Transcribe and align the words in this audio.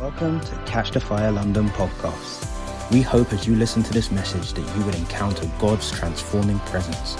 Welcome 0.00 0.40
to 0.40 0.56
Catch 0.64 0.92
the 0.92 1.00
Fire 1.00 1.30
London 1.30 1.68
podcast. 1.68 2.90
We 2.90 3.02
hope 3.02 3.34
as 3.34 3.46
you 3.46 3.54
listen 3.54 3.82
to 3.82 3.92
this 3.92 4.10
message 4.10 4.54
that 4.54 4.62
you 4.74 4.84
will 4.86 4.94
encounter 4.94 5.44
God's 5.58 5.90
transforming 5.90 6.58
presence. 6.60 7.18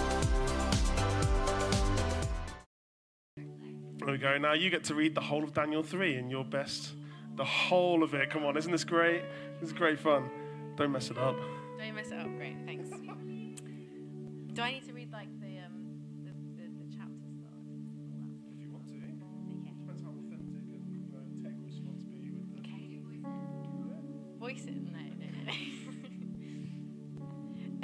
There 3.37 4.06
we 4.06 4.16
go. 4.16 4.38
Now 4.38 4.54
you 4.54 4.71
get 4.71 4.85
to 4.85 4.95
read 4.95 5.14
the 5.14 5.21
whole 5.21 5.45
of 5.45 5.53
Daniel 5.53 5.82
3 5.82 6.16
in 6.16 6.30
your 6.30 6.43
best. 6.43 6.93
The 7.37 7.45
whole 7.45 8.03
of 8.03 8.14
it. 8.14 8.30
Come 8.30 8.46
on, 8.46 8.57
isn't 8.57 8.73
this 8.73 8.85
great? 8.85 9.25
This 9.61 9.69
is 9.69 9.75
great 9.75 10.01
fun. 10.01 10.31
Don't 10.77 10.93
mess 10.93 11.11
it 11.11 11.19
up. 11.19 11.37
Don't 11.77 11.95
mess 11.95 12.07
it 12.07 12.19
up. 12.19 12.35
Great, 12.39 12.57
thanks. 12.65 12.89
Do 12.89 14.62
I 14.62 14.73
need 14.73 14.87
to 14.87 14.89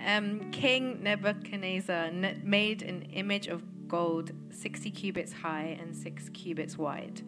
um, 0.06 0.50
King 0.52 1.02
Nebuchadnezzar 1.02 2.10
made 2.42 2.82
an 2.82 3.02
image 3.12 3.48
of 3.48 3.62
gold 3.88 4.32
60 4.50 4.90
cubits 4.90 5.32
high 5.32 5.76
and 5.80 5.94
6 5.94 6.28
cubits 6.30 6.78
wide 6.78 7.22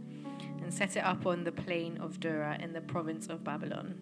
and 0.62 0.72
set 0.72 0.96
it 0.96 1.04
up 1.04 1.26
on 1.26 1.44
the 1.44 1.52
plain 1.52 1.98
of 1.98 2.20
Dura 2.20 2.58
in 2.60 2.72
the 2.72 2.80
province 2.80 3.26
of 3.26 3.44
Babylon. 3.44 3.94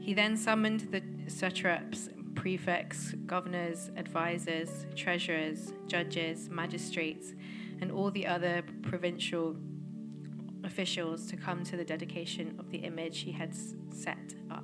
He 0.00 0.14
then 0.14 0.36
summoned 0.36 0.92
the 0.92 1.02
satraps, 1.30 2.08
prefects, 2.34 3.12
governors, 3.26 3.90
advisors, 3.96 4.86
treasurers, 4.96 5.72
judges, 5.86 6.48
magistrates, 6.50 7.32
and 7.80 7.90
all 7.90 8.10
the 8.10 8.26
other 8.26 8.62
provincial 8.82 9.56
officials 10.64 11.26
to 11.26 11.36
come 11.36 11.62
to 11.64 11.76
the 11.76 11.84
dedication 11.84 12.56
of 12.58 12.70
the 12.70 12.78
image 12.78 13.20
he 13.20 13.32
had 13.32 13.54
set 13.90 14.34
up. 14.50 14.63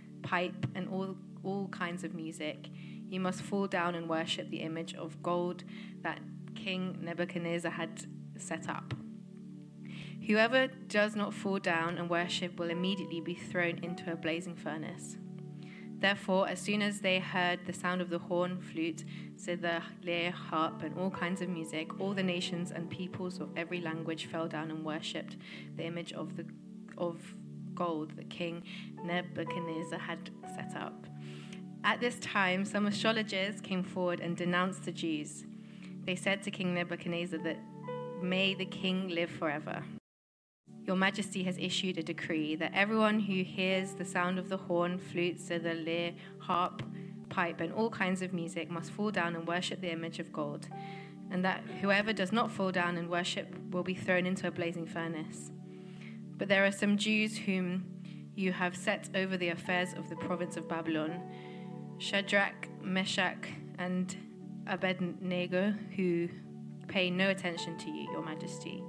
pipe, 0.23 0.67
and 0.75 0.87
all, 0.89 1.15
all 1.43 1.67
kinds 1.69 2.03
of 2.03 2.13
music, 2.13 2.69
you 3.09 3.19
must 3.19 3.41
fall 3.41 3.67
down 3.67 3.95
and 3.95 4.07
worship 4.07 4.49
the 4.49 4.61
image 4.61 4.95
of 4.95 5.21
gold 5.21 5.63
that 6.01 6.19
King 6.55 6.97
Nebuchadnezzar 7.01 7.71
had 7.71 8.05
set 8.37 8.69
up. 8.69 8.93
Whoever 10.27 10.67
does 10.67 11.15
not 11.15 11.33
fall 11.33 11.59
down 11.59 11.97
and 11.97 12.09
worship 12.09 12.59
will 12.59 12.69
immediately 12.69 13.21
be 13.21 13.33
thrown 13.33 13.79
into 13.83 14.11
a 14.11 14.15
blazing 14.15 14.55
furnace. 14.55 15.17
Therefore, 15.99 16.47
as 16.47 16.59
soon 16.59 16.81
as 16.81 17.01
they 17.01 17.19
heard 17.19 17.59
the 17.65 17.73
sound 17.73 18.01
of 18.01 18.09
the 18.09 18.17
horn, 18.17 18.59
flute, 18.59 19.03
zither, 19.39 19.83
lyre, 20.03 20.31
harp, 20.31 20.81
and 20.81 20.97
all 20.97 21.11
kinds 21.11 21.41
of 21.41 21.49
music, 21.49 21.99
all 21.99 22.13
the 22.13 22.23
nations 22.23 22.71
and 22.71 22.89
peoples 22.89 23.39
of 23.39 23.49
every 23.55 23.81
language 23.81 24.25
fell 24.25 24.47
down 24.47 24.71
and 24.71 24.83
worshipped 24.83 25.37
the 25.75 25.83
image 25.83 26.11
of 26.13 26.37
the 26.37 26.45
of 26.97 27.35
gold 27.75 28.15
that 28.17 28.29
King 28.29 28.63
Nebuchadnezzar 29.03 29.99
had 29.99 30.29
set 30.55 30.75
up. 30.75 31.07
At 31.83 31.99
this 31.99 32.19
time, 32.19 32.63
some 32.65 32.85
astrologers 32.85 33.59
came 33.61 33.83
forward 33.83 34.19
and 34.19 34.37
denounced 34.37 34.83
the 34.83 34.91
Jews. 34.91 35.45
They 36.05 36.15
said 36.15 36.43
to 36.43 36.51
King 36.51 36.73
Nebuchadnezzar 36.75 37.39
that, 37.39 37.57
May 38.21 38.53
the 38.53 38.65
king 38.65 39.09
live 39.09 39.31
forever. 39.31 39.83
Your 40.85 40.95
Majesty 40.95 41.43
has 41.43 41.57
issued 41.57 41.97
a 41.97 42.03
decree 42.03 42.55
that 42.55 42.71
everyone 42.73 43.19
who 43.19 43.43
hears 43.43 43.93
the 43.93 44.05
sound 44.05 44.37
of 44.37 44.49
the 44.49 44.57
horn, 44.57 44.99
flute, 44.99 45.39
zither, 45.39 45.73
lyre, 45.73 46.13
harp, 46.39 46.83
pipe, 47.29 47.61
and 47.61 47.73
all 47.73 47.89
kinds 47.89 48.21
of 48.21 48.33
music 48.33 48.69
must 48.69 48.91
fall 48.91 49.09
down 49.09 49.35
and 49.35 49.47
worship 49.47 49.81
the 49.81 49.91
image 49.91 50.19
of 50.19 50.31
gold, 50.33 50.67
and 51.31 51.43
that 51.45 51.63
whoever 51.81 52.13
does 52.13 52.31
not 52.31 52.51
fall 52.51 52.71
down 52.71 52.97
and 52.97 53.09
worship 53.09 53.55
will 53.71 53.83
be 53.83 53.95
thrown 53.95 54.25
into 54.25 54.47
a 54.47 54.51
blazing 54.51 54.85
furnace. 54.85 55.51
But 56.41 56.47
there 56.47 56.65
are 56.65 56.71
some 56.71 56.97
Jews 56.97 57.37
whom 57.37 57.85
you 58.33 58.51
have 58.51 58.75
set 58.75 59.11
over 59.13 59.37
the 59.37 59.49
affairs 59.49 59.93
of 59.95 60.09
the 60.09 60.15
province 60.15 60.57
of 60.57 60.67
Babylon 60.67 61.21
Shadrach, 61.99 62.67
Meshach, 62.81 63.47
and 63.77 64.17
Abednego, 64.65 65.71
who 65.95 66.29
pay 66.87 67.11
no 67.11 67.29
attention 67.29 67.77
to 67.77 67.91
you, 67.91 68.11
Your 68.11 68.25
Majesty. 68.25 68.83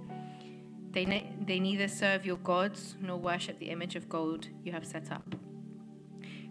They, 0.93 1.05
ne- 1.05 1.31
they 1.47 1.61
neither 1.61 1.89
serve 1.89 2.25
your 2.25 2.39
gods 2.39 2.97
nor 3.03 3.19
worship 3.19 3.59
the 3.59 3.69
image 3.69 3.97
of 3.97 4.09
gold 4.09 4.49
you 4.65 4.73
have 4.73 4.87
set 4.87 5.13
up. 5.13 5.35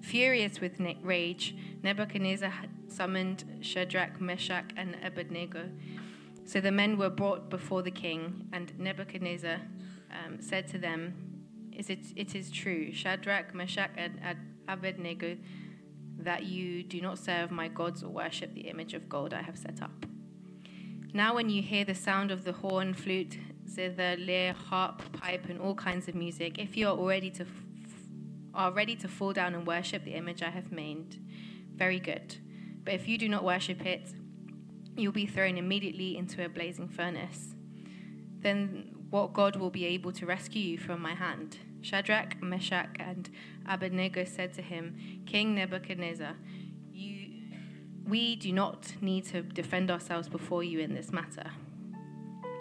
Furious 0.04 0.62
with 0.62 0.80
ne- 0.80 1.00
rage, 1.02 1.56
Nebuchadnezzar 1.82 2.54
summoned 2.90 3.44
Shadrach, 3.62 4.22
Meshach, 4.22 4.70
and 4.78 4.96
Abednego. 5.04 5.68
So 6.46 6.62
the 6.62 6.72
men 6.72 7.00
were 7.00 7.10
brought 7.10 7.50
before 7.50 7.82
the 7.82 7.90
king, 7.90 8.48
and 8.54 8.78
Nebuchadnezzar 8.78 9.62
um, 10.12 10.42
said 10.42 10.68
to 10.70 10.78
them, 10.78 11.14
is 11.72 11.90
it, 11.90 12.06
it 12.16 12.36
is 12.36 12.52
true, 12.52 12.92
Shadrach, 12.92 13.56
Meshach, 13.56 13.92
and 13.98 14.20
Abednego, 14.68 15.38
that 16.20 16.44
you 16.44 16.84
do 16.84 17.02
not 17.02 17.18
serve 17.18 17.52
my 17.52 17.68
gods 17.68 18.04
or 18.04 18.10
worship 18.10 18.54
the 18.54 18.62
image 18.62 18.94
of 18.94 19.10
gold 19.10 19.34
I 19.34 19.42
have 19.42 19.58
set 19.58 19.82
up. 19.82 20.06
Now, 21.14 21.36
when 21.36 21.50
you 21.50 21.62
hear 21.62 21.84
the 21.84 21.96
sound 21.96 22.32
of 22.32 22.44
the 22.44 22.54
horn, 22.54 22.94
flute, 22.94 23.38
zither, 23.68 24.16
lyre, 24.18 24.54
harp, 24.54 25.02
pipe, 25.14 25.50
and 25.50 25.60
all 25.60 25.76
kinds 25.76 26.08
of 26.08 26.16
music, 26.16 26.60
if 26.60 26.78
you 26.78 26.88
are 26.88 26.98
already 26.98 27.30
to 27.32 27.44
f- 27.44 27.50
are 28.54 28.72
ready 28.72 28.96
to 28.98 29.08
fall 29.08 29.34
down 29.34 29.56
and 29.56 29.66
worship 29.66 30.04
the 30.04 30.14
image 30.14 30.44
I 30.44 30.50
have 30.50 30.72
made, 30.72 31.20
very 31.76 32.00
good. 32.00 32.38
But 32.84 32.94
if 32.94 33.08
you 33.08 33.18
do 33.18 33.30
not 33.30 33.44
worship 33.44 33.86
it, 33.86 34.14
you'll 34.98 35.14
be 35.14 35.26
thrown 35.26 35.58
immediately 35.58 36.18
into 36.18 36.44
a 36.44 36.50
blazing 36.50 36.90
furnace. 36.90 37.56
Then 38.40 38.91
what 39.12 39.34
God 39.34 39.58
will 39.58 39.70
be 39.70 39.86
able 39.86 40.12
to 40.14 40.26
rescue 40.26 40.62
you 40.62 40.78
from 40.78 41.02
my 41.02 41.14
hand? 41.14 41.58
Shadrach, 41.82 42.42
Meshach, 42.42 42.96
and 43.00 43.30
Abednego 43.68 44.24
said 44.24 44.54
to 44.54 44.62
him, 44.62 45.24
King 45.26 45.54
Nebuchadnezzar, 45.56 46.36
you, 46.92 47.28
we 48.08 48.36
do 48.36 48.52
not 48.52 48.94
need 49.02 49.26
to 49.26 49.42
defend 49.42 49.92
ourselves 49.92 50.30
before 50.30 50.64
you 50.64 50.80
in 50.80 50.96
this 50.96 51.12
matter. 51.12 51.52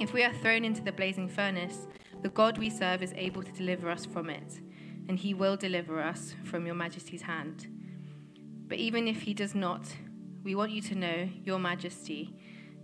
If 0.00 0.12
we 0.12 0.24
are 0.24 0.32
thrown 0.32 0.64
into 0.64 0.82
the 0.82 0.92
blazing 0.92 1.28
furnace, 1.28 1.86
the 2.22 2.30
God 2.30 2.58
we 2.58 2.70
serve 2.70 3.02
is 3.02 3.12
able 3.16 3.42
to 3.42 3.52
deliver 3.52 3.88
us 3.88 4.04
from 4.04 4.28
it, 4.28 4.60
and 5.08 5.18
he 5.18 5.34
will 5.34 5.56
deliver 5.56 6.02
us 6.02 6.34
from 6.44 6.66
your 6.66 6.74
majesty's 6.74 7.22
hand. 7.22 7.68
But 8.66 8.78
even 8.78 9.06
if 9.06 9.22
he 9.22 9.34
does 9.34 9.54
not, 9.54 9.94
we 10.42 10.54
want 10.54 10.72
you 10.72 10.82
to 10.82 10.94
know, 10.94 11.28
your 11.44 11.58
majesty, 11.58 12.34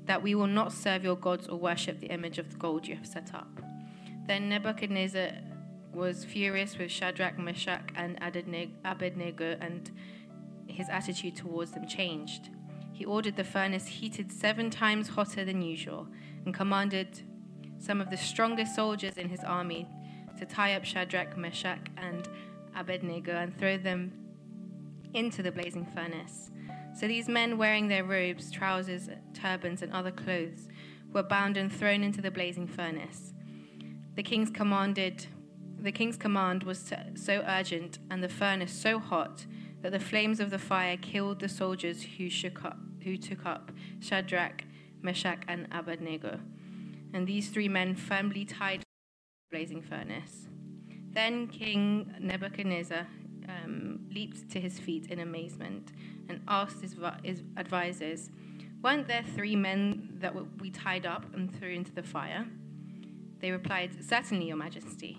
that 0.06 0.22
we 0.22 0.34
will 0.34 0.46
not 0.46 0.72
serve 0.72 1.04
your 1.04 1.16
gods 1.16 1.48
or 1.48 1.58
worship 1.58 2.00
the 2.00 2.06
image 2.06 2.38
of 2.38 2.50
the 2.50 2.56
gold 2.56 2.86
you 2.86 2.96
have 2.96 3.06
set 3.06 3.34
up. 3.34 3.48
Then 4.26 4.48
Nebuchadnezzar 4.48 5.30
was 5.92 6.24
furious 6.24 6.78
with 6.78 6.90
Shadrach, 6.90 7.38
Meshach, 7.38 7.90
and 7.94 8.18
Abednego, 8.20 9.56
and 9.60 9.90
his 10.66 10.88
attitude 10.88 11.36
towards 11.36 11.72
them 11.72 11.86
changed. 11.86 12.50
He 12.92 13.04
ordered 13.04 13.36
the 13.36 13.44
furnace 13.44 13.86
heated 13.86 14.32
seven 14.32 14.70
times 14.70 15.08
hotter 15.08 15.44
than 15.44 15.62
usual 15.62 16.06
and 16.44 16.54
commanded 16.54 17.22
some 17.78 18.00
of 18.00 18.10
the 18.10 18.16
strongest 18.16 18.74
soldiers 18.74 19.16
in 19.16 19.28
his 19.28 19.44
army 19.44 19.86
to 20.38 20.46
tie 20.46 20.74
up 20.74 20.84
Shadrach, 20.84 21.36
Meshach, 21.36 21.90
and 21.96 22.28
Abednego 22.76 23.32
and 23.32 23.56
throw 23.56 23.76
them 23.78 24.12
into 25.14 25.42
the 25.42 25.52
blazing 25.52 25.86
furnace. 25.94 26.50
So 26.98 27.06
these 27.06 27.28
men, 27.28 27.58
wearing 27.58 27.88
their 27.88 28.04
robes, 28.04 28.50
trousers, 28.50 29.10
turbans, 29.34 29.82
and 29.82 29.92
other 29.92 30.10
clothes, 30.10 30.66
were 31.12 31.22
bound 31.22 31.56
and 31.56 31.70
thrown 31.70 32.02
into 32.02 32.22
the 32.22 32.30
blazing 32.30 32.66
furnace. 32.66 33.34
The 34.14 34.22
king's 34.22 34.50
commanded 34.50 35.26
the 35.78 35.92
king's 35.92 36.16
command 36.16 36.62
was 36.62 36.92
so 37.14 37.44
urgent 37.46 37.98
and 38.10 38.24
the 38.24 38.28
furnace 38.28 38.72
so 38.72 38.98
hot 38.98 39.44
that 39.82 39.92
the 39.92 40.00
flames 40.00 40.40
of 40.40 40.50
the 40.50 40.58
fire 40.58 40.96
killed 40.96 41.38
the 41.38 41.48
soldiers 41.48 42.02
who 42.16 42.30
shook 42.30 42.64
up 42.64 42.78
who 43.04 43.16
took 43.16 43.46
up 43.46 43.70
Shadrach, 44.00 44.64
Meshach, 45.00 45.42
and 45.46 45.68
Abednego. 45.70 46.40
And 47.12 47.26
these 47.26 47.50
three 47.50 47.68
men 47.68 47.94
firmly 47.94 48.44
tied 48.44 48.80
to 48.80 48.86
the 49.50 49.56
blazing 49.56 49.82
furnace. 49.82 50.48
Then 51.12 51.46
King 51.46 52.14
Nebuchadnezzar 52.18 53.06
um, 53.48 54.00
leaped 54.10 54.50
to 54.50 54.60
his 54.60 54.78
feet 54.78 55.06
in 55.10 55.20
amazement 55.20 55.92
and 56.28 56.40
asked 56.48 56.80
his, 56.80 56.96
his 57.22 57.42
advisors, 57.56 58.30
Weren't 58.82 59.08
there 59.08 59.24
three 59.34 59.56
men 59.56 60.16
that 60.20 60.34
we 60.60 60.70
tied 60.70 61.06
up 61.06 61.34
and 61.34 61.54
threw 61.58 61.70
into 61.70 61.92
the 61.92 62.02
fire? 62.02 62.46
They 63.40 63.50
replied, 63.50 64.04
Certainly, 64.04 64.48
Your 64.48 64.56
Majesty. 64.56 65.18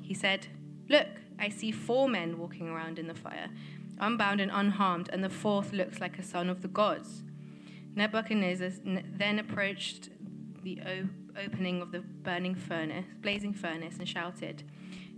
He 0.00 0.12
He 0.12 0.14
said, 0.14 0.48
Look, 0.88 1.08
I 1.38 1.48
see 1.48 1.72
four 1.72 2.08
men 2.08 2.38
walking 2.38 2.68
around 2.68 2.98
in 2.98 3.06
the 3.06 3.14
fire, 3.14 3.48
unbound 3.98 4.40
and 4.40 4.50
unharmed, 4.52 5.08
and 5.12 5.24
the 5.24 5.30
fourth 5.30 5.72
looks 5.72 6.00
like 6.00 6.18
a 6.18 6.22
son 6.22 6.50
of 6.50 6.62
the 6.62 6.68
gods. 6.68 7.22
Nebuchadnezzar 7.94 8.70
then 8.84 9.38
approached 9.38 10.10
the 10.62 10.80
opening 11.36 11.82
of 11.82 11.92
the 11.92 12.00
burning 12.00 12.54
furnace, 12.54 13.06
blazing 13.20 13.52
furnace, 13.52 13.98
and 13.98 14.08
shouted, 14.08 14.64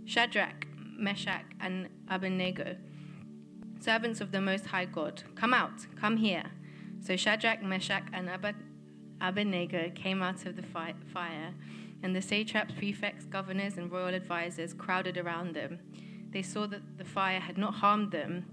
Shadrach, 0.05 0.67
Meshach, 0.97 1.45
and 1.59 1.89
Abednego, 2.09 2.75
servants 3.79 4.21
of 4.21 4.31
the 4.31 4.41
Most 4.41 4.65
High 4.67 4.85
God, 4.85 5.23
come 5.35 5.53
out, 5.53 5.85
come 5.99 6.17
here. 6.17 6.43
So 7.01 7.15
Shadrach, 7.15 7.61
Meshach, 7.61 8.03
and 8.13 8.29
Abednego 9.21 9.91
came 9.95 10.21
out 10.23 10.45
of 10.45 10.55
the 10.55 10.63
fi- 10.63 10.95
fire, 11.13 11.53
and 12.03 12.15
the 12.15 12.21
satraps, 12.21 12.73
prefects, 12.73 13.25
governors, 13.25 13.77
and 13.77 13.91
royal 13.91 14.15
advisers 14.15 14.73
crowded 14.73 15.17
around 15.17 15.55
them. 15.55 15.79
They 16.31 16.41
saw 16.41 16.67
that 16.67 16.97
the 16.97 17.05
fire 17.05 17.39
had 17.39 17.57
not 17.57 17.75
harmed 17.75 18.11
them, 18.11 18.45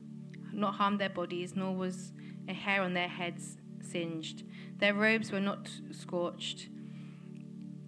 not 0.53 0.75
harmed 0.75 1.01
their 1.01 1.09
bodies, 1.09 1.57
nor 1.57 1.75
was 1.75 2.13
a 2.49 2.53
hair 2.53 2.83
on 2.83 2.95
their 2.95 3.09
heads 3.09 3.57
singed. 3.81 4.45
Their 4.79 4.95
robes 4.95 5.33
were 5.33 5.41
not 5.41 5.71
scorched, 5.91 6.69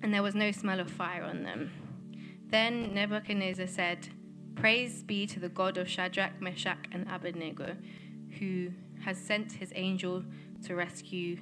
and 0.03 0.13
there 0.13 0.23
was 0.23 0.35
no 0.35 0.51
smell 0.51 0.81
of 0.81 0.91
fire 0.91 1.23
on 1.23 1.43
them. 1.43 1.71
Then 2.49 2.95
Nebuchadnezzar 2.95 3.67
said, 3.67 4.09
Praise 4.57 5.03
be 5.03 5.27
to 5.27 5.41
the 5.41 5.49
God 5.49 5.77
of 5.77 5.89
Shadrach, 5.89 6.41
Meshach, 6.41 6.87
and 6.93 7.07
Abednego, 7.11 7.77
who 8.39 8.71
has 9.05 9.19
sent 9.19 9.53
his 9.53 9.73
angel 9.75 10.25
to 10.65 10.75
rescue 10.75 11.39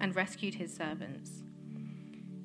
and 0.00 0.14
rescued 0.14 0.54
his 0.54 0.74
servants. 0.74 1.42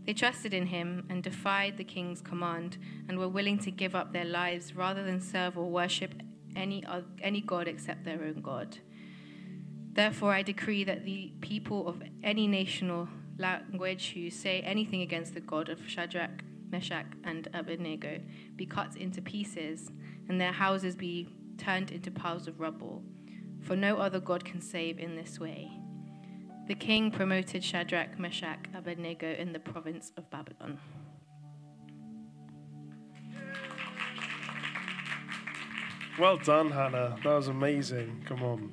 They 0.06 0.13
trusted 0.13 0.53
in 0.53 0.68
him 0.68 1.06
and 1.09 1.21
defied 1.24 1.77
the 1.77 1.83
king's 1.83 2.21
command 2.21 2.77
and 3.07 3.19
were 3.19 3.30
willing 3.30 3.59
to 3.59 3.71
give 3.71 3.95
up 3.95 4.12
their 4.12 4.25
lives 4.25 4.75
rather 4.75 5.03
than 5.03 5.21
serve 5.21 5.57
or 5.57 5.69
worship 5.69 6.13
any, 6.56 6.83
any 7.21 7.42
god 7.42 7.68
except 7.68 8.03
their 8.03 8.24
own 8.24 8.42
God. 8.42 8.80
Therefore, 9.94 10.33
I 10.33 10.42
decree 10.42 10.83
that 10.86 11.06
the 11.06 11.31
people 11.42 11.88
of 11.88 12.01
any 12.24 12.48
nation 12.48 12.89
or 12.89 13.09
language 13.38 14.13
who 14.13 14.30
say 14.30 14.62
anything 14.62 15.01
against 15.01 15.33
the 15.33 15.42
God 15.42 15.69
of 15.69 15.88
Shadrach, 15.88 16.44
Meshach, 16.71 17.06
and 17.23 17.47
Abednego 17.53 18.21
be 18.56 18.65
cut 18.65 18.95
into 18.95 19.21
pieces, 19.21 19.91
and 20.27 20.39
their 20.39 20.51
houses 20.51 20.95
be 20.95 21.27
turned 21.57 21.91
into 21.91 22.09
piles 22.12 22.47
of 22.47 22.59
rubble. 22.59 23.03
For 23.62 23.75
no 23.75 23.97
other 23.97 24.19
God 24.19 24.44
can 24.44 24.62
save 24.62 24.97
in 24.97 25.15
this 25.15 25.39
way. 25.39 25.71
The 26.68 26.75
king 26.75 27.12
promoted 27.12 27.63
Shadrach, 27.63 28.18
Meshach, 28.18 28.65
Abednego 28.73 29.33
in 29.33 29.53
the 29.53 29.59
province 29.59 30.12
of 30.18 30.29
Babylon. 30.29 30.79
Well 36.19 36.38
done, 36.38 36.71
Hannah. 36.71 37.17
That 37.24 37.35
was 37.35 37.47
amazing. 37.47 38.24
Come 38.27 38.44
on. 38.44 38.71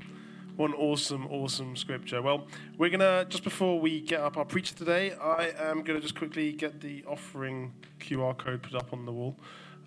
One 0.58 0.75
awesome, 0.75 1.28
awesome 1.28 1.76
scripture. 1.76 2.20
Well, 2.20 2.49
we're 2.78 2.90
going 2.90 2.99
to, 2.99 3.25
just 3.28 3.44
before 3.44 3.78
we 3.78 4.00
get 4.00 4.19
up 4.19 4.37
our 4.37 4.44
preacher 4.44 4.75
today, 4.75 5.12
I 5.12 5.52
am 5.56 5.84
going 5.84 5.96
to 5.96 6.00
just 6.00 6.16
quickly 6.16 6.50
get 6.50 6.81
the 6.81 7.05
offering 7.06 7.72
QR 8.00 8.37
code 8.37 8.64
put 8.64 8.75
up 8.75 8.93
on 8.93 9.06
the 9.06 9.12
wall. 9.12 9.37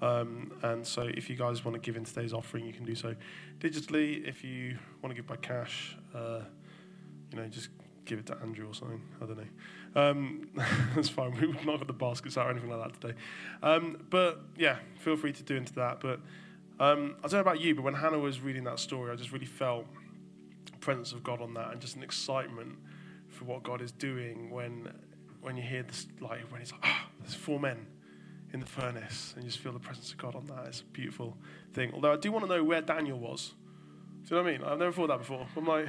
Um, 0.02 0.54
and 0.62 0.88
so 0.88 1.02
if 1.02 1.30
you 1.30 1.36
guys 1.36 1.66
want 1.66 1.76
to 1.76 1.82
give 1.82 1.98
in 1.98 2.06
today's 2.06 2.32
offering, 2.32 2.66
you 2.66 2.72
can 2.72 2.86
do 2.86 2.96
so 2.96 3.14
digitally. 3.60 4.26
If 4.26 4.46
you 4.46 4.78
want 5.02 5.14
to 5.14 5.14
give 5.14 5.28
by 5.28 5.36
cash, 5.36 5.98
uh, 6.16 6.40
you 7.32 7.38
know, 7.38 7.48
just 7.50 7.68
give 8.06 8.20
it 8.20 8.28
to 8.28 8.38
Andrew 8.38 8.70
or 8.70 8.74
something. 8.74 9.02
I 9.22 9.26
don't 9.26 9.40
know. 9.40 10.02
Um, 10.02 10.50
that's 10.96 11.10
fine. 11.10 11.32
We've 11.34 11.66
not 11.66 11.80
got 11.80 11.88
the 11.88 11.92
baskets 11.92 12.38
out 12.38 12.48
or 12.48 12.50
anything 12.50 12.70
like 12.70 12.94
that 12.94 13.02
today. 13.02 13.20
Um, 13.62 14.06
but 14.10 14.40
yeah, 14.58 14.78
feel 15.00 15.18
free 15.18 15.34
to 15.34 15.44
do 15.44 15.58
into 15.58 15.74
that. 15.74 16.00
But 16.00 16.22
um, 16.80 17.18
I 17.20 17.24
don't 17.24 17.34
know 17.34 17.40
about 17.40 17.60
you, 17.60 17.76
but 17.76 17.82
when 17.82 17.96
Hannah 17.96 18.20
was 18.20 18.40
reading 18.40 18.64
that 18.64 18.80
story, 18.80 19.12
I 19.12 19.18
just 19.18 19.34
really 19.34 19.46
felt 19.46 19.86
presence 20.82 21.14
of 21.14 21.24
God 21.24 21.42
on 21.42 21.54
that 21.54 21.72
and 21.72 21.80
just 21.80 21.96
an 21.96 22.04
excitement 22.04 22.78
for 23.30 23.46
what 23.46 23.64
God 23.64 23.82
is 23.82 23.92
doing 23.92 24.50
when 24.50 24.92
when 25.42 25.58
you 25.58 25.64
hear 25.64 25.84
this 25.84 26.08
like 26.20 26.42
when 26.52 26.60
he's 26.62 26.72
like, 26.72 26.82
ah, 26.84 27.06
oh, 27.08 27.12
there's 27.20 27.34
four 27.34 27.60
men 27.60 27.86
in 28.54 28.60
the 28.60 28.66
furnace 28.66 29.34
and 29.36 29.44
you 29.44 29.50
just 29.50 29.64
feel 29.64 29.72
the 29.72 29.80
presence 29.80 30.12
of 30.12 30.18
God 30.18 30.36
on 30.36 30.46
that. 30.48 30.66
It's 30.68 30.82
a 30.82 30.86
beautiful 30.86 31.38
thing. 31.74 31.92
Although 31.94 32.14
I 32.14 32.18
do 32.18 32.32
want 32.32 32.46
to 32.46 32.56
know 32.56 32.64
where 32.64 32.82
Daniel 32.82 33.18
was. 33.18 33.54
Do 34.28 34.36
you 34.36 34.42
know 34.42 34.44
what 34.44 34.54
I 34.54 34.58
mean? 34.58 34.68
I've 34.68 34.80
never 34.80 34.92
thought 34.92 35.08
that 35.08 35.20
before. 35.20 35.48
I'm 35.56 35.66
like, 35.66 35.88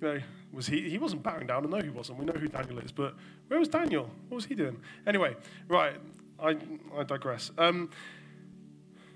you 0.00 0.08
know, 0.08 0.20
was 0.52 0.66
he 0.66 0.88
he 0.88 0.98
wasn't 0.98 1.22
bowing 1.22 1.46
down, 1.46 1.66
I 1.66 1.68
know 1.68 1.82
he 1.82 1.90
wasn't. 1.90 2.18
We 2.18 2.24
know 2.24 2.32
who 2.32 2.48
Daniel 2.48 2.78
is, 2.78 2.92
but 2.92 3.14
where 3.48 3.58
was 3.58 3.68
Daniel? 3.68 4.10
What 4.28 4.36
was 4.36 4.44
he 4.44 4.54
doing? 4.54 4.78
Anyway, 5.06 5.36
right, 5.68 5.96
I 6.40 6.56
I 6.96 7.02
digress. 7.04 7.50
Um, 7.58 7.90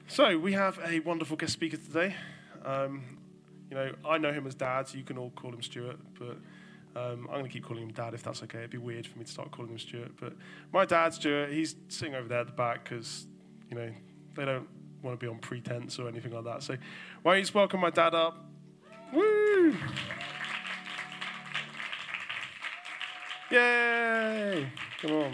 so 0.09 0.39
we 0.39 0.53
have 0.53 0.79
a 0.85 1.01
wonderful 1.01 1.37
guest 1.37 1.53
speaker 1.53 1.77
today. 1.77 2.15
Um, 2.65 3.19
you 3.71 3.77
know, 3.77 3.93
I 4.09 4.19
know 4.19 4.33
him 4.33 4.47
as 4.47 4.55
Dad, 4.55 4.89
so 4.89 4.99
you 4.99 5.05
can 5.05 5.19
all 5.19 5.31
call 5.31 5.53
him 5.53 5.63
Stuart, 5.63 5.99
but 6.19 6.39
um, 6.97 7.27
I'm 7.29 7.39
going 7.39 7.45
to 7.45 7.51
keep 7.51 7.65
calling 7.65 7.83
him 7.83 7.93
Dad 7.93 8.15
if 8.15 8.23
that's 8.23 8.43
okay. 8.45 8.59
It'd 8.59 8.71
be 8.71 8.79
weird 8.79 9.07
for 9.07 9.19
me 9.19 9.25
to 9.25 9.31
start 9.31 9.51
calling 9.51 9.73
him 9.73 9.79
Stuart. 9.79 10.13
But 10.19 10.33
my 10.73 10.85
dad, 10.85 11.13
Stuart, 11.13 11.53
he's 11.53 11.77
sitting 11.89 12.15
over 12.15 12.29
there 12.29 12.41
at 12.41 12.47
the 12.47 12.53
back 12.53 12.85
because, 12.85 13.27
you 13.71 13.77
know, 13.77 13.91
they 14.35 14.45
don't 14.45 14.69
want 15.03 15.19
to 15.19 15.25
be 15.25 15.31
on 15.31 15.39
pretense 15.39 15.99
or 15.99 16.09
anything 16.09 16.33
like 16.33 16.45
that. 16.45 16.63
So 16.63 16.77
why 17.23 17.33
don't 17.33 17.39
you 17.39 17.43
just 17.43 17.55
welcome 17.55 17.81
my 17.81 17.91
dad 17.91 18.15
up? 18.15 18.47
Woo! 19.13 19.77
Yay! 23.51 24.67
Come 25.03 25.13
on. 25.13 25.33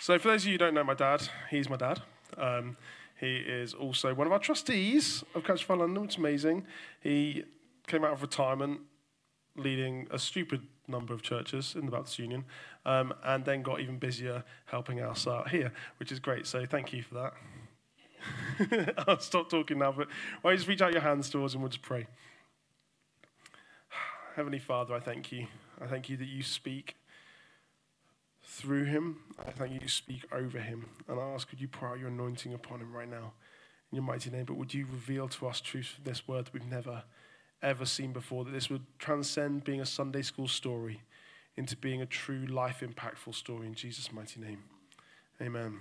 So 0.00 0.18
for 0.18 0.28
those 0.28 0.42
of 0.42 0.46
you 0.46 0.52
who 0.54 0.58
don't 0.58 0.74
know 0.74 0.84
my 0.84 0.94
dad, 0.94 1.28
he's 1.50 1.68
my 1.68 1.76
dad. 1.76 2.00
Um, 2.36 2.76
he 3.18 3.36
is 3.36 3.74
also 3.74 4.14
one 4.14 4.26
of 4.26 4.32
our 4.32 4.38
trustees 4.38 5.24
of 5.34 5.44
Catch 5.44 5.64
Fire 5.64 5.78
London, 5.78 6.02
which 6.02 6.12
is 6.12 6.18
amazing. 6.18 6.64
He 7.00 7.44
came 7.86 8.04
out 8.04 8.12
of 8.12 8.22
retirement 8.22 8.80
leading 9.56 10.06
a 10.10 10.18
stupid 10.18 10.62
number 10.86 11.12
of 11.12 11.22
churches 11.22 11.74
in 11.74 11.84
the 11.84 11.90
Baptist 11.90 12.18
Union, 12.18 12.44
um, 12.86 13.12
and 13.24 13.44
then 13.44 13.62
got 13.62 13.80
even 13.80 13.98
busier 13.98 14.44
helping 14.66 15.00
us 15.00 15.26
out 15.26 15.50
here, 15.50 15.72
which 15.98 16.12
is 16.12 16.20
great. 16.20 16.46
So 16.46 16.64
thank 16.64 16.92
you 16.92 17.02
for 17.02 17.14
that. 17.14 18.94
I'll 19.08 19.18
stop 19.20 19.50
talking 19.50 19.78
now, 19.78 19.92
but 19.92 20.08
why 20.42 20.52
don't 20.52 20.60
you 20.60 20.68
reach 20.68 20.80
out 20.80 20.92
your 20.92 21.02
hands 21.02 21.28
towards 21.28 21.54
and 21.54 21.62
we'll 21.62 21.70
just 21.70 21.82
pray. 21.82 22.06
Heavenly 24.36 24.58
Father, 24.60 24.94
I 24.94 25.00
thank 25.00 25.32
you. 25.32 25.48
I 25.80 25.86
thank 25.86 26.08
you 26.08 26.16
that 26.16 26.28
you 26.28 26.42
speak 26.42 26.96
through 28.58 28.84
him. 28.84 29.18
I 29.38 29.50
thank 29.52 29.72
you 29.72 29.78
to 29.80 29.88
speak 29.88 30.24
over 30.32 30.58
him. 30.58 30.86
And 31.08 31.20
I 31.20 31.22
ask, 31.34 31.48
could 31.48 31.60
you 31.60 31.68
pour 31.68 31.90
out 31.90 31.98
your 31.98 32.08
anointing 32.08 32.52
upon 32.54 32.80
him 32.80 32.92
right 32.92 33.08
now 33.08 33.32
in 33.90 33.96
your 33.96 34.02
mighty 34.02 34.30
name? 34.30 34.44
But 34.44 34.56
would 34.56 34.74
you 34.74 34.86
reveal 34.86 35.28
to 35.28 35.46
us 35.46 35.60
truth 35.60 35.86
from 35.86 36.04
this 36.04 36.26
word 36.26 36.46
that 36.46 36.52
we've 36.52 36.66
never, 36.66 37.04
ever 37.62 37.86
seen 37.86 38.12
before? 38.12 38.44
That 38.44 38.50
this 38.50 38.68
would 38.68 38.84
transcend 38.98 39.64
being 39.64 39.80
a 39.80 39.86
Sunday 39.86 40.22
school 40.22 40.48
story 40.48 41.02
into 41.56 41.76
being 41.76 42.02
a 42.02 42.06
true 42.06 42.46
life 42.46 42.82
impactful 42.82 43.34
story 43.34 43.66
in 43.66 43.74
Jesus' 43.74 44.12
mighty 44.12 44.40
name. 44.40 44.64
Amen. 45.40 45.62
Amen. 45.62 45.80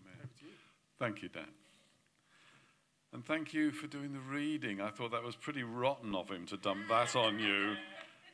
Amen. 0.00 0.28
Thank 0.98 1.22
you, 1.22 1.28
Dan. 1.28 1.44
And 3.12 3.24
thank 3.24 3.52
you 3.52 3.70
for 3.70 3.86
doing 3.86 4.12
the 4.12 4.20
reading. 4.20 4.80
I 4.80 4.90
thought 4.90 5.12
that 5.12 5.22
was 5.22 5.36
pretty 5.36 5.62
rotten 5.62 6.14
of 6.14 6.30
him 6.30 6.46
to 6.46 6.56
dump 6.56 6.88
that 6.88 7.14
on 7.14 7.38
you 7.38 7.76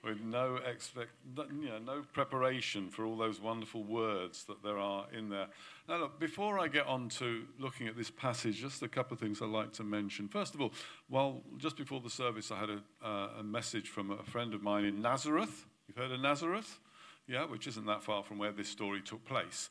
with 0.02 0.20
no 0.20 0.56
expect, 0.56 1.10
you 1.36 1.68
know, 1.68 1.78
no 1.78 2.02
preparation 2.12 2.88
for 2.88 3.04
all 3.04 3.16
those 3.16 3.40
wonderful 3.40 3.84
words 3.84 4.44
that 4.44 4.62
there 4.62 4.78
are 4.78 5.06
in 5.16 5.28
there. 5.28 5.46
Now, 5.88 5.98
look, 5.98 6.18
before 6.18 6.58
I 6.58 6.68
get 6.68 6.86
on 6.86 7.08
to 7.10 7.44
looking 7.58 7.86
at 7.86 7.96
this 7.96 8.10
passage, 8.10 8.60
just 8.60 8.82
a 8.82 8.88
couple 8.88 9.14
of 9.14 9.20
things 9.20 9.42
I'd 9.42 9.48
like 9.48 9.72
to 9.74 9.84
mention. 9.84 10.28
First 10.28 10.54
of 10.54 10.60
all, 10.60 10.72
well, 11.08 11.42
just 11.58 11.76
before 11.76 12.00
the 12.00 12.10
service, 12.10 12.50
I 12.50 12.56
had 12.56 12.70
a, 12.70 13.06
uh, 13.06 13.28
a 13.40 13.42
message 13.42 13.88
from 13.88 14.10
a 14.10 14.22
friend 14.22 14.54
of 14.54 14.62
mine 14.62 14.84
in 14.84 15.02
Nazareth. 15.02 15.66
You've 15.86 15.98
heard 15.98 16.12
of 16.12 16.20
Nazareth? 16.20 16.78
Yeah, 17.26 17.44
which 17.44 17.66
isn't 17.66 17.86
that 17.86 18.02
far 18.02 18.22
from 18.22 18.38
where 18.38 18.52
this 18.52 18.68
story 18.68 19.02
took 19.02 19.24
place. 19.24 19.68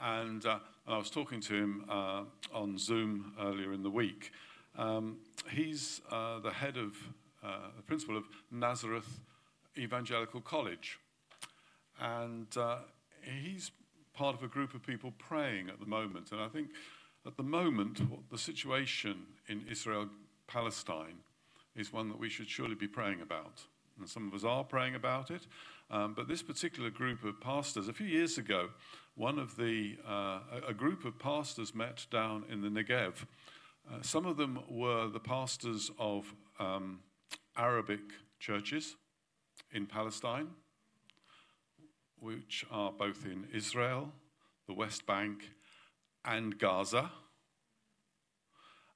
And, 0.00 0.44
uh, 0.46 0.58
and 0.86 0.94
I 0.94 0.98
was 0.98 1.10
talking 1.10 1.40
to 1.42 1.54
him 1.54 1.84
uh, 1.88 2.22
on 2.54 2.78
Zoom 2.78 3.34
earlier 3.40 3.72
in 3.72 3.82
the 3.82 3.90
week. 3.90 4.32
Um, 4.78 5.18
he's 5.50 6.00
uh, 6.10 6.38
the 6.38 6.50
head 6.50 6.76
of, 6.76 6.96
uh, 7.42 7.68
the 7.76 7.82
principal 7.82 8.16
of 8.16 8.24
Nazareth 8.50 9.20
Evangelical 9.76 10.40
College. 10.40 10.98
And 12.00 12.46
uh, 12.56 12.78
he's 13.22 13.70
part 14.14 14.34
of 14.34 14.42
a 14.42 14.48
group 14.48 14.74
of 14.74 14.82
people 14.82 15.12
praying 15.18 15.68
at 15.68 15.80
the 15.80 15.86
moment. 15.86 16.32
And 16.32 16.40
I 16.40 16.48
think 16.48 16.68
at 17.26 17.36
the 17.36 17.42
moment, 17.42 18.00
the 18.30 18.38
situation 18.38 19.16
in 19.48 19.64
Israel 19.70 20.08
Palestine 20.46 21.18
is 21.76 21.92
one 21.92 22.08
that 22.08 22.18
we 22.18 22.28
should 22.28 22.48
surely 22.48 22.74
be 22.74 22.88
praying 22.88 23.20
about. 23.20 23.62
And 23.98 24.08
some 24.08 24.26
of 24.26 24.34
us 24.34 24.44
are 24.44 24.64
praying 24.64 24.94
about 24.94 25.30
it. 25.30 25.46
Um, 25.90 26.14
but 26.14 26.26
this 26.28 26.42
particular 26.42 26.90
group 26.90 27.24
of 27.24 27.40
pastors, 27.40 27.88
a 27.88 27.92
few 27.92 28.06
years 28.06 28.38
ago, 28.38 28.70
one 29.14 29.38
of 29.38 29.56
the, 29.56 29.96
uh, 30.08 30.40
a 30.66 30.74
group 30.74 31.04
of 31.04 31.18
pastors 31.18 31.74
met 31.74 32.06
down 32.10 32.44
in 32.50 32.62
the 32.62 32.68
Negev. 32.68 33.26
Uh, 33.90 34.00
some 34.00 34.26
of 34.26 34.36
them 34.36 34.60
were 34.68 35.08
the 35.08 35.20
pastors 35.20 35.90
of 35.98 36.34
um, 36.58 37.00
Arabic 37.56 38.00
churches, 38.38 38.96
in 39.72 39.86
Palestine, 39.86 40.48
which 42.18 42.64
are 42.70 42.92
both 42.92 43.24
in 43.24 43.46
Israel, 43.52 44.12
the 44.66 44.74
West 44.74 45.06
Bank, 45.06 45.50
and 46.24 46.58
Gaza. 46.58 47.10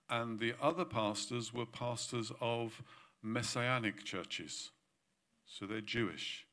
And 0.09 0.39
the 0.39 0.55
other 0.63 0.85
pastors 0.85 1.53
were 1.53 1.67
pastors 1.67 2.31
of 2.41 2.83
messianic 3.23 4.05
churches. 4.05 4.71
So 5.47 5.67
they're 5.67 5.81
Jewish. 5.81 6.47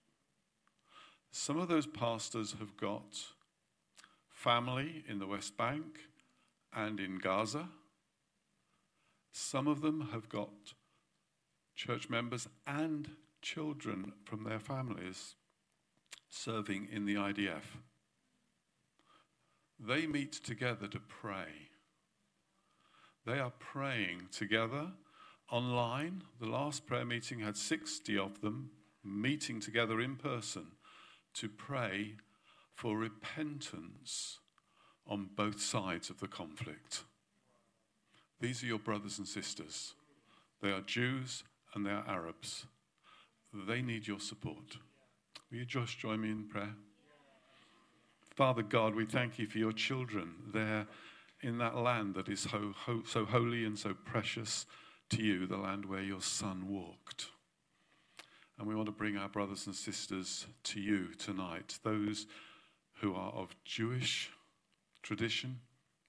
Some 1.32 1.60
of 1.60 1.68
those 1.68 1.88
pastors 1.88 2.56
have 2.60 2.78
got 2.78 3.26
family 4.30 5.04
in 5.08 5.20
the 5.20 5.28
West 5.28 5.58
Bank 5.58 6.00
and 6.76 7.00
in 7.00 7.18
Gaza. 7.18 7.70
Some 9.32 9.68
of 9.68 9.82
them 9.82 10.10
have 10.12 10.30
got 10.30 10.74
church 11.76 12.10
members 12.10 12.48
and 12.68 13.10
children 13.44 14.14
from 14.24 14.44
their 14.44 14.60
families 14.60 15.36
serving 16.30 16.88
in 16.92 17.06
the 17.06 17.16
IDF. 17.16 17.78
They 19.80 20.08
meet 20.08 20.32
together 20.32 20.88
to 20.88 21.00
pray. 21.00 21.70
They 23.26 23.40
are 23.40 23.52
praying 23.60 24.30
together 24.32 24.88
online. 25.52 26.24
The 26.40 26.48
last 26.48 26.88
prayer 26.88 27.06
meeting 27.06 27.40
had 27.40 27.58
60 27.58 28.18
of 28.18 28.42
them 28.42 28.72
meeting 29.04 29.60
together 29.60 30.00
in 30.00 30.16
person 30.16 30.66
to 31.36 31.50
pray 31.50 32.16
for 32.74 32.98
repentance 32.98 34.40
on 35.06 35.30
both 35.36 35.62
sides 35.62 36.10
of 36.10 36.20
the 36.20 36.28
conflict. 36.28 37.04
These 38.40 38.64
are 38.64 38.68
your 38.68 38.80
brothers 38.80 39.18
and 39.18 39.28
sisters. 39.28 39.94
They 40.62 40.72
are 40.72 40.82
Jews 40.82 41.44
and 41.76 41.86
they 41.86 41.92
are 41.92 42.06
Arabs. 42.08 42.66
They 43.54 43.82
need 43.82 44.08
your 44.08 44.20
support. 44.20 44.78
Will 45.52 45.60
you 45.60 45.66
just 45.66 46.00
join 46.00 46.22
me 46.22 46.32
in 46.32 46.48
prayer? 46.48 46.76
Father 48.36 48.64
God, 48.64 48.96
we 48.96 49.06
thank 49.06 49.38
you 49.38 49.46
for 49.46 49.60
your 49.60 49.72
children 49.72 50.34
there 50.52 50.88
in 51.42 51.60
that 51.60 51.76
land 51.76 52.16
that 52.16 52.30
is 52.30 52.40
so, 52.40 52.74
so 53.06 53.26
holy 53.26 53.64
and 53.64 53.78
so 53.78 53.94
precious 53.94 54.66
to 55.10 55.22
you, 55.22 55.46
the 55.46 55.58
land 55.58 55.86
where 55.86 56.02
your 56.02 56.22
son 56.22 56.68
walked. 56.68 57.28
And 58.58 58.68
we 58.68 58.74
want 58.76 58.88
to 58.88 58.92
bring 58.92 59.18
our 59.18 59.30
brothers 59.30 59.68
and 59.68 59.76
sisters 59.76 60.48
to 60.64 60.80
you 60.80 61.14
tonight, 61.16 61.78
those 61.84 62.26
who 63.02 63.14
are 63.14 63.32
of 63.34 63.56
Jewish 63.66 64.32
tradition 65.04 65.60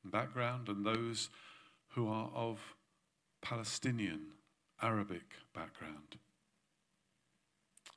and 0.02 0.12
background, 0.12 0.68
and 0.68 0.86
those 0.86 1.28
who 1.88 2.08
are 2.08 2.30
of 2.34 2.60
Palestinian, 3.42 4.28
Arabic 4.80 5.34
background. 5.54 6.16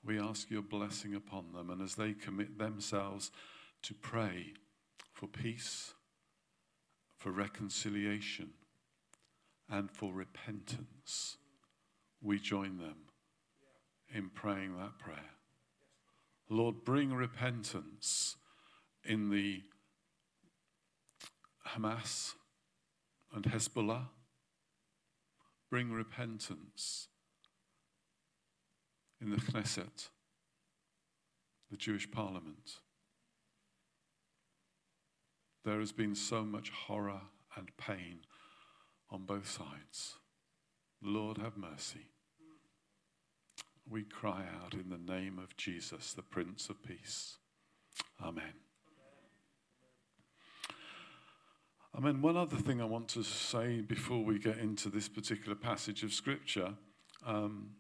We 0.04 0.20
ask 0.20 0.50
your 0.50 0.62
blessing 0.62 1.16
upon 1.16 1.52
them, 1.54 1.70
and 1.70 1.82
as 1.82 1.96
they 1.96 2.14
commit 2.14 2.58
themselves 2.58 3.32
to 3.84 3.94
pray 3.94 4.54
for 5.14 5.28
peace, 5.28 5.94
for 7.18 7.32
reconciliation, 7.32 8.52
and 9.70 9.92
for 9.92 10.14
repentance, 10.14 11.38
we 12.22 12.40
join 12.40 12.78
them 12.78 12.96
in 14.14 14.30
praying 14.30 14.78
that 14.78 14.98
prayer. 14.98 15.32
Lord, 16.50 16.86
bring 16.86 17.14
repentance 17.14 18.38
in 19.04 19.30
the 19.30 19.64
Hamas 21.68 22.34
and 23.34 23.44
Hezbollah. 23.44 24.08
Bring 25.70 25.92
repentance 25.92 27.10
in 29.22 29.30
the 29.30 29.38
Knesset, 29.38 30.10
the 31.72 31.78
Jewish 31.78 32.10
parliament. 32.10 32.80
There 35.66 35.80
has 35.80 35.92
been 35.92 36.16
so 36.16 36.44
much 36.44 36.70
horror 36.70 37.22
and 37.56 37.76
pain 37.78 38.20
on 39.10 39.26
both 39.26 39.50
sides. 39.50 40.16
Lord, 41.02 41.38
have 41.38 41.58
mercy. 41.58 42.08
We 43.90 44.04
cry 44.04 44.44
out 44.64 44.74
in 44.74 44.90
the 44.90 45.14
name 45.14 45.40
of 45.40 45.56
Jesus, 45.58 46.14
the 46.14 46.22
Prince 46.22 46.70
of 46.70 46.84
Peace. 46.84 47.38
Amen. 48.24 48.54
I 51.96 52.00
mean, 52.00 52.22
one 52.22 52.38
other 52.38 52.58
thing 52.58 52.80
I 52.80 52.86
want 52.86 53.08
to 53.10 53.24
say 53.24 53.82
before 53.82 54.24
we 54.24 54.38
get 54.38 54.58
into 54.60 54.90
this 54.90 55.08
particular 55.08 55.56
passage 55.56 56.04
of 56.04 56.14
Scripture. 56.14 56.74
Um, 57.26 57.72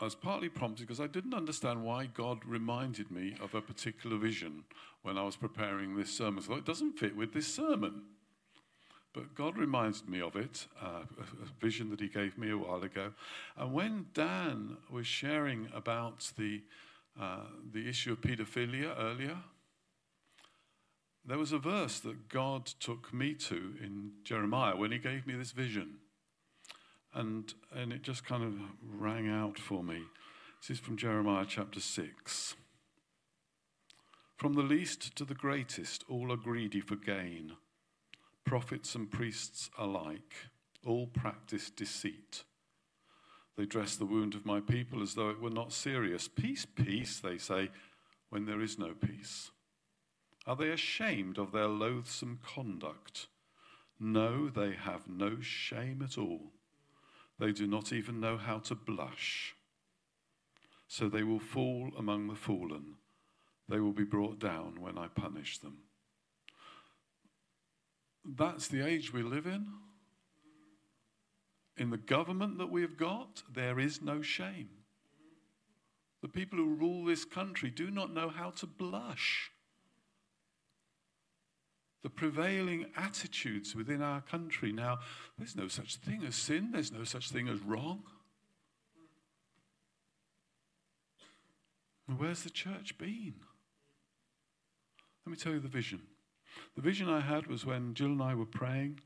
I 0.00 0.04
was 0.04 0.14
partly 0.14 0.48
prompted 0.48 0.86
because 0.86 1.00
I 1.00 1.08
didn't 1.08 1.34
understand 1.34 1.84
why 1.84 2.06
God 2.06 2.44
reminded 2.44 3.10
me 3.10 3.36
of 3.42 3.54
a 3.54 3.60
particular 3.60 4.16
vision 4.16 4.64
when 5.02 5.18
I 5.18 5.22
was 5.22 5.34
preparing 5.34 5.96
this 5.96 6.10
sermon. 6.10 6.42
So 6.42 6.54
it 6.54 6.64
doesn't 6.64 6.98
fit 6.98 7.16
with 7.16 7.32
this 7.32 7.52
sermon. 7.52 8.02
But 9.12 9.34
God 9.34 9.56
reminded 9.56 10.08
me 10.08 10.20
of 10.20 10.36
it, 10.36 10.66
uh, 10.80 11.02
a 11.20 11.60
vision 11.60 11.90
that 11.90 12.00
He 12.00 12.08
gave 12.08 12.38
me 12.38 12.50
a 12.50 12.58
while 12.58 12.82
ago. 12.82 13.12
And 13.56 13.72
when 13.72 14.06
Dan 14.14 14.76
was 14.90 15.06
sharing 15.06 15.68
about 15.74 16.30
the, 16.36 16.62
uh, 17.20 17.46
the 17.72 17.88
issue 17.88 18.12
of 18.12 18.20
paedophilia 18.20 18.94
earlier, 18.96 19.38
there 21.24 21.38
was 21.38 21.52
a 21.52 21.58
verse 21.58 21.98
that 22.00 22.28
God 22.28 22.66
took 22.66 23.12
me 23.12 23.34
to 23.34 23.74
in 23.82 24.12
Jeremiah 24.22 24.76
when 24.76 24.92
He 24.92 24.98
gave 24.98 25.26
me 25.26 25.34
this 25.34 25.50
vision. 25.50 25.96
And, 27.14 27.52
and 27.74 27.92
it 27.92 28.02
just 28.02 28.24
kind 28.24 28.44
of 28.44 28.54
rang 28.82 29.28
out 29.28 29.58
for 29.58 29.82
me. 29.82 30.02
This 30.60 30.78
is 30.78 30.80
from 30.80 30.96
Jeremiah 30.96 31.46
chapter 31.48 31.80
6. 31.80 32.54
From 34.36 34.52
the 34.52 34.62
least 34.62 35.16
to 35.16 35.24
the 35.24 35.34
greatest, 35.34 36.04
all 36.08 36.32
are 36.32 36.36
greedy 36.36 36.80
for 36.80 36.96
gain. 36.96 37.52
Prophets 38.44 38.94
and 38.94 39.10
priests 39.10 39.68
alike, 39.76 40.34
all 40.86 41.06
practice 41.06 41.70
deceit. 41.70 42.44
They 43.56 43.66
dress 43.66 43.96
the 43.96 44.06
wound 44.06 44.34
of 44.34 44.46
my 44.46 44.60
people 44.60 45.02
as 45.02 45.14
though 45.14 45.30
it 45.30 45.40
were 45.40 45.50
not 45.50 45.72
serious. 45.72 46.28
Peace, 46.28 46.64
peace, 46.64 47.18
they 47.18 47.38
say, 47.38 47.70
when 48.30 48.46
there 48.46 48.60
is 48.60 48.78
no 48.78 48.94
peace. 48.94 49.50
Are 50.46 50.54
they 50.54 50.70
ashamed 50.70 51.38
of 51.38 51.50
their 51.50 51.66
loathsome 51.66 52.38
conduct? 52.46 53.26
No, 53.98 54.48
they 54.48 54.72
have 54.72 55.08
no 55.08 55.40
shame 55.40 56.00
at 56.02 56.16
all. 56.16 56.52
They 57.38 57.52
do 57.52 57.66
not 57.66 57.92
even 57.92 58.20
know 58.20 58.36
how 58.36 58.58
to 58.60 58.74
blush. 58.74 59.54
So 60.88 61.08
they 61.08 61.22
will 61.22 61.38
fall 61.38 61.90
among 61.96 62.28
the 62.28 62.34
fallen. 62.34 62.96
They 63.68 63.78
will 63.78 63.92
be 63.92 64.04
brought 64.04 64.38
down 64.38 64.80
when 64.80 64.96
I 64.96 65.08
punish 65.08 65.58
them. 65.58 65.78
That's 68.24 68.68
the 68.68 68.84
age 68.84 69.12
we 69.12 69.22
live 69.22 69.46
in. 69.46 69.66
In 71.76 71.90
the 71.90 71.96
government 71.96 72.58
that 72.58 72.70
we've 72.70 72.96
got, 72.96 73.42
there 73.52 73.78
is 73.78 74.02
no 74.02 74.20
shame. 74.20 74.70
The 76.22 76.28
people 76.28 76.58
who 76.58 76.74
rule 76.74 77.04
this 77.04 77.24
country 77.24 77.70
do 77.70 77.90
not 77.90 78.12
know 78.12 78.28
how 78.28 78.50
to 78.50 78.66
blush. 78.66 79.52
The 82.02 82.10
prevailing 82.10 82.86
attitudes 82.96 83.74
within 83.74 84.02
our 84.02 84.20
country 84.20 84.72
now, 84.72 84.98
there's 85.36 85.56
no 85.56 85.68
such 85.68 85.96
thing 85.96 86.24
as 86.26 86.36
sin, 86.36 86.70
there's 86.72 86.92
no 86.92 87.04
such 87.04 87.30
thing 87.30 87.48
as 87.48 87.60
wrong. 87.60 88.02
Where's 92.16 92.42
the 92.42 92.50
church 92.50 92.96
been? 92.96 93.34
Let 95.26 95.30
me 95.30 95.36
tell 95.36 95.52
you 95.52 95.60
the 95.60 95.68
vision. 95.68 96.02
The 96.74 96.82
vision 96.82 97.08
I 97.08 97.20
had 97.20 97.48
was 97.48 97.66
when 97.66 97.94
Jill 97.94 98.08
and 98.08 98.22
I 98.22 98.34
were 98.34 98.46
praying, 98.46 99.00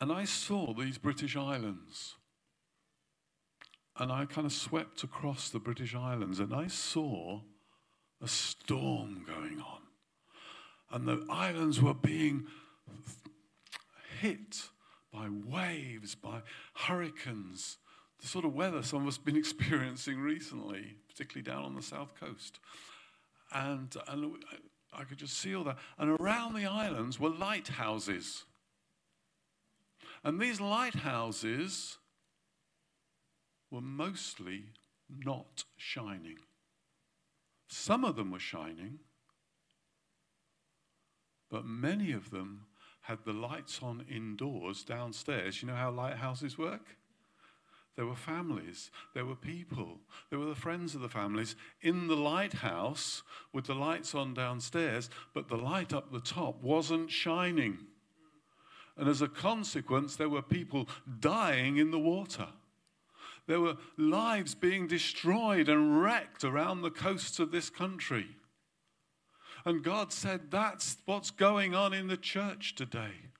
and 0.00 0.10
I 0.10 0.24
saw 0.24 0.72
these 0.72 0.98
British 0.98 1.36
islands. 1.36 2.16
And 3.98 4.10
I 4.10 4.24
kind 4.24 4.46
of 4.46 4.52
swept 4.52 5.04
across 5.04 5.50
the 5.50 5.58
British 5.58 5.94
Islands, 5.94 6.40
and 6.40 6.54
I 6.54 6.68
saw 6.68 7.42
a 8.22 8.28
storm 8.28 9.24
going 9.26 9.60
on. 9.60 9.79
And 10.90 11.06
the 11.06 11.24
islands 11.30 11.80
were 11.80 11.94
being 11.94 12.46
hit 14.20 14.68
by 15.12 15.28
waves, 15.28 16.14
by 16.14 16.42
hurricanes, 16.74 17.78
the 18.20 18.26
sort 18.26 18.44
of 18.44 18.54
weather 18.54 18.82
some 18.82 19.02
of 19.02 19.08
us 19.08 19.16
have 19.16 19.24
been 19.24 19.36
experiencing 19.44 20.20
recently, 20.20 20.96
particularly 21.08 21.42
down 21.42 21.64
on 21.64 21.74
the 21.74 21.82
south 21.82 22.18
coast. 22.18 22.60
And, 23.52 23.94
and 24.08 24.36
I 24.92 25.04
could 25.04 25.18
just 25.18 25.38
see 25.38 25.54
all 25.54 25.64
that. 25.64 25.78
And 25.98 26.18
around 26.20 26.54
the 26.54 26.66
islands 26.66 27.18
were 27.18 27.30
lighthouses. 27.30 28.44
And 30.22 30.38
these 30.38 30.60
lighthouses 30.60 31.98
were 33.70 33.80
mostly 33.80 34.64
not 35.08 35.64
shining. 35.76 36.38
Some 37.68 38.04
of 38.04 38.16
them 38.16 38.30
were 38.30 38.38
shining, 38.38 38.98
but 41.50 41.64
many 41.64 42.12
of 42.12 42.30
them 42.30 42.66
had 43.02 43.18
the 43.24 43.32
lights 43.32 43.80
on 43.82 44.04
indoors 44.08 44.84
downstairs. 44.84 45.60
You 45.60 45.68
know 45.68 45.74
how 45.74 45.90
lighthouses 45.90 46.56
work? 46.56 46.96
There 47.96 48.06
were 48.06 48.16
families, 48.16 48.90
there 49.14 49.26
were 49.26 49.34
people, 49.34 49.98
there 50.30 50.38
were 50.38 50.46
the 50.46 50.54
friends 50.54 50.94
of 50.94 51.00
the 51.00 51.08
families 51.08 51.56
in 51.82 52.06
the 52.06 52.16
lighthouse 52.16 53.22
with 53.52 53.66
the 53.66 53.74
lights 53.74 54.14
on 54.14 54.32
downstairs, 54.32 55.10
but 55.34 55.48
the 55.48 55.56
light 55.56 55.92
up 55.92 56.10
the 56.10 56.20
top 56.20 56.62
wasn't 56.62 57.10
shining. 57.10 57.78
And 58.96 59.08
as 59.08 59.22
a 59.22 59.28
consequence, 59.28 60.16
there 60.16 60.28
were 60.28 60.42
people 60.42 60.88
dying 61.18 61.78
in 61.78 61.90
the 61.90 61.98
water. 61.98 62.48
There 63.46 63.60
were 63.60 63.76
lives 63.96 64.54
being 64.54 64.86
destroyed 64.86 65.68
and 65.68 66.00
wrecked 66.00 66.44
around 66.44 66.82
the 66.82 66.90
coasts 66.90 67.38
of 67.38 67.50
this 67.50 67.68
country. 67.68 68.28
And 69.64 69.82
God 69.82 70.12
said, 70.12 70.50
That's 70.50 70.96
what's 71.04 71.30
going 71.30 71.74
on 71.74 71.92
in 71.92 72.08
the 72.08 72.16
church 72.16 72.74
today. 72.74 73.30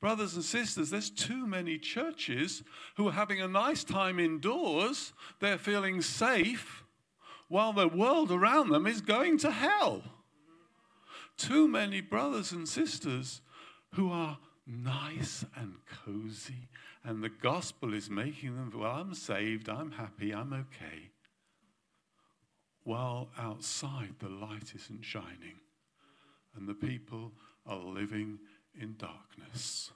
Brothers 0.00 0.34
and 0.34 0.44
sisters, 0.44 0.90
there's 0.90 1.10
too 1.10 1.46
many 1.46 1.78
churches 1.78 2.64
who 2.96 3.08
are 3.08 3.12
having 3.12 3.40
a 3.40 3.46
nice 3.46 3.84
time 3.84 4.18
indoors. 4.18 5.12
They're 5.38 5.58
feeling 5.58 6.02
safe 6.02 6.82
while 7.48 7.72
the 7.72 7.86
world 7.86 8.32
around 8.32 8.70
them 8.70 8.86
is 8.86 9.00
going 9.00 9.38
to 9.38 9.52
hell. 9.52 10.02
Too 11.36 11.68
many 11.68 12.00
brothers 12.00 12.50
and 12.50 12.68
sisters 12.68 13.42
who 13.92 14.10
are 14.10 14.38
nice 14.66 15.44
and 15.54 15.74
cozy, 16.04 16.68
and 17.04 17.22
the 17.22 17.28
gospel 17.28 17.94
is 17.94 18.10
making 18.10 18.56
them, 18.56 18.72
well, 18.74 18.90
I'm 18.90 19.14
saved, 19.14 19.68
I'm 19.68 19.92
happy, 19.92 20.32
I'm 20.34 20.52
okay. 20.52 21.11
While 22.84 23.30
outside 23.38 24.14
the 24.18 24.28
light 24.28 24.72
isn't 24.74 25.04
shining, 25.04 25.60
and 26.56 26.68
the 26.68 26.74
people 26.74 27.32
are 27.66 27.78
living 27.78 28.38
in 28.78 28.96
darkness. 28.96 29.92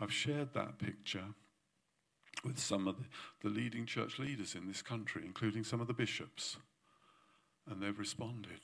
I've 0.00 0.12
shared 0.12 0.54
that 0.54 0.78
picture 0.78 1.24
with 2.44 2.58
some 2.58 2.88
of 2.88 2.96
the, 2.96 3.04
the, 3.42 3.54
leading 3.54 3.84
church 3.84 4.18
leaders 4.18 4.54
in 4.54 4.66
this 4.66 4.80
country, 4.80 5.22
including 5.26 5.64
some 5.64 5.80
of 5.80 5.88
the 5.88 5.92
bishops, 5.92 6.56
and 7.68 7.82
they've 7.82 7.98
responded. 7.98 8.60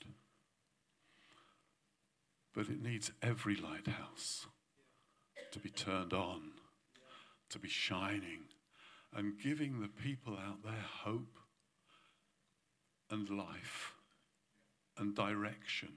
But 2.55 2.69
it 2.69 2.81
needs 2.81 3.11
every 3.21 3.55
lighthouse 3.55 4.47
to 5.51 5.59
be 5.59 5.69
turned 5.69 6.13
on, 6.13 6.53
to 7.49 7.59
be 7.59 7.69
shining, 7.69 8.45
and 9.15 9.39
giving 9.41 9.81
the 9.81 9.87
people 9.87 10.33
out 10.33 10.63
there 10.63 10.85
hope 11.03 11.37
and 13.09 13.29
life 13.29 13.93
and 14.97 15.15
direction 15.15 15.89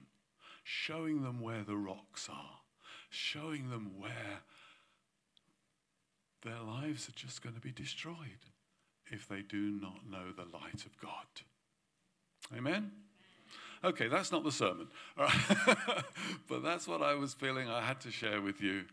showing 0.63 1.23
them 1.23 1.41
where 1.41 1.63
the 1.63 1.75
rocks 1.75 2.29
are, 2.31 2.59
showing 3.09 3.69
them 3.69 3.91
where 3.97 4.41
their 6.43 6.61
lives 6.61 7.07
are 7.07 7.13
just 7.13 7.41
going 7.41 7.55
to 7.55 7.61
be 7.61 7.71
destroyed 7.71 8.15
if 9.11 9.27
they 9.27 9.41
do 9.41 9.71
not 9.71 10.09
know 10.09 10.31
the 10.35 10.45
light 10.57 10.85
of 10.85 10.97
God. 10.99 11.25
Amen? 12.55 12.91
Okay, 13.83 14.07
that's 14.07 14.31
not 14.31 14.43
the 14.43 14.51
sermon. 14.51 14.87
but 16.47 16.63
that's 16.63 16.87
what 16.87 17.01
I 17.01 17.15
was 17.15 17.33
feeling 17.33 17.69
I 17.69 17.81
had 17.81 17.99
to 18.01 18.11
share 18.11 18.41
with 18.41 18.61
you 18.61 18.85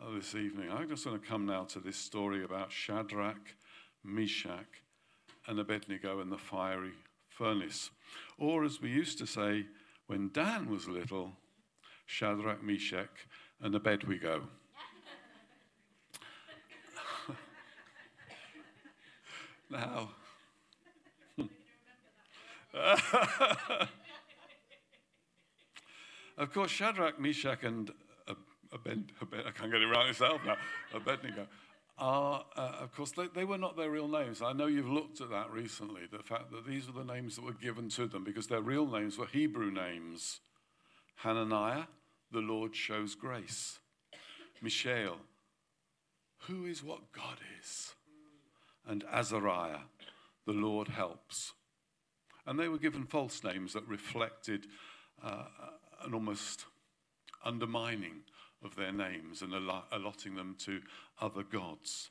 uh, 0.00 0.14
this 0.14 0.34
evening. 0.34 0.70
I'm 0.70 0.88
just 0.88 1.04
going 1.04 1.18
to 1.18 1.26
come 1.26 1.46
now 1.46 1.64
to 1.64 1.80
this 1.80 1.96
story 1.96 2.44
about 2.44 2.70
Shadrach, 2.70 3.54
Meshach, 4.04 4.82
and 5.46 5.58
Abednego 5.58 6.20
in 6.20 6.30
the 6.30 6.38
fiery 6.38 6.92
furnace. 7.28 7.90
Or, 8.38 8.64
as 8.64 8.80
we 8.80 8.90
used 8.90 9.18
to 9.18 9.26
say, 9.26 9.66
when 10.06 10.30
Dan 10.32 10.70
was 10.70 10.86
little, 10.88 11.32
Shadrach, 12.06 12.62
Meshach, 12.62 13.26
and 13.60 13.74
Abednego. 13.74 14.48
now, 19.70 20.10
of 26.36 26.52
course, 26.52 26.70
Shadrach, 26.70 27.18
Meshach, 27.20 27.62
and 27.62 27.90
Abed, 28.72 29.12
Abed, 29.22 29.46
I 29.46 29.52
can't 29.52 29.70
get 29.70 29.80
it 29.80 29.86
right 29.86 30.06
myself 30.06 30.40
now, 30.44 30.56
Abednego, 30.92 31.46
are, 31.96 32.44
uh, 32.56 32.72
of 32.80 32.94
course, 32.94 33.12
they, 33.12 33.28
they, 33.28 33.44
were 33.44 33.58
not 33.58 33.76
their 33.76 33.90
real 33.90 34.08
names. 34.08 34.42
I 34.42 34.52
know 34.52 34.66
you've 34.66 34.90
looked 34.90 35.20
at 35.20 35.30
that 35.30 35.50
recently, 35.50 36.02
the 36.10 36.22
fact 36.22 36.50
that 36.50 36.66
these 36.66 36.86
were 36.86 37.04
the 37.04 37.12
names 37.12 37.36
that 37.36 37.44
were 37.44 37.52
given 37.52 37.88
to 37.90 38.06
them 38.06 38.24
because 38.24 38.48
their 38.48 38.62
real 38.62 38.86
names 38.86 39.16
were 39.16 39.26
Hebrew 39.26 39.70
names. 39.70 40.40
Hananiah, 41.16 41.84
the 42.32 42.40
Lord 42.40 42.74
shows 42.74 43.14
grace. 43.14 43.78
Mishael, 44.60 45.18
who 46.48 46.66
is 46.66 46.82
what 46.82 47.12
God 47.12 47.38
is. 47.60 47.94
And 48.86 49.04
Azariah, 49.10 49.84
the 50.46 50.52
Lord 50.52 50.88
helps. 50.88 51.52
And 52.46 52.58
they 52.58 52.68
were 52.68 52.78
given 52.78 53.04
false 53.04 53.42
names 53.44 53.72
that 53.72 53.86
reflected 53.86 54.66
uh, 55.22 55.44
an 56.04 56.12
almost 56.12 56.66
undermining 57.44 58.22
of 58.64 58.76
their 58.76 58.92
names 58.92 59.42
and 59.42 59.52
allotting 59.52 60.34
them 60.34 60.56
to 60.60 60.80
other 61.20 61.42
gods. 61.42 62.10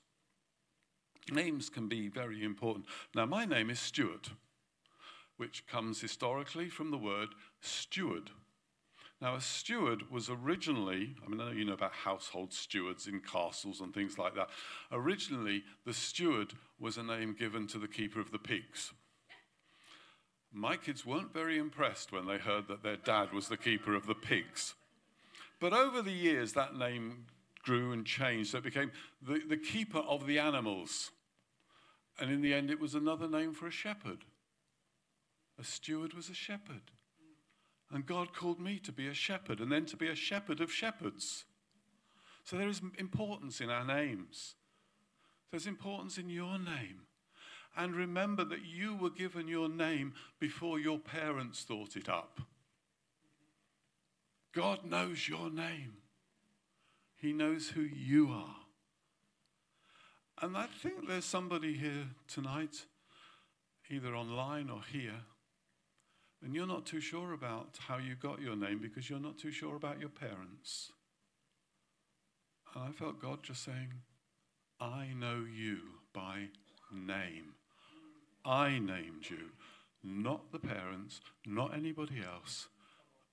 Names 1.31 1.69
can 1.69 1.87
be 1.87 2.07
very 2.07 2.43
important. 2.43 2.85
Now, 3.15 3.25
my 3.25 3.45
name 3.45 3.69
is 3.69 3.79
Stuart, 3.79 4.29
which 5.37 5.65
comes 5.67 6.01
historically 6.01 6.69
from 6.69 6.91
the 6.91 6.97
word 6.97 7.29
steward. 7.61 8.29
Now, 9.21 9.35
a 9.35 9.41
steward 9.41 10.11
was 10.11 10.29
originally, 10.29 11.15
I 11.25 11.29
mean, 11.29 11.39
I 11.39 11.45
know 11.45 11.51
you 11.51 11.63
know 11.63 11.73
about 11.73 11.93
household 11.93 12.53
stewards 12.53 13.07
in 13.07 13.21
castles 13.21 13.79
and 13.79 13.93
things 13.93 14.17
like 14.17 14.35
that. 14.35 14.49
Originally, 14.91 15.63
the 15.85 15.93
steward 15.93 16.53
was 16.77 16.97
a 16.97 17.03
name 17.03 17.33
given 17.37 17.65
to 17.67 17.79
the 17.79 17.87
keeper 17.87 18.19
of 18.19 18.31
the 18.31 18.39
pigs. 18.39 18.91
My 20.51 20.75
kids 20.75 21.05
weren't 21.05 21.33
very 21.33 21.57
impressed 21.57 22.11
when 22.11 22.27
they 22.27 22.37
heard 22.37 22.67
that 22.67 22.83
their 22.83 22.97
dad 22.97 23.31
was 23.31 23.47
the 23.47 23.57
keeper 23.57 23.95
of 23.95 24.07
the 24.07 24.13
pigs. 24.13 24.75
But 25.59 25.73
over 25.73 26.01
the 26.01 26.11
years, 26.11 26.53
that 26.53 26.75
name 26.75 27.25
grew 27.63 27.91
and 27.91 28.05
changed. 28.05 28.51
So 28.51 28.57
it 28.57 28.63
became 28.63 28.91
the, 29.21 29.41
the 29.47 29.57
keeper 29.57 29.99
of 29.99 30.27
the 30.27 30.39
animals. 30.39 31.11
And 32.19 32.29
in 32.31 32.41
the 32.41 32.53
end, 32.53 32.69
it 32.69 32.79
was 32.79 32.95
another 32.95 33.27
name 33.27 33.53
for 33.53 33.67
a 33.67 33.71
shepherd. 33.71 34.25
A 35.59 35.63
steward 35.63 36.13
was 36.13 36.29
a 36.29 36.33
shepherd. 36.33 36.91
And 37.91 38.05
God 38.05 38.33
called 38.33 38.59
me 38.59 38.79
to 38.79 38.91
be 38.91 39.07
a 39.07 39.13
shepherd 39.13 39.59
and 39.59 39.71
then 39.71 39.85
to 39.85 39.97
be 39.97 40.07
a 40.07 40.15
shepherd 40.15 40.61
of 40.61 40.71
shepherds. 40.71 41.45
So 42.43 42.57
there 42.57 42.67
is 42.67 42.81
importance 42.97 43.61
in 43.61 43.69
our 43.69 43.85
names. 43.85 44.55
There's 45.51 45.67
importance 45.67 46.17
in 46.17 46.29
your 46.29 46.57
name. 46.57 47.07
And 47.75 47.95
remember 47.95 48.43
that 48.45 48.65
you 48.65 48.95
were 48.95 49.09
given 49.09 49.47
your 49.47 49.69
name 49.69 50.13
before 50.39 50.79
your 50.79 50.99
parents 50.99 51.63
thought 51.63 51.95
it 51.95 52.09
up. 52.09 52.39
God 54.53 54.85
knows 54.85 55.27
your 55.27 55.49
name, 55.49 55.93
He 57.15 57.33
knows 57.33 57.69
who 57.69 57.81
you 57.81 58.29
are. 58.29 58.55
And 60.41 60.55
I 60.55 60.67
think 60.81 61.07
there's 61.07 61.25
somebody 61.25 61.73
here 61.73 62.07
tonight, 62.27 62.85
either 63.89 64.15
online 64.15 64.69
or 64.69 64.81
here, 64.91 65.21
and 66.43 66.53
you're 66.53 66.67
not 66.67 66.85
too 66.85 66.99
sure 66.99 67.33
about 67.33 67.79
how 67.87 67.97
you 67.97 68.15
got 68.15 68.41
your 68.41 68.55
name 68.55 68.79
because 68.79 69.09
you're 69.09 69.19
not 69.19 69.37
too 69.37 69.51
sure 69.51 69.75
about 69.75 69.99
your 69.99 70.09
parents. 70.09 70.91
And 72.75 72.83
I 72.83 72.91
felt 72.91 73.21
God 73.21 73.39
just 73.41 73.63
saying, 73.63 73.93
I 74.79 75.07
know 75.15 75.45
you 75.51 75.79
by 76.13 76.49
name. 76.91 77.53
I 78.45 78.79
named 78.79 79.29
you, 79.29 79.51
not 80.03 80.51
the 80.51 80.59
parents, 80.59 81.21
not 81.45 81.73
anybody 81.73 82.21
else. 82.21 82.67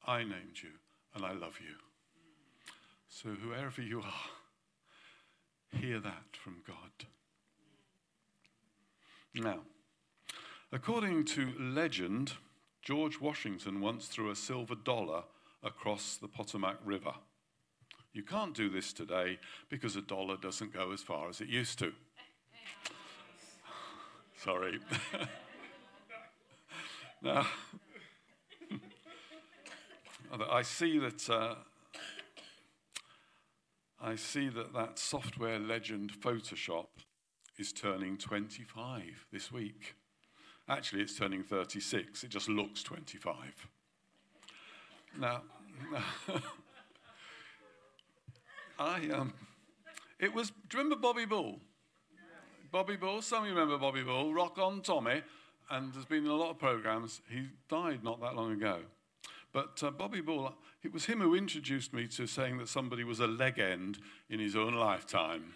I 0.07 0.23
named 0.23 0.63
you 0.63 0.71
and 1.15 1.25
I 1.25 1.33
love 1.33 1.59
you. 1.61 1.77
So, 3.09 3.31
whoever 3.31 3.83
you 3.83 4.01
are, 4.01 5.79
hear 5.79 6.01
that 6.01 6.25
from 6.33 6.63
God. 6.67 7.07
Now, 9.35 9.61
according 10.73 11.25
to 11.27 11.53
legend, 11.59 12.35
George 12.83 13.21
Washington 13.21 13.81
once 13.81 14.07
threw 14.07 14.31
a 14.31 14.37
silver 14.37 14.75
dollar 14.75 15.25
across 15.63 16.17
the 16.17 16.29
Potomac 16.29 16.79
River. 16.85 17.15
You 18.13 18.25
can't 18.25 18.55
do 18.55 18.69
this 18.69 18.93
today 18.93 19.39
because 19.69 19.97
a 19.97 20.03
dollar 20.03 20.37
doesn't 20.37 20.73
go 20.73 20.93
as 20.93 21.01
far 21.01 21.29
as 21.29 21.41
it 21.41 21.49
used 21.49 21.79
to. 21.81 21.93
Sorry. 24.37 24.79
now, 27.23 27.47
I 30.33 30.63
see 30.63 30.99
that 30.99 31.29
uh, 31.29 31.55
I 34.01 34.15
see 34.17 34.49
that 34.49 34.73
that 34.73 34.99
software 34.99 35.59
legend 35.59 36.13
Photoshop 36.13 36.87
is 37.59 37.73
turning 37.73 38.17
25 38.17 39.27
this 39.33 39.53
week. 39.53 39.95
Actually, 40.69 41.03
it's 41.03 41.17
turning 41.17 41.43
36. 41.43 42.25
It 42.25 42.29
just 42.31 42.49
looks 42.49 42.83
25. 42.83 43.35
Now, 45.19 45.43
I 48.79 49.09
um, 49.11 49.35
It 50.19 50.33
was, 50.33 50.51
do 50.51 50.79
you 50.79 50.85
remember 50.85 50.97
Bobby 50.97 51.27
Ball? 51.27 51.59
Bobby 52.71 52.97
Ball, 52.97 53.21
some 53.21 53.43
of 53.43 53.49
you 53.49 53.55
remember 53.55 53.77
Bobby 53.77 54.03
Ball, 54.03 54.33
Rock 54.33 54.59
On 54.59 54.81
Tommy, 54.81 55.23
and 55.71 55.93
there's 55.93 56.05
been 56.05 56.27
a 56.27 56.35
lot 56.35 56.51
of 56.51 56.59
programs. 56.59 57.21
He 57.29 57.49
died 57.69 58.05
not 58.05 58.21
that 58.21 58.37
long 58.37 58.53
ago. 58.53 58.79
But 59.53 59.83
uh, 59.83 59.91
Bobby 59.91 60.21
Ball, 60.21 60.55
it 60.83 60.93
was 60.93 61.07
him 61.07 61.21
who 61.21 61.35
introduced 61.35 61.93
me 61.93 62.07
to 62.09 62.27
saying 62.27 62.59
that 62.59 62.69
somebody 62.69 63.05
was 63.05 63.21
a 63.21 63.27
leg 63.27 63.59
end 63.59 63.99
in 64.29 64.39
his 64.39 64.55
own 64.55 64.75
lifetime. 64.75 65.55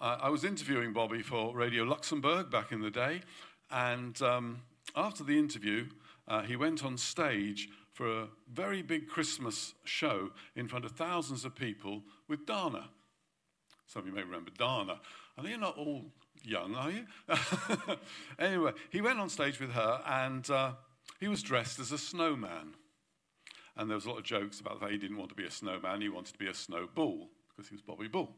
uh, 0.00 0.18
I 0.20 0.28
was 0.28 0.44
interviewing 0.44 0.92
Bobby 0.92 1.22
for 1.22 1.54
Radio 1.54 1.84
Luxembourg 1.84 2.50
back 2.50 2.72
in 2.72 2.80
the 2.80 2.90
day, 2.90 3.20
and 3.70 4.20
um, 4.22 4.62
after 4.96 5.22
the 5.22 5.38
interview, 5.38 5.86
uh, 6.26 6.42
he 6.42 6.56
went 6.56 6.84
on 6.84 6.96
stage 6.96 7.68
for 7.92 8.22
a 8.22 8.28
very 8.52 8.82
big 8.82 9.08
Christmas 9.08 9.74
show 9.84 10.30
in 10.56 10.66
front 10.66 10.84
of 10.84 10.92
thousands 10.92 11.44
of 11.44 11.54
people 11.54 12.02
with 12.28 12.44
Dana. 12.44 12.88
Some 13.86 14.02
of 14.02 14.08
you 14.08 14.12
may 14.12 14.22
remember 14.22 14.50
Dana. 14.58 15.00
I 15.38 15.42
know 15.42 15.48
you're 15.48 15.58
not 15.58 15.78
all 15.78 16.04
young, 16.42 16.74
are 16.74 16.90
you? 16.90 17.06
anyway, 18.38 18.72
he 18.90 19.00
went 19.00 19.20
on 19.20 19.28
stage 19.28 19.60
with 19.60 19.70
her 19.70 20.00
and 20.06 20.48
uh, 20.50 20.72
he 21.20 21.28
was 21.28 21.42
dressed 21.42 21.78
as 21.78 21.92
a 21.92 21.98
snowman. 21.98 22.74
And 23.76 23.90
there 23.90 23.96
was 23.96 24.06
a 24.06 24.10
lot 24.10 24.18
of 24.18 24.24
jokes 24.24 24.60
about 24.60 24.80
that 24.80 24.90
he 24.90 24.98
didn't 24.98 25.16
want 25.16 25.30
to 25.30 25.36
be 25.36 25.46
a 25.46 25.50
snowman, 25.50 26.00
he 26.00 26.08
wanted 26.08 26.32
to 26.32 26.38
be 26.38 26.48
a 26.48 26.54
snowball 26.54 27.30
because 27.48 27.68
he 27.68 27.74
was 27.74 27.82
Bobby 27.82 28.08
Ball. 28.08 28.30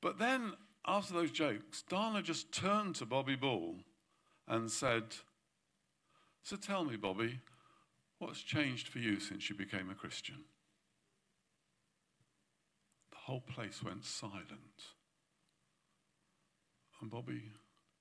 But 0.00 0.18
then, 0.18 0.52
after 0.86 1.14
those 1.14 1.30
jokes, 1.30 1.82
Dana 1.88 2.22
just 2.22 2.52
turned 2.52 2.94
to 2.96 3.06
Bobby 3.06 3.36
Ball 3.36 3.76
and 4.46 4.70
said, 4.70 5.04
So 6.42 6.56
tell 6.56 6.84
me, 6.84 6.96
Bobby, 6.96 7.40
what's 8.18 8.42
changed 8.42 8.88
for 8.88 8.98
you 8.98 9.18
since 9.18 9.48
you 9.48 9.56
became 9.56 9.90
a 9.90 9.94
Christian? 9.94 10.44
The 13.10 13.16
whole 13.16 13.40
place 13.40 13.82
went 13.82 14.04
silent. 14.04 14.46
And 17.00 17.10
Bobby 17.10 17.50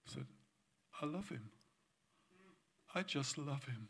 said, 0.05 0.27
I 1.01 1.05
love 1.05 1.29
him. 1.29 1.49
I 2.95 3.03
just 3.03 3.38
love 3.38 3.65
him. 3.65 3.89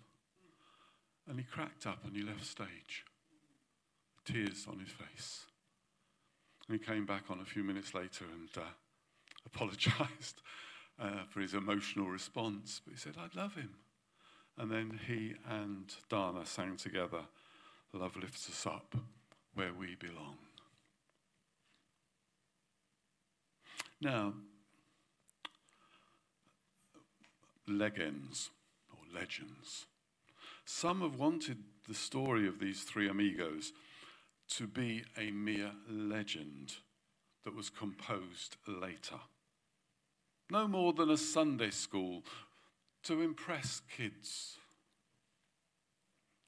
And 1.27 1.37
he 1.37 1.45
cracked 1.45 1.85
up 1.85 1.99
and 2.03 2.15
he 2.15 2.23
left 2.23 2.45
stage, 2.45 3.05
tears 4.25 4.65
on 4.67 4.79
his 4.79 4.89
face. 4.89 5.45
And 6.67 6.79
he 6.79 6.83
came 6.83 7.05
back 7.05 7.25
on 7.29 7.39
a 7.39 7.45
few 7.45 7.63
minutes 7.63 7.93
later 7.93 8.25
and 8.25 8.49
uh, 8.57 8.67
apologized 9.45 10.41
uh, 10.99 11.23
for 11.29 11.41
his 11.41 11.53
emotional 11.53 12.07
response. 12.07 12.81
But 12.83 12.95
he 12.95 12.99
said, 12.99 13.13
I 13.17 13.39
love 13.39 13.53
him. 13.55 13.75
And 14.57 14.71
then 14.71 14.99
he 15.07 15.35
and 15.49 15.93
Dana 16.09 16.45
sang 16.45 16.77
together, 16.77 17.21
Love 17.93 18.15
Lifts 18.17 18.49
Us 18.49 18.65
Up 18.65 18.95
Where 19.53 19.73
We 19.73 19.95
Belong. 19.95 20.37
Now, 24.01 24.33
legends 27.67 28.49
legends. 29.15 29.85
Some 30.65 31.01
have 31.01 31.15
wanted 31.15 31.57
the 31.87 31.93
story 31.93 32.47
of 32.47 32.59
these 32.59 32.83
three 32.83 33.07
amigos 33.07 33.71
to 34.49 34.67
be 34.67 35.03
a 35.17 35.31
mere 35.31 35.71
legend 35.89 36.73
that 37.43 37.55
was 37.55 37.69
composed 37.69 38.57
later. 38.67 39.19
No 40.51 40.67
more 40.67 40.93
than 40.93 41.09
a 41.09 41.17
Sunday 41.17 41.71
school 41.71 42.23
to 43.03 43.21
impress 43.21 43.81
kids. 43.95 44.57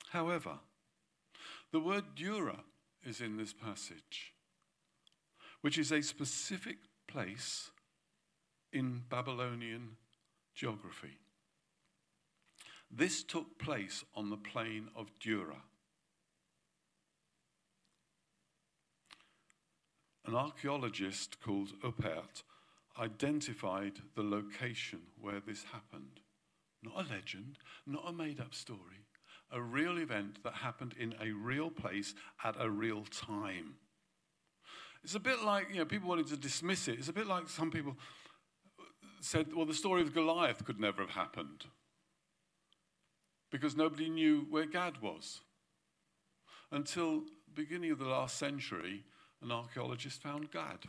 However, 0.10 0.60
the 1.72 1.80
word 1.80 2.16
Dura 2.16 2.60
is 3.06 3.22
in 3.22 3.38
this 3.38 3.54
passage, 3.54 4.34
which 5.62 5.78
is 5.78 5.92
a 5.92 6.02
specific 6.02 6.78
place 7.08 7.72
in 8.72 9.04
Babylonian 9.10 9.98
geography. 10.56 11.18
This 12.90 13.24
took 13.24 13.60
place 13.60 14.04
on 14.16 14.30
the 14.30 14.38
plain 14.38 14.88
of 14.96 15.12
Dura. 15.20 15.62
An 20.26 20.36
archaeologist 20.36 21.40
called 21.42 21.74
Oppert 21.84 22.44
identified 23.00 24.00
the 24.16 24.24
location 24.24 25.00
where 25.20 25.40
this 25.40 25.64
happened. 25.64 26.22
Not 26.84 27.06
a 27.06 27.14
legend, 27.14 27.60
not 27.86 28.04
a 28.08 28.12
made 28.12 28.40
up 28.40 28.54
story, 28.54 29.06
a 29.52 29.62
real 29.62 29.98
event 29.98 30.44
that 30.44 30.54
happened 30.54 30.96
in 31.00 31.14
a 31.22 31.32
real 31.32 31.70
place 31.70 32.14
at 32.44 32.56
a 32.60 32.70
real 32.70 33.04
time. 33.06 33.76
It's 35.04 35.16
a 35.16 35.20
bit 35.20 35.44
like, 35.44 35.70
you 35.70 35.78
know, 35.78 35.86
people 35.86 36.10
wanted 36.10 36.28
to 36.28 36.38
dismiss 36.38 36.88
it. 36.88 37.00
It's 37.00 37.08
a 37.08 37.14
bit 37.14 37.28
like 37.28 37.48
some 37.48 37.72
people 37.72 37.96
said, 39.22 39.54
well, 39.54 39.66
the 39.66 39.74
story 39.74 40.02
of 40.02 40.14
Goliath 40.14 40.66
could 40.66 40.80
never 40.80 41.02
have 41.02 41.12
happened 41.12 41.66
because 43.52 43.76
nobody 43.76 44.10
knew 44.10 44.46
where 44.50 44.66
Gath 44.66 45.02
was. 45.02 45.42
Until 46.72 47.24
beginning 47.54 47.92
of 47.92 48.00
the 48.00 48.06
last 48.06 48.38
century, 48.38 49.04
an 49.42 49.52
archaeologist 49.52 50.22
found 50.22 50.52
Gath. 50.52 50.88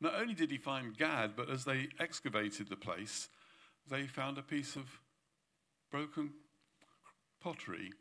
Not 0.00 0.14
only 0.14 0.34
did 0.34 0.50
he 0.50 0.58
find 0.58 0.96
Gath, 0.96 1.30
but 1.36 1.48
as 1.48 1.64
they 1.64 1.88
excavated 1.98 2.68
the 2.68 2.76
place, 2.76 3.28
they 3.88 4.06
found 4.06 4.36
a 4.36 4.42
piece 4.42 4.76
of 4.76 4.84
broken 5.90 6.32
pottery 7.40 7.92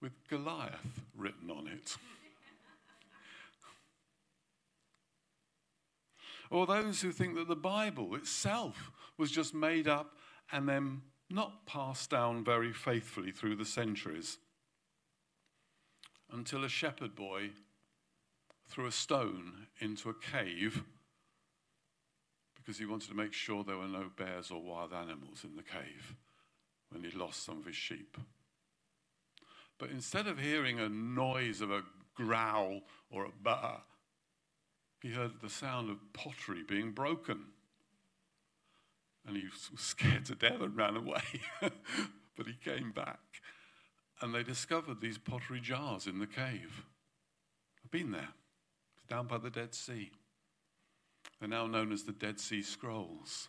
with 0.00 0.12
Goliath 0.28 1.00
written 1.16 1.50
on 1.50 1.68
it. 1.68 1.96
or 6.50 6.66
those 6.66 7.00
who 7.00 7.12
think 7.12 7.36
that 7.36 7.48
the 7.48 7.56
Bible 7.56 8.14
itself 8.16 8.90
was 9.16 9.30
just 9.30 9.54
made 9.54 9.86
up 9.86 10.16
and 10.50 10.68
then 10.68 11.02
not 11.30 11.66
passed 11.66 12.10
down 12.10 12.44
very 12.44 12.72
faithfully 12.72 13.30
through 13.30 13.56
the 13.56 13.64
centuries 13.64 14.38
until 16.30 16.64
a 16.64 16.68
shepherd 16.68 17.14
boy 17.14 17.50
threw 18.68 18.86
a 18.86 18.92
stone 18.92 19.66
into 19.80 20.10
a 20.10 20.14
cave 20.14 20.82
because 22.54 22.78
he 22.78 22.86
wanted 22.86 23.08
to 23.08 23.16
make 23.16 23.32
sure 23.32 23.64
there 23.64 23.78
were 23.78 23.88
no 23.88 24.10
bears 24.16 24.50
or 24.50 24.60
wild 24.60 24.92
animals 24.92 25.42
in 25.44 25.56
the 25.56 25.62
cave 25.62 26.14
when 26.90 27.02
he 27.02 27.10
lost 27.16 27.44
some 27.44 27.58
of 27.58 27.66
his 27.66 27.76
sheep. 27.76 28.18
But 29.78 29.90
instead 29.90 30.26
of 30.26 30.38
hearing 30.38 30.78
a 30.78 30.88
noise 30.88 31.60
of 31.60 31.70
a 31.70 31.82
growl 32.14 32.82
or 33.10 33.24
a 33.24 33.30
bah, 33.42 33.78
he 35.00 35.12
heard 35.12 35.40
the 35.40 35.48
sound 35.48 35.88
of 35.88 36.12
pottery 36.12 36.62
being 36.66 36.92
broken. 36.92 37.46
And 39.28 39.36
he 39.36 39.44
was 39.44 39.68
scared 39.80 40.24
to 40.26 40.34
death 40.34 40.60
and 40.60 40.76
ran 40.76 40.96
away. 40.96 41.22
but 41.60 42.46
he 42.46 42.54
came 42.64 42.90
back. 42.90 43.20
And 44.20 44.34
they 44.34 44.42
discovered 44.42 45.00
these 45.00 45.18
pottery 45.18 45.60
jars 45.60 46.06
in 46.06 46.18
the 46.18 46.26
cave. 46.26 46.84
I've 47.84 47.90
been 47.90 48.10
there, 48.10 48.30
it's 48.96 49.06
down 49.08 49.26
by 49.26 49.38
the 49.38 49.50
Dead 49.50 49.74
Sea. 49.74 50.10
They're 51.38 51.48
now 51.48 51.66
known 51.66 51.92
as 51.92 52.02
the 52.02 52.12
Dead 52.12 52.40
Sea 52.40 52.62
Scrolls. 52.62 53.48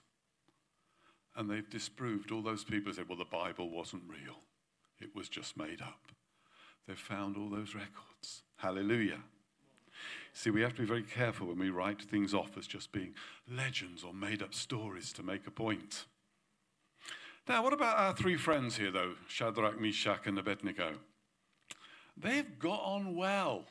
And 1.36 1.50
they've 1.50 1.70
disproved 1.70 2.32
all 2.32 2.44
those 2.44 2.64
people 2.64 2.92
who 2.92 2.96
said, 2.96 3.10
well, 3.10 3.18
the 3.18 3.26
Bible 3.26 3.70
wasn't 3.70 4.04
real, 4.08 4.36
it 5.00 5.16
was 5.16 5.30
just 5.30 5.58
made 5.58 5.82
up. 5.82 6.12
They've 6.88 6.98
found 6.98 7.38
all 7.38 7.50
those 7.50 7.74
records. 7.74 8.44
Hallelujah. 8.58 9.20
See, 10.40 10.52
we 10.52 10.62
have 10.62 10.74
to 10.76 10.84
be 10.84 10.88
very 10.88 11.04
careful 11.04 11.48
when 11.48 11.60
we 11.60 11.70
write 11.70 12.02
things 12.02 12.34
off 12.34 12.58
as 12.58 12.66
just 12.66 12.94
being 12.94 13.14
legends 13.54 14.06
or 14.06 14.14
made 14.14 14.42
up 14.42 14.54
stories 14.54 15.12
to 15.12 15.22
make 15.22 15.46
a 15.46 15.52
point. 15.52 16.06
Now, 17.50 17.62
what 17.62 17.74
about 17.74 17.98
our 17.98 18.14
three 18.14 18.38
friends 18.38 18.78
here, 18.78 18.90
though 18.90 19.16
Shadrach, 19.28 19.82
Meshach, 19.82 20.28
and 20.28 20.40
Abednego? 20.40 20.94
They've 22.16 22.58
got 22.58 22.82
on 22.86 23.18
well. 23.18 23.66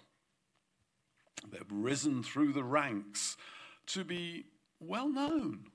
They've 1.51 1.65
risen 1.71 2.23
through 2.23 2.53
the 2.53 2.65
ranks 2.65 3.39
to 3.87 4.05
be 4.05 4.45
well 4.79 5.09
known 5.09 5.71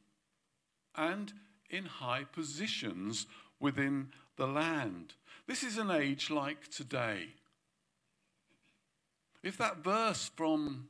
and 0.95 1.33
in 1.71 1.85
high 1.85 2.25
positions 2.25 3.25
within 3.59 4.09
the 4.37 4.45
land. 4.45 5.15
This 5.47 5.63
is 5.63 5.79
an 5.79 5.89
age 5.89 6.29
like 6.29 6.69
today. 6.69 7.29
If 9.43 9.57
that 9.57 9.83
verse 9.83 10.31
from 10.35 10.87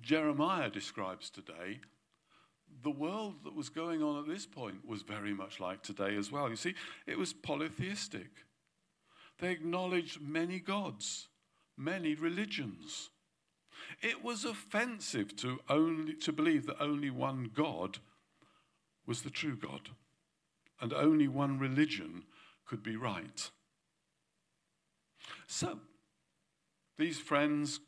Jeremiah 0.00 0.70
describes 0.70 1.28
today, 1.28 1.80
the 2.82 2.90
world 2.90 3.44
that 3.44 3.54
was 3.54 3.68
going 3.68 4.02
on 4.02 4.18
at 4.18 4.26
this 4.26 4.46
point 4.46 4.86
was 4.86 5.02
very 5.02 5.34
much 5.34 5.60
like 5.60 5.82
today 5.82 6.16
as 6.16 6.32
well. 6.32 6.48
You 6.48 6.56
see, 6.56 6.74
it 7.06 7.18
was 7.18 7.34
polytheistic. 7.34 8.30
They 9.38 9.52
acknowledged 9.52 10.20
many 10.20 10.60
gods, 10.60 11.28
many 11.76 12.14
religions. 12.14 13.10
It 14.00 14.24
was 14.24 14.46
offensive 14.46 15.36
to, 15.36 15.60
only, 15.68 16.14
to 16.14 16.32
believe 16.32 16.66
that 16.66 16.80
only 16.80 17.10
one 17.10 17.50
God 17.54 17.98
was 19.06 19.22
the 19.22 19.30
true 19.30 19.56
God 19.56 19.90
and 20.80 20.92
only 20.94 21.28
one 21.28 21.58
religion 21.58 22.24
could 22.66 22.82
be 22.82 22.96
right. 22.96 23.50
So, 25.46 25.80
these 26.96 27.18
friends 27.18 27.80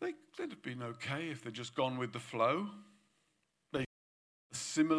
they, 0.00 0.14
would 0.38 0.50
have 0.50 0.62
been 0.62 0.82
okay 0.82 1.28
if 1.30 1.42
they'd 1.42 1.54
just 1.54 1.74
gone 1.74 1.98
with 1.98 2.12
the 2.12 2.18
flow. 2.18 2.66
They 3.72 3.84
similar 4.52 4.98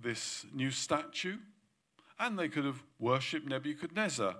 this 0.00 0.46
new 0.52 0.70
statue, 0.70 1.38
and 2.18 2.38
they 2.38 2.48
could 2.48 2.64
have 2.64 2.82
worshipped 2.98 3.48
Nebuchadnezzar 3.48 4.36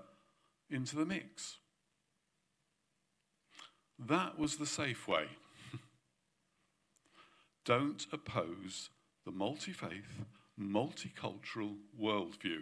into 0.69 0.95
the 0.95 1.05
mix. 1.05 1.57
That 3.97 4.37
was 4.37 4.57
the 4.57 4.65
safe 4.65 5.07
way. 5.07 5.25
Don't 7.65 8.05
oppose 8.11 8.89
the 9.25 9.31
multi 9.31 9.71
faith, 9.71 10.25
multicultural 10.59 11.75
worldview. 11.99 12.61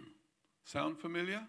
Sound 0.64 0.98
familiar? 0.98 1.42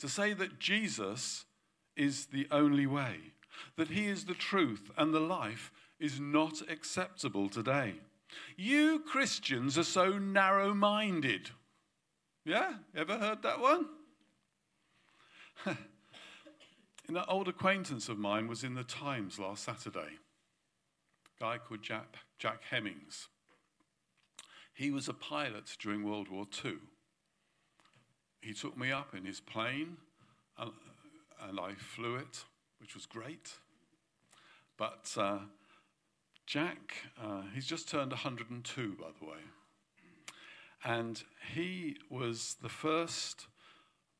To 0.00 0.08
say 0.08 0.34
that 0.34 0.58
Jesus 0.58 1.44
is 1.96 2.26
the 2.26 2.46
only 2.50 2.86
way, 2.86 3.16
that 3.76 3.88
he 3.88 4.06
is 4.06 4.24
the 4.24 4.34
truth 4.34 4.90
and 4.96 5.14
the 5.14 5.20
life 5.20 5.72
is 5.98 6.20
not 6.20 6.60
acceptable 6.68 7.48
today. 7.48 7.94
You 8.56 9.00
Christians 9.00 9.78
are 9.78 9.84
so 9.84 10.18
narrow 10.18 10.74
minded. 10.74 11.50
Yeah? 12.44 12.74
Ever 12.94 13.18
heard 13.18 13.42
that 13.42 13.60
one? 13.60 13.86
An 17.08 17.16
old 17.28 17.48
acquaintance 17.48 18.08
of 18.08 18.18
mine 18.18 18.48
was 18.48 18.64
in 18.64 18.74
the 18.74 18.84
Times 18.84 19.38
last 19.38 19.64
Saturday. 19.64 20.18
A 21.38 21.40
guy 21.40 21.58
called 21.58 21.82
Jack, 21.82 22.16
Jack 22.38 22.62
Hemmings. 22.68 23.28
He 24.74 24.90
was 24.90 25.08
a 25.08 25.14
pilot 25.14 25.76
during 25.78 26.02
World 26.02 26.28
War 26.28 26.46
II. 26.64 26.74
He 28.46 28.54
took 28.54 28.78
me 28.78 28.92
up 28.92 29.12
in 29.12 29.24
his 29.24 29.40
plane, 29.40 29.96
and, 30.56 30.70
and 31.48 31.58
I 31.58 31.74
flew 31.74 32.14
it, 32.14 32.44
which 32.78 32.94
was 32.94 33.04
great. 33.04 33.54
But 34.76 35.12
uh, 35.16 35.38
Jack, 36.46 36.94
uh, 37.20 37.42
he's 37.52 37.66
just 37.66 37.88
turned 37.88 38.12
102, 38.12 38.96
by 39.00 39.06
the 39.18 39.26
way. 39.26 39.38
And 40.84 41.24
he 41.56 41.96
was 42.08 42.54
the 42.62 42.68
first 42.68 43.48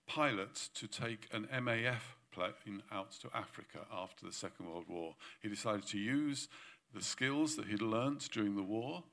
pilot 0.08 0.70
to 0.74 0.88
take 0.88 1.28
an 1.32 1.46
MAF 1.54 2.16
plane 2.32 2.82
out 2.90 3.12
to 3.20 3.28
Africa 3.32 3.86
after 3.92 4.26
the 4.26 4.32
Second 4.32 4.66
World 4.66 4.86
War. 4.88 5.14
He 5.40 5.48
decided 5.48 5.86
to 5.86 5.98
use 5.98 6.48
the 6.92 7.00
skills 7.02 7.54
that 7.54 7.66
he'd 7.66 7.80
learnt 7.80 8.28
during 8.32 8.56
the 8.56 8.62
war, 8.64 9.04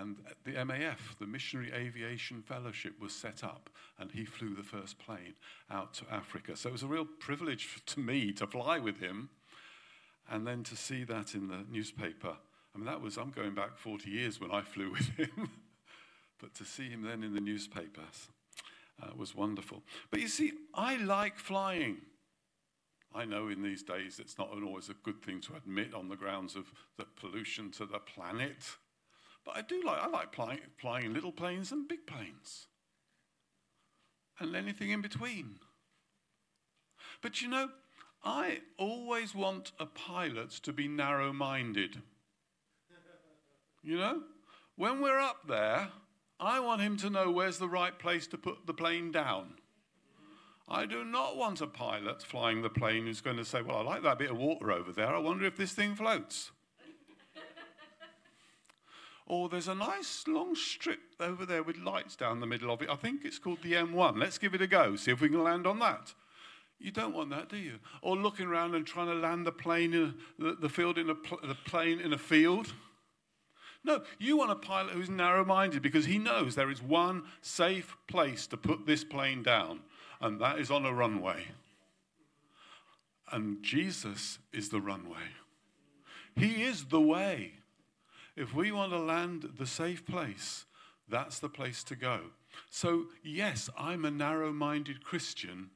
and 0.00 0.16
the 0.44 0.52
MAF, 0.52 1.18
the 1.18 1.26
Missionary 1.26 1.72
Aviation 1.72 2.42
Fellowship, 2.42 3.00
was 3.00 3.12
set 3.12 3.44
up, 3.44 3.70
and 3.98 4.10
he 4.10 4.24
flew 4.24 4.54
the 4.54 4.62
first 4.62 4.98
plane 4.98 5.34
out 5.70 5.94
to 5.94 6.04
Africa. 6.10 6.56
So 6.56 6.68
it 6.68 6.72
was 6.72 6.82
a 6.82 6.88
real 6.88 7.04
privilege 7.04 7.82
to 7.86 8.00
me 8.00 8.32
to 8.32 8.46
fly 8.46 8.78
with 8.78 9.00
him, 9.00 9.30
and 10.30 10.46
then 10.46 10.62
to 10.64 10.76
see 10.76 11.04
that 11.04 11.34
in 11.34 11.48
the 11.48 11.64
newspaper. 11.70 12.36
I 12.74 12.78
mean, 12.78 12.86
that 12.86 13.02
was, 13.02 13.18
I'm 13.18 13.30
going 13.30 13.54
back 13.54 13.76
40 13.76 14.08
years 14.08 14.40
when 14.40 14.50
I 14.50 14.62
flew 14.62 14.90
with 14.92 15.08
him, 15.10 15.50
but 16.40 16.54
to 16.54 16.64
see 16.64 16.88
him 16.88 17.02
then 17.02 17.22
in 17.22 17.34
the 17.34 17.40
newspapers 17.40 18.28
uh, 19.02 19.10
was 19.16 19.34
wonderful. 19.34 19.82
But 20.10 20.20
you 20.20 20.28
see, 20.28 20.52
I 20.74 20.96
like 20.96 21.38
flying. 21.38 21.98
I 23.14 23.24
know 23.26 23.48
in 23.48 23.62
these 23.62 23.82
days 23.82 24.18
it's 24.18 24.38
not 24.38 24.50
always 24.50 24.88
a 24.88 24.94
good 24.94 25.22
thing 25.22 25.40
to 25.42 25.56
admit 25.56 25.92
on 25.92 26.08
the 26.08 26.16
grounds 26.16 26.56
of 26.56 26.72
the 26.96 27.04
pollution 27.04 27.70
to 27.72 27.84
the 27.84 27.98
planet. 27.98 28.76
But 29.44 29.56
I 29.56 29.62
do 29.62 29.82
like, 29.84 30.00
I 30.00 30.06
like 30.08 30.34
flying, 30.34 30.60
flying 30.78 31.06
in 31.06 31.14
little 31.14 31.32
planes 31.32 31.72
and 31.72 31.88
big 31.88 32.06
planes. 32.06 32.66
And 34.38 34.54
anything 34.54 34.90
in 34.90 35.02
between. 35.02 35.56
But 37.20 37.42
you 37.42 37.48
know, 37.48 37.70
I 38.24 38.60
always 38.78 39.34
want 39.34 39.72
a 39.78 39.86
pilot 39.86 40.50
to 40.62 40.72
be 40.72 40.88
narrow 40.88 41.32
minded. 41.32 42.02
You 43.82 43.98
know? 43.98 44.22
When 44.76 45.00
we're 45.00 45.18
up 45.18 45.48
there, 45.48 45.88
I 46.38 46.60
want 46.60 46.80
him 46.80 46.96
to 46.98 47.10
know 47.10 47.30
where's 47.30 47.58
the 47.58 47.68
right 47.68 47.96
place 47.98 48.26
to 48.28 48.38
put 48.38 48.66
the 48.66 48.74
plane 48.74 49.12
down. 49.12 49.54
I 50.68 50.86
do 50.86 51.04
not 51.04 51.36
want 51.36 51.60
a 51.60 51.66
pilot 51.66 52.22
flying 52.22 52.62
the 52.62 52.70
plane 52.70 53.06
who's 53.06 53.20
going 53.20 53.36
to 53.36 53.44
say, 53.44 53.60
Well, 53.62 53.76
I 53.76 53.82
like 53.82 54.02
that 54.04 54.18
bit 54.18 54.30
of 54.30 54.38
water 54.38 54.72
over 54.72 54.92
there. 54.92 55.14
I 55.14 55.18
wonder 55.18 55.44
if 55.44 55.56
this 55.56 55.72
thing 55.72 55.94
floats. 55.94 56.50
Or 59.26 59.48
there's 59.48 59.68
a 59.68 59.74
nice 59.74 60.24
long 60.26 60.54
strip 60.54 61.00
over 61.20 61.46
there 61.46 61.62
with 61.62 61.78
lights 61.78 62.16
down 62.16 62.40
the 62.40 62.46
middle 62.46 62.70
of 62.70 62.82
it. 62.82 62.90
I 62.90 62.96
think 62.96 63.24
it's 63.24 63.38
called 63.38 63.62
the 63.62 63.74
M1. 63.74 64.18
Let's 64.18 64.38
give 64.38 64.54
it 64.54 64.62
a 64.62 64.66
go, 64.66 64.96
see 64.96 65.12
if 65.12 65.20
we 65.20 65.28
can 65.28 65.42
land 65.42 65.66
on 65.66 65.78
that. 65.78 66.14
You 66.78 66.90
don't 66.90 67.14
want 67.14 67.30
that, 67.30 67.48
do 67.48 67.56
you? 67.56 67.78
Or 68.00 68.16
looking 68.16 68.46
around 68.46 68.74
and 68.74 68.84
trying 68.84 69.06
to 69.06 69.14
land 69.14 69.46
the 69.46 69.52
plane 69.52 69.94
in 69.94 70.02
a, 70.40 70.42
the, 70.42 70.56
the 70.62 70.68
field 70.68 70.98
in 70.98 71.10
a 71.10 71.14
pl- 71.14 71.38
the 71.46 71.54
plane 71.54 72.00
in 72.00 72.12
a 72.12 72.18
field. 72.18 72.72
No, 73.84 74.02
you 74.18 74.36
want 74.36 74.50
a 74.50 74.56
pilot 74.56 74.94
who's 74.94 75.10
narrow 75.10 75.44
minded 75.44 75.82
because 75.82 76.06
he 76.06 76.18
knows 76.18 76.54
there 76.54 76.70
is 76.70 76.82
one 76.82 77.22
safe 77.40 77.96
place 78.08 78.46
to 78.48 78.56
put 78.56 78.86
this 78.86 79.02
plane 79.04 79.42
down 79.42 79.80
and 80.20 80.40
that 80.40 80.58
is 80.58 80.70
on 80.70 80.86
a 80.86 80.92
runway. 80.92 81.48
And 83.30 83.62
Jesus 83.62 84.38
is 84.52 84.68
the 84.68 84.80
runway. 84.80 85.34
He 86.36 86.62
is 86.62 86.86
the 86.86 87.00
way. 87.00 87.54
If 88.36 88.54
we 88.54 88.72
want 88.72 88.92
to 88.92 88.98
land 88.98 89.50
the 89.58 89.66
safe 89.66 90.06
place, 90.06 90.64
that's 91.08 91.38
the 91.38 91.48
place 91.48 91.84
to 91.84 91.96
go. 91.96 92.20
So, 92.70 93.04
yes, 93.22 93.68
I'm 93.78 94.04
a 94.04 94.10
narrow 94.10 94.52
minded 94.52 95.04
Christian 95.04 95.70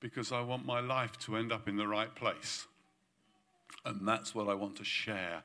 because 0.00 0.32
I 0.32 0.40
want 0.40 0.64
my 0.64 0.80
life 0.80 1.18
to 1.20 1.36
end 1.36 1.52
up 1.52 1.68
in 1.68 1.76
the 1.76 1.86
right 1.86 2.14
place. 2.14 2.66
And 3.84 4.06
that's 4.06 4.34
what 4.34 4.48
I 4.48 4.54
want 4.54 4.76
to 4.76 4.84
share 4.84 5.42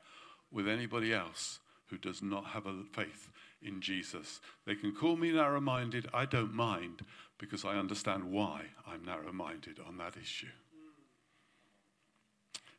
with 0.50 0.68
anybody 0.68 1.12
else 1.12 1.60
who 1.86 1.98
does 1.98 2.22
not 2.22 2.46
have 2.46 2.66
a 2.66 2.84
faith 2.92 3.30
in 3.62 3.80
Jesus. 3.80 4.40
They 4.66 4.74
can 4.74 4.94
call 4.94 5.16
me 5.16 5.32
narrow 5.32 5.60
minded, 5.60 6.08
I 6.14 6.26
don't 6.26 6.54
mind, 6.54 7.02
because 7.38 7.64
I 7.64 7.76
understand 7.76 8.24
why 8.24 8.62
I'm 8.86 9.04
narrow 9.04 9.32
minded 9.32 9.80
on 9.86 9.96
that 9.98 10.16
issue. 10.16 10.46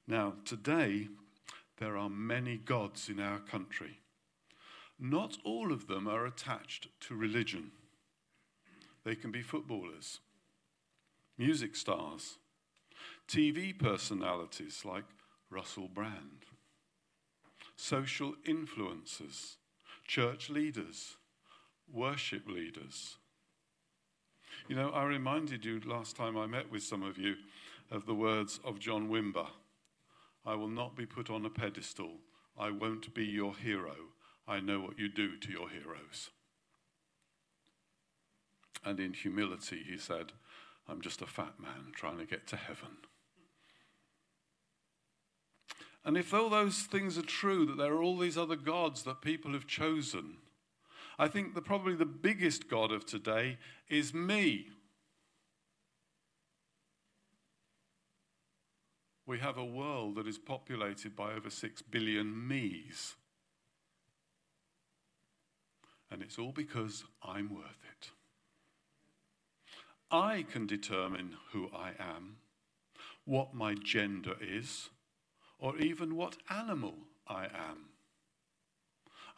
Now, 0.07 0.33
today, 0.45 1.09
there 1.77 1.97
are 1.97 2.09
many 2.09 2.57
gods 2.57 3.09
in 3.09 3.19
our 3.19 3.39
country. 3.39 3.99
Not 4.99 5.37
all 5.43 5.71
of 5.71 5.87
them 5.87 6.07
are 6.07 6.25
attached 6.25 6.87
to 7.01 7.15
religion. 7.15 7.71
They 9.03 9.15
can 9.15 9.31
be 9.31 9.41
footballers, 9.41 10.19
music 11.37 11.75
stars, 11.75 12.37
TV 13.27 13.77
personalities 13.77 14.83
like 14.85 15.03
Russell 15.49 15.87
Brand, 15.87 16.45
social 17.75 18.33
influencers, 18.47 19.55
church 20.07 20.49
leaders, 20.49 21.17
worship 21.91 22.47
leaders, 22.47 23.17
you 24.67 24.75
know, 24.75 24.89
I 24.89 25.03
reminded 25.03 25.63
you 25.63 25.79
last 25.85 26.15
time 26.15 26.37
I 26.37 26.47
met 26.47 26.71
with 26.71 26.81
some 26.81 27.03
of 27.03 27.19
you 27.19 27.35
of 27.91 28.07
the 28.07 28.15
words 28.15 28.59
of 28.63 28.79
John 28.79 29.09
Wimber 29.09 29.47
I 30.45 30.55
will 30.55 30.69
not 30.69 30.95
be 30.95 31.05
put 31.05 31.29
on 31.29 31.45
a 31.45 31.49
pedestal. 31.49 32.17
I 32.57 32.71
won't 32.71 33.13
be 33.13 33.25
your 33.25 33.55
hero. 33.55 33.95
I 34.47 34.59
know 34.59 34.79
what 34.79 34.99
you 34.99 35.09
do 35.09 35.37
to 35.37 35.51
your 35.51 35.69
heroes. 35.69 36.29
And 38.83 38.99
in 38.99 39.13
humility, 39.13 39.81
he 39.89 39.97
said, 39.97 40.33
I'm 40.87 41.01
just 41.01 41.21
a 41.21 41.25
fat 41.25 41.59
man 41.59 41.91
trying 41.93 42.19
to 42.19 42.25
get 42.25 42.45
to 42.47 42.55
heaven. 42.55 42.97
And 46.05 46.15
if 46.15 46.31
all 46.33 46.49
those 46.49 46.81
things 46.81 47.17
are 47.17 47.23
true, 47.23 47.65
that 47.65 47.77
there 47.77 47.93
are 47.93 48.03
all 48.03 48.19
these 48.19 48.37
other 48.37 48.55
gods 48.55 49.01
that 49.03 49.21
people 49.21 49.53
have 49.53 49.65
chosen, 49.65 50.37
I 51.17 51.27
think 51.27 51.55
the, 51.55 51.61
probably 51.61 51.95
the 51.95 52.05
biggest 52.05 52.69
God 52.69 52.91
of 52.91 53.07
today 53.07 53.57
is 53.89 54.13
me. 54.13 54.67
We 59.27 59.39
have 59.39 59.57
a 59.57 59.65
world 59.65 60.15
that 60.15 60.27
is 60.27 60.37
populated 60.37 61.15
by 61.15 61.33
over 61.33 61.49
six 61.49 61.81
billion 61.81 62.47
me's. 62.47 63.15
And 66.11 66.21
it's 66.21 66.37
all 66.37 66.51
because 66.51 67.03
I'm 67.23 67.53
worth 67.53 67.83
it. 67.91 68.11
I 70.11 70.45
can 70.49 70.67
determine 70.67 71.35
who 71.51 71.69
I 71.75 71.93
am, 71.99 72.37
what 73.25 73.55
my 73.55 73.73
gender 73.73 74.35
is, 74.39 74.89
or 75.57 75.77
even 75.77 76.15
what 76.15 76.37
animal 76.49 76.95
I 77.27 77.45
am. 77.45 77.89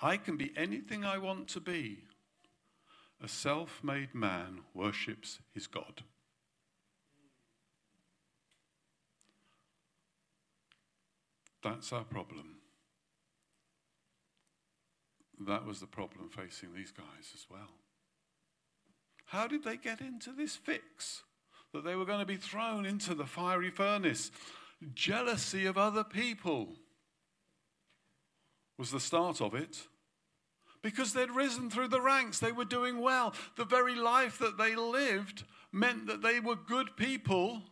I 0.02 0.18
can 0.18 0.36
be 0.36 0.52
anything 0.56 1.06
I 1.06 1.18
want 1.18 1.48
to 1.50 1.62
be. 1.62 2.00
A 3.24 3.28
self 3.28 3.84
made 3.84 4.14
man 4.14 4.60
worships 4.74 5.40
his 5.54 5.66
God. 5.66 6.04
That's 11.64 11.92
our 11.92 12.04
problem. 12.04 12.56
That 15.46 15.66
was 15.66 15.80
the 15.80 15.88
problem 15.88 16.30
facing 16.30 16.74
these 16.74 16.92
guys 16.92 17.32
as 17.34 17.46
well. 17.50 17.70
How 19.26 19.48
did 19.48 19.64
they 19.64 19.78
get 19.78 20.02
into 20.02 20.32
this 20.32 20.56
fix 20.56 21.24
that 21.74 21.84
they 21.84 21.96
were 21.96 22.06
going 22.06 22.20
to 22.20 22.26
be 22.26 22.38
thrown 22.38 22.86
into 22.86 23.14
the 23.14 23.26
fiery 23.26 23.70
furnace. 23.70 24.32
Jealousy 24.94 25.66
of 25.66 25.78
other 25.78 26.04
people 26.04 26.76
was 28.78 28.92
the 28.92 29.00
start 29.00 29.42
of 29.42 29.54
it. 29.54 29.88
Because 30.82 31.14
they'd 31.14 31.32
risen 31.32 31.70
through 31.70 31.90
the 31.90 32.02
ranks, 32.02 32.40
they 32.40 32.52
were 32.52 32.66
doing 32.66 33.00
well. 33.00 33.34
The 33.56 33.66
very 33.66 33.96
life 33.96 34.38
that 34.40 34.58
they 34.58 34.76
lived 34.76 35.44
meant 35.72 36.08
that 36.08 36.22
they 36.22 36.40
were 36.40 36.56
good 36.56 36.96
people 36.96 37.64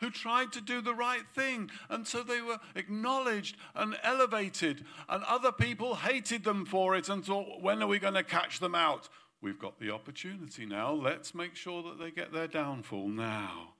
who 0.00 0.10
tried 0.10 0.52
to 0.52 0.60
do 0.60 0.80
the 0.80 0.94
right 0.94 1.26
thing. 1.34 1.70
And 1.88 2.06
so 2.06 2.22
they 2.22 2.40
were 2.40 2.58
acknowledged 2.74 3.56
and 3.74 3.96
elevated, 4.02 4.84
and 5.08 5.22
other 5.24 5.52
people 5.52 5.94
hated 5.96 6.44
them 6.44 6.64
for 6.64 6.96
it 6.96 7.08
and 7.08 7.24
thought, 7.24 7.62
when 7.62 7.82
are 7.82 7.86
we 7.86 7.98
going 7.98 8.14
to 8.14 8.24
catch 8.24 8.60
them 8.60 8.74
out? 8.74 9.08
We've 9.42 9.58
got 9.58 9.78
the 9.78 9.92
opportunity 9.92 10.66
now. 10.66 10.92
Let's 10.92 11.34
make 11.34 11.54
sure 11.54 11.82
that 11.84 11.98
they 11.98 12.10
get 12.10 12.32
their 12.32 12.48
downfall 12.48 13.08
now. 13.08 13.74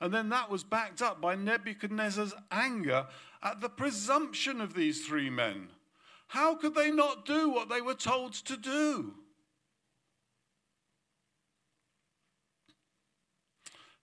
And 0.00 0.12
then 0.12 0.28
that 0.30 0.50
was 0.50 0.64
backed 0.64 1.02
up 1.02 1.20
by 1.20 1.34
Nebuchadnezzar's 1.34 2.34
anger 2.50 3.06
at 3.42 3.60
the 3.60 3.68
presumption 3.68 4.60
of 4.60 4.74
these 4.74 5.06
three 5.06 5.30
men. 5.30 5.68
How 6.28 6.54
could 6.54 6.74
they 6.74 6.90
not 6.90 7.26
do 7.26 7.50
what 7.50 7.68
they 7.68 7.80
were 7.80 7.94
told 7.94 8.32
to 8.32 8.56
do? 8.56 9.14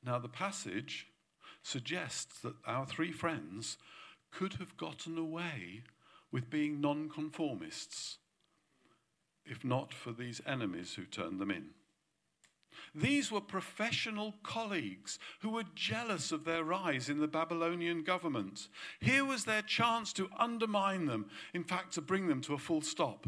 Now, 0.03 0.19
the 0.19 0.29
passage 0.29 1.07
suggests 1.69 2.39
that 2.39 2.55
our 2.65 2.85
three 2.85 3.11
friends 3.11 3.77
could 4.31 4.53
have 4.53 4.75
gotten 4.77 5.17
away 5.17 5.83
with 6.31 6.49
being 6.49 6.81
nonconformists 6.81 8.17
if 9.49 9.65
not 9.65 9.93
for 9.93 10.11
these 10.11 10.41
enemies 10.45 10.93
who 10.93 11.05
turned 11.05 11.39
them 11.39 11.51
in. 11.51 11.69
These 12.95 13.31
were 13.31 13.41
professional 13.41 14.35
colleagues 14.43 15.19
who 15.41 15.49
were 15.49 15.63
jealous 15.75 16.31
of 16.31 16.45
their 16.45 16.63
rise 16.63 17.09
in 17.09 17.19
the 17.19 17.27
Babylonian 17.27 18.03
government. 18.03 18.67
Here 18.99 19.25
was 19.25 19.45
their 19.45 19.61
chance 19.61 20.13
to 20.13 20.29
undermine 20.37 21.05
them, 21.05 21.29
in 21.53 21.63
fact, 21.63 21.93
to 21.93 22.01
bring 22.01 22.27
them 22.27 22.41
to 22.41 22.53
a 22.53 22.59
full 22.59 22.81
stop. 22.81 23.27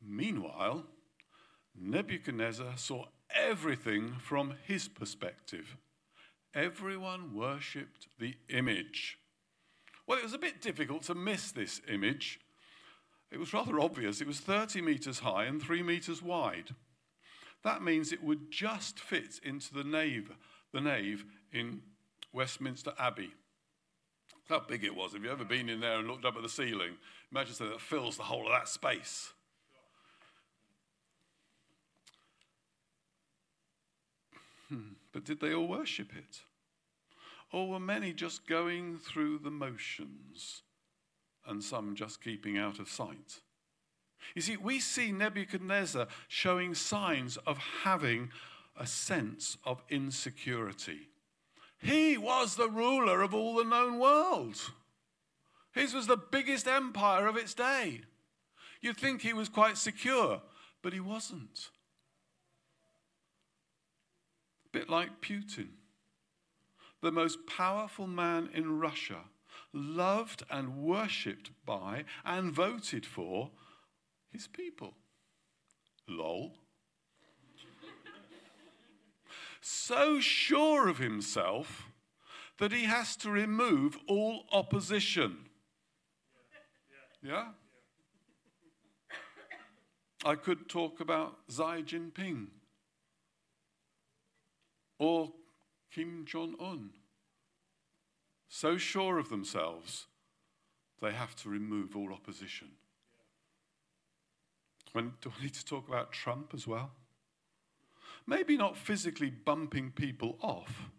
Meanwhile, 0.00 0.84
Nebuchadnezzar 1.74 2.76
saw 2.76 3.06
everything 3.30 4.14
from 4.20 4.54
his 4.66 4.88
perspective. 4.88 5.76
Everyone 6.54 7.34
worshipped 7.34 8.06
the 8.18 8.34
image. 8.48 9.18
Well, 10.06 10.18
it 10.18 10.24
was 10.24 10.34
a 10.34 10.38
bit 10.38 10.60
difficult 10.60 11.02
to 11.04 11.14
miss 11.14 11.50
this 11.50 11.80
image. 11.88 12.38
It 13.32 13.40
was 13.40 13.52
rather 13.52 13.80
obvious. 13.80 14.20
It 14.20 14.26
was 14.26 14.38
30 14.38 14.80
metres 14.80 15.18
high 15.20 15.44
and 15.44 15.60
3 15.60 15.82
metres 15.82 16.22
wide. 16.22 16.74
That 17.64 17.82
means 17.82 18.12
it 18.12 18.22
would 18.22 18.50
just 18.50 19.00
fit 19.00 19.40
into 19.42 19.74
the 19.74 19.82
nave, 19.82 20.30
the 20.72 20.80
nave 20.80 21.24
in 21.52 21.80
Westminster 22.32 22.92
Abbey. 22.98 23.32
How 24.48 24.60
big 24.60 24.84
it 24.84 24.94
was. 24.94 25.14
Have 25.14 25.24
you 25.24 25.32
ever 25.32 25.44
been 25.44 25.68
in 25.68 25.80
there 25.80 25.98
and 25.98 26.06
looked 26.06 26.26
up 26.26 26.36
at 26.36 26.42
the 26.42 26.48
ceiling? 26.48 26.92
Imagine 27.32 27.54
something 27.54 27.72
that 27.72 27.80
fills 27.80 28.16
the 28.16 28.24
whole 28.24 28.46
of 28.46 28.52
that 28.52 28.68
space. 28.68 29.32
Hmm. 34.68 34.92
But 35.14 35.24
did 35.24 35.40
they 35.40 35.54
all 35.54 35.68
worship 35.68 36.14
it? 36.14 36.40
Or 37.52 37.68
were 37.68 37.80
many 37.80 38.12
just 38.12 38.46
going 38.46 38.98
through 38.98 39.38
the 39.38 39.50
motions 39.50 40.62
and 41.46 41.62
some 41.62 41.94
just 41.94 42.22
keeping 42.22 42.58
out 42.58 42.80
of 42.80 42.90
sight? 42.90 43.40
You 44.34 44.42
see, 44.42 44.56
we 44.56 44.80
see 44.80 45.12
Nebuchadnezzar 45.12 46.08
showing 46.28 46.74
signs 46.74 47.36
of 47.46 47.58
having 47.58 48.30
a 48.76 48.86
sense 48.86 49.56
of 49.64 49.82
insecurity. 49.88 51.08
He 51.78 52.18
was 52.18 52.56
the 52.56 52.68
ruler 52.68 53.22
of 53.22 53.32
all 53.32 53.54
the 53.54 53.64
known 53.64 54.00
world. 54.00 54.72
His 55.72 55.94
was 55.94 56.08
the 56.08 56.16
biggest 56.16 56.66
empire 56.66 57.26
of 57.28 57.36
its 57.36 57.54
day. 57.54 58.00
You'd 58.80 58.96
think 58.96 59.22
he 59.22 59.32
was 59.32 59.48
quite 59.48 59.76
secure, 59.76 60.42
but 60.82 60.92
he 60.92 61.00
wasn't. 61.00 61.70
A 64.63 64.63
bit 64.74 64.90
like 64.90 65.20
Putin, 65.20 65.68
the 67.00 67.12
most 67.12 67.46
powerful 67.46 68.08
man 68.08 68.50
in 68.52 68.80
Russia, 68.80 69.20
loved 69.72 70.42
and 70.50 70.82
worshipped 70.82 71.50
by 71.64 72.04
and 72.24 72.52
voted 72.52 73.06
for 73.06 73.52
his 74.32 74.48
people. 74.48 74.94
Lol. 76.08 76.54
so 79.60 80.18
sure 80.18 80.88
of 80.88 80.98
himself 80.98 81.88
that 82.58 82.72
he 82.72 82.84
has 82.84 83.14
to 83.16 83.30
remove 83.30 83.96
all 84.08 84.44
opposition. 84.50 85.36
Yeah? 87.22 87.30
yeah 87.30 87.48
I 90.24 90.34
could 90.34 90.68
talk 90.68 91.00
about 91.00 91.36
Xi 91.48 91.82
Jinping 91.84 92.48
or 94.98 95.32
Kim 95.92 96.24
Jong 96.26 96.54
un. 96.60 96.90
So 98.48 98.76
sure 98.76 99.18
of 99.18 99.28
themselves, 99.28 100.06
they 101.00 101.12
have 101.12 101.34
to 101.36 101.48
remove 101.48 101.96
all 101.96 102.12
opposition. 102.12 102.68
When, 104.92 105.14
do 105.20 105.32
I 105.36 105.42
need 105.42 105.54
to 105.54 105.64
talk 105.64 105.88
about 105.88 106.12
Trump 106.12 106.52
as 106.54 106.66
well? 106.66 106.92
Maybe 108.26 108.56
not 108.56 108.76
physically 108.76 109.30
bumping 109.30 109.90
people 109.90 110.38
off, 110.40 110.90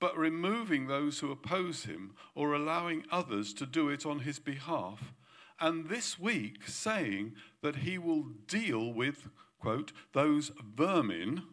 but 0.00 0.18
removing 0.18 0.86
those 0.86 1.20
who 1.20 1.30
oppose 1.30 1.84
him 1.84 2.14
or 2.34 2.52
allowing 2.52 3.04
others 3.10 3.54
to 3.54 3.64
do 3.64 3.88
it 3.88 4.04
on 4.04 4.20
his 4.20 4.40
behalf. 4.40 5.14
And 5.60 5.88
this 5.88 6.18
week 6.18 6.66
saying 6.66 7.34
that 7.62 7.76
he 7.76 7.96
will 7.96 8.24
deal 8.48 8.92
with, 8.92 9.28
quote, 9.60 9.92
those 10.12 10.50
vermin 10.60 11.44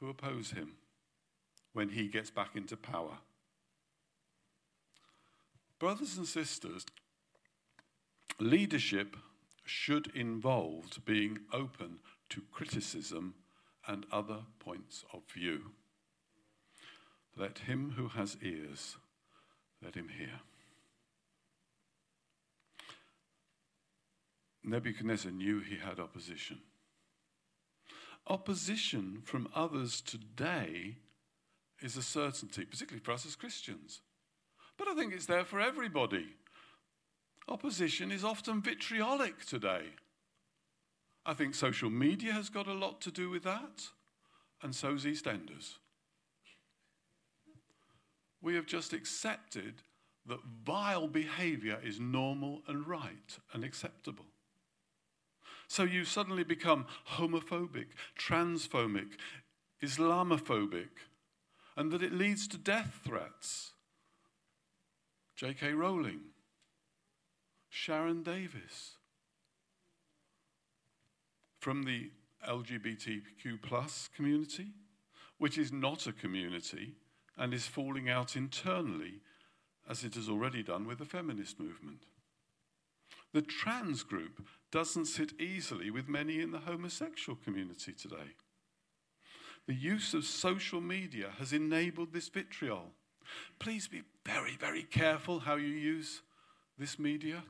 who 0.00 0.08
oppose 0.08 0.50
him 0.52 0.72
when 1.72 1.90
he 1.90 2.08
gets 2.08 2.30
back 2.30 2.56
into 2.56 2.76
power. 2.76 3.18
Brothers 5.78 6.16
and 6.16 6.26
sisters, 6.26 6.84
leadership 8.38 9.16
should 9.64 10.08
involve 10.14 10.98
being 11.04 11.40
open 11.52 11.98
to 12.30 12.42
criticism 12.50 13.34
and 13.86 14.06
other 14.10 14.38
points 14.58 15.04
of 15.12 15.22
view. 15.32 15.72
Let 17.36 17.58
him 17.58 17.94
who 17.96 18.08
has 18.08 18.36
ears, 18.42 18.96
let 19.82 19.94
him 19.94 20.08
hear. 20.08 20.40
Nebuchadnezzar 24.62 25.32
knew 25.32 25.60
he 25.60 25.76
had 25.76 25.98
opposition. 25.98 26.58
Opposition 28.26 29.22
from 29.24 29.48
others 29.54 30.00
today 30.00 30.96
is 31.80 31.96
a 31.96 32.02
certainty, 32.02 32.64
particularly 32.64 33.02
for 33.02 33.12
us 33.12 33.26
as 33.26 33.36
Christians. 33.36 34.02
But 34.76 34.88
I 34.88 34.94
think 34.94 35.12
it's 35.12 35.26
there 35.26 35.44
for 35.44 35.60
everybody. 35.60 36.26
Opposition 37.48 38.12
is 38.12 38.24
often 38.24 38.62
vitriolic 38.62 39.44
today. 39.44 39.84
I 41.26 41.34
think 41.34 41.54
social 41.54 41.90
media 41.90 42.32
has 42.32 42.48
got 42.48 42.66
a 42.66 42.72
lot 42.72 43.00
to 43.02 43.10
do 43.10 43.28
with 43.28 43.42
that, 43.42 43.88
and 44.62 44.74
so's 44.74 45.04
EastEnders. 45.04 45.74
We 48.40 48.54
have 48.54 48.66
just 48.66 48.92
accepted 48.92 49.82
that 50.26 50.40
vile 50.64 51.08
behavior 51.08 51.78
is 51.84 52.00
normal 52.00 52.62
and 52.66 52.86
right 52.86 53.38
and 53.52 53.64
acceptable. 53.64 54.26
So 55.70 55.84
you 55.84 56.04
suddenly 56.04 56.42
become 56.42 56.86
homophobic, 57.12 57.86
transphobic, 58.18 59.10
Islamophobic, 59.80 60.88
and 61.76 61.92
that 61.92 62.02
it 62.02 62.12
leads 62.12 62.48
to 62.48 62.58
death 62.58 63.02
threats. 63.04 63.74
J.K. 65.36 65.74
Rowling 65.74 66.22
Sharon 67.68 68.24
Davies 68.24 68.96
from 71.60 71.84
the 71.84 72.10
LGBTQ 72.48 73.62
plus 73.62 74.10
community, 74.16 74.72
which 75.38 75.56
is 75.56 75.70
not 75.70 76.08
a 76.08 76.12
community 76.12 76.94
and 77.38 77.54
is 77.54 77.68
falling 77.68 78.10
out 78.10 78.34
internally 78.34 79.20
as 79.88 80.02
it 80.02 80.16
has 80.16 80.28
already 80.28 80.64
done 80.64 80.84
with 80.84 80.98
the 80.98 81.04
feminist 81.04 81.60
movement. 81.60 82.06
The 83.32 83.42
trans 83.42 84.02
group 84.02 84.46
doesn't 84.72 85.06
sit 85.06 85.40
easily 85.40 85.90
with 85.90 86.08
many 86.08 86.40
in 86.40 86.50
the 86.50 86.58
homosexual 86.58 87.38
community 87.44 87.92
today. 87.92 88.34
The 89.66 89.74
use 89.74 90.14
of 90.14 90.24
social 90.24 90.80
media 90.80 91.28
has 91.38 91.52
enabled 91.52 92.12
this 92.12 92.28
vitriol. 92.28 92.92
Please 93.58 93.86
be 93.86 94.02
very, 94.26 94.56
very 94.56 94.82
careful 94.82 95.40
how 95.40 95.56
you 95.56 95.68
use 95.68 96.22
this 96.78 96.98
media 96.98 97.42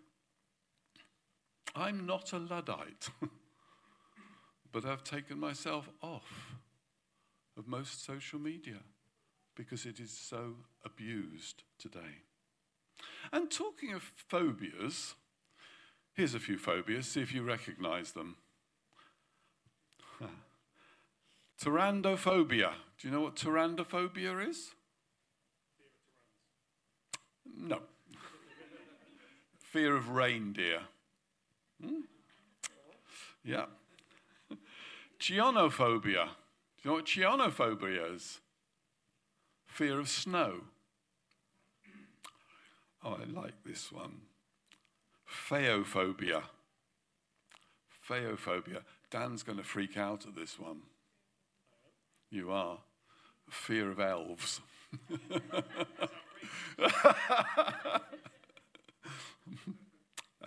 I'm 1.75 2.05
not 2.07 2.33
a 2.33 2.39
Luddite, 2.39 3.11
but 4.73 4.85
I've 4.85 5.05
taken 5.05 5.39
myself 5.39 5.89
off 6.03 6.57
of 7.57 7.69
most 7.69 8.05
social 8.05 8.39
media 8.39 8.79
because 9.57 9.87
it 9.87 10.01
is 10.01 10.11
so 10.11 10.57
abused 10.85 11.63
today. 11.79 12.25
And 13.33 13.51
talking 13.51 13.93
of 13.93 14.03
phobias, 14.03 15.15
here's 16.21 16.35
a 16.35 16.39
few 16.39 16.59
phobias, 16.59 17.09
see 17.09 17.23
if 17.23 17.33
you 17.33 17.43
recognize 17.43 18.13
them. 18.13 18.37
Tyrannophobia. 21.59 22.73
Do 22.99 23.09
you 23.09 23.11
know 23.11 23.23
what 23.23 23.37
tyrannophobia 23.37 24.47
is? 24.47 24.73
No. 27.57 27.79
Fear 29.61 29.97
of 29.97 30.11
reindeer. 30.11 30.81
Hmm? 31.83 32.01
Yeah. 33.43 33.65
Chionophobia. 35.19 36.03
Do 36.03 36.83
you 36.83 36.91
know 36.91 36.93
what 36.93 37.07
chionophobia 37.07 38.15
is? 38.15 38.41
Fear 39.67 40.01
of 40.01 40.11
snow. 40.11 40.65
Oh, 43.03 43.17
I 43.19 43.25
like 43.25 43.65
this 43.65 43.91
one. 43.91 44.21
Phaeophobia. 45.31 46.43
Phaeophobia. 48.09 48.83
Dan's 49.11 49.43
going 49.43 49.59
to 49.59 49.65
freak 49.65 49.97
out 49.97 50.27
at 50.27 50.35
this 50.35 50.59
one. 50.59 50.83
You 52.31 52.51
are. 52.51 52.79
Fear 53.49 53.91
of 53.91 54.01
elves. 54.01 54.61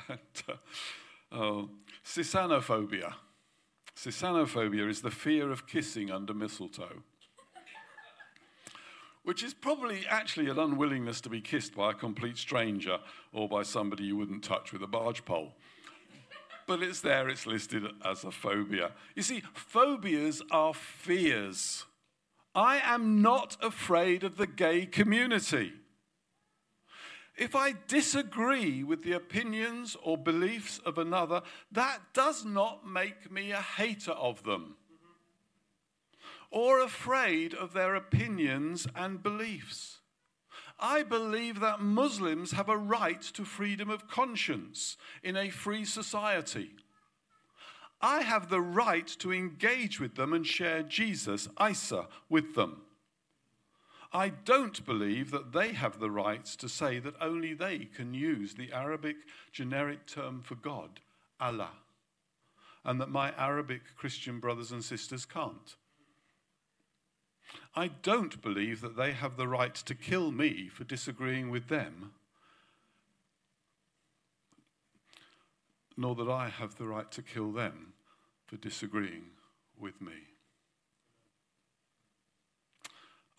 and, 0.10 0.20
uh, 0.48 0.54
oh, 1.32 1.70
Sisanophobia. 2.06 3.14
Sisanophobia 3.96 4.90
is 4.90 5.02
the 5.02 5.12
fear 5.12 5.52
of 5.52 5.68
kissing 5.68 6.12
under 6.12 6.34
mistletoe, 6.34 7.04
which 9.24 9.44
is 9.44 9.54
probably 9.54 10.06
actually 10.10 10.50
an 10.50 10.60
unwillingness 10.60 11.22
to 11.22 11.30
be 11.30 11.42
kissed 11.42 11.76
by 11.76 11.92
a 11.92 11.96
complete 11.96 12.38
stranger 12.38 13.00
or 13.32 13.48
by 13.48 13.64
somebody 13.64 14.04
you 14.04 14.18
wouldn't 14.18 14.44
touch 14.44 14.74
with 14.74 14.84
a 14.84 14.88
barge 14.88 15.24
pole. 15.26 15.54
But 16.68 16.82
it's 16.82 17.02
there, 17.02 17.28
it's 17.30 17.46
listed 17.46 17.84
as 18.06 18.24
a 18.24 18.32
phobia. 18.32 18.92
You 19.16 19.24
see, 19.24 19.44
phobias 19.54 20.42
are 20.52 20.74
fears. 20.74 21.86
I 22.56 22.80
am 22.84 23.22
not 23.22 23.58
afraid 23.62 24.24
of 24.24 24.38
the 24.38 24.48
gay 24.48 24.86
community. 24.86 25.74
If 27.36 27.56
I 27.56 27.74
disagree 27.88 28.84
with 28.84 29.04
the 29.04 29.14
opinions 29.14 29.98
or 30.04 30.18
beliefs 30.18 30.80
of 30.86 30.98
another, 30.98 31.42
that 31.72 32.00
does 32.14 32.46
not 32.46 32.88
make 32.88 33.32
me 33.32 33.52
a 33.52 33.62
hater 33.62 34.12
of 34.12 34.44
them 34.44 34.76
or 36.54 36.80
afraid 36.80 37.52
of 37.56 37.74
their 37.74 37.96
opinions 37.96 38.86
and 38.96 39.24
beliefs. 39.24 40.02
I 40.80 41.02
believe 41.02 41.60
that 41.62 41.82
Muslims 41.82 42.52
have 42.52 42.70
a 42.70 42.78
right 42.78 43.22
to 43.22 43.44
freedom 43.44 43.90
of 43.90 44.08
conscience 44.08 44.96
in 45.24 45.36
a 45.36 45.50
free 45.50 45.84
society. 45.84 46.70
I 48.00 48.22
have 48.22 48.50
the 48.50 48.62
right 48.62 49.08
to 49.18 49.34
engage 49.34 50.00
with 50.00 50.14
them 50.14 50.32
and 50.32 50.46
share 50.46 50.84
Jesus, 50.84 51.48
Isa, 51.60 52.08
with 52.30 52.54
them. 52.54 52.84
I 54.12 54.30
don't 54.30 54.86
believe 54.86 55.32
that 55.32 55.54
they 55.54 55.74
have 55.74 56.00
the 56.00 56.12
right 56.12 56.46
to 56.46 56.70
say 56.70 57.00
that 57.00 57.16
only 57.20 57.56
they 57.56 57.80
can 57.80 58.14
use 58.14 58.54
the 58.54 58.72
Arabic 58.72 59.16
generic 59.52 60.06
term 60.06 60.44
for 60.44 60.54
God, 60.54 61.00
Allah, 61.40 61.72
and 62.86 63.02
that 63.02 63.10
my 63.10 63.34
Arabic 63.40 63.82
Christian 63.96 64.40
brothers 64.40 64.72
and 64.72 64.84
sisters 64.84 65.26
can't. 65.26 65.78
I 67.76 67.88
don't 67.88 68.40
believe 68.42 68.82
that 68.82 68.96
they 68.96 69.14
have 69.14 69.36
the 69.36 69.48
right 69.48 69.74
to 69.74 69.96
kill 69.96 70.32
me 70.32 70.68
for 70.68 70.84
disagreeing 70.84 71.50
with 71.50 71.70
them, 71.70 72.12
nor 75.98 76.14
that 76.16 76.30
I 76.30 76.50
have 76.50 76.76
the 76.78 76.86
right 76.86 77.12
to 77.12 77.24
kill 77.24 77.52
them 77.52 77.94
for 78.46 78.58
disagreeing 78.58 79.26
with 79.80 80.02
me. 80.02 80.14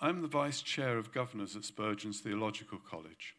I'm 0.01 0.21
the 0.21 0.29
vice 0.29 0.61
chair 0.63 0.99
of 0.99 1.13
governors 1.13 1.55
at 1.55 1.65
Spurgeon's 1.65 2.21
Theological 2.21 2.79
College. 2.79 3.37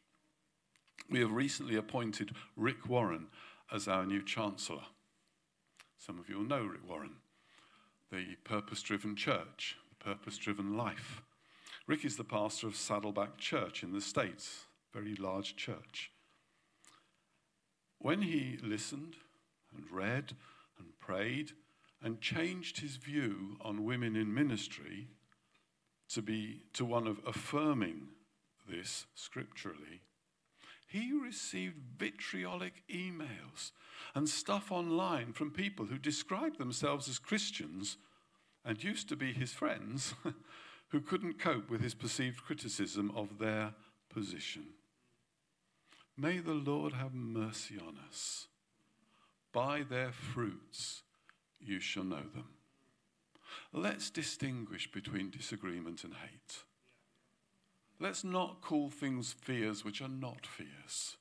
We 1.09 1.19
have 1.19 1.31
recently 1.31 1.75
appointed 1.75 2.31
Rick 2.55 2.87
Warren 2.87 3.27
as 3.71 3.89
our 3.89 4.05
new 4.05 4.23
chancellor. 4.23 4.85
Some 5.97 6.19
of 6.19 6.29
you 6.29 6.37
will 6.37 6.45
know 6.45 6.63
Rick 6.63 6.87
Warren, 6.87 7.17
the 8.11 8.35
purpose 8.45 8.81
driven 8.81 9.15
church, 9.15 9.75
purpose 10.05 10.37
driven 10.37 10.77
life. 10.77 11.23
Rick 11.87 12.05
is 12.05 12.15
the 12.15 12.23
pastor 12.23 12.67
of 12.67 12.75
Saddleback 12.75 13.39
Church 13.39 13.81
in 13.81 13.91
the 13.91 14.01
States, 14.01 14.65
very 14.93 15.15
large 15.15 15.55
church. 15.55 16.11
When 17.97 18.21
he 18.21 18.59
listened 18.61 19.15
and 19.75 19.89
read 19.91 20.33
and 20.77 20.99
prayed 20.99 21.53
and 22.03 22.21
changed 22.21 22.81
his 22.81 22.97
view 22.97 23.57
on 23.61 23.83
women 23.83 24.15
in 24.15 24.31
ministry, 24.31 25.07
to 26.09 26.21
be 26.21 26.61
to 26.73 26.85
one 26.85 27.07
of 27.07 27.19
affirming 27.25 28.09
this 28.69 29.07
scripturally, 29.15 30.01
he 30.87 31.13
received 31.13 31.77
vitriolic 31.97 32.83
emails 32.93 33.71
and 34.13 34.29
stuff 34.29 34.71
online 34.71 35.33
from 35.33 35.49
people 35.49 35.87
who 35.87 35.97
described 35.97 36.59
themselves 36.59 37.09
as 37.09 37.17
Christians 37.17 37.97
and 38.66 38.84
used 38.84 39.07
to 39.09 39.16
be 39.16 39.32
his 39.32 39.53
friends 39.53 40.16
who 40.89 40.99
couldn't 40.99 41.39
cope 41.39 41.70
with 41.70 41.82
his 41.82 41.93
perceived 41.93 42.43
criticism 42.43 43.11
of 43.16 43.38
their 43.38 43.74
position. 44.09 44.63
May 46.18 46.39
the 46.39 46.53
Lord 46.53 46.93
have 46.93 47.13
mercy 47.13 47.76
on 47.78 47.97
us. 48.07 48.47
By 49.51 49.84
their 49.84 50.11
fruits 50.11 51.03
you 51.59 51.80
shall 51.80 52.03
know 52.03 52.24
them. 52.34 52.49
Let's 53.74 54.09
distinguish 54.09 54.91
between 54.91 55.30
disagreement 55.30 56.03
and 56.03 56.13
hate. 56.13 56.63
Let's 57.99 58.24
not 58.24 58.61
call 58.61 58.89
things 58.89 59.34
fears 59.34 59.86
which 59.86 60.01
are 60.01 60.09
not 60.09 60.45
fears. 60.45 61.18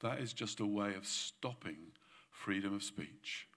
That 0.00 0.20
is 0.20 0.32
just 0.32 0.60
a 0.60 0.66
way 0.66 0.94
of 0.94 1.06
stopping 1.06 1.92
freedom 2.30 2.74
of 2.74 2.82
speech. 2.82 3.48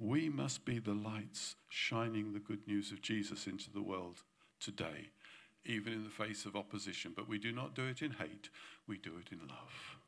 We 0.00 0.30
must 0.30 0.64
be 0.64 0.78
the 0.78 0.94
lights 0.94 1.56
shining 1.68 2.32
the 2.32 2.38
good 2.38 2.66
news 2.66 2.90
of 2.90 3.02
Jesus 3.02 3.46
into 3.46 3.70
the 3.70 3.82
world 3.82 4.22
today, 4.58 5.10
even 5.66 5.92
in 5.92 6.04
the 6.04 6.10
face 6.10 6.46
of 6.46 6.56
opposition. 6.56 7.12
But 7.14 7.28
we 7.28 7.38
do 7.38 7.52
not 7.52 7.74
do 7.74 7.86
it 7.86 8.00
in 8.00 8.12
hate, 8.12 8.48
we 8.88 8.96
do 8.96 9.12
it 9.18 9.30
in 9.30 9.46
love. 9.46 9.98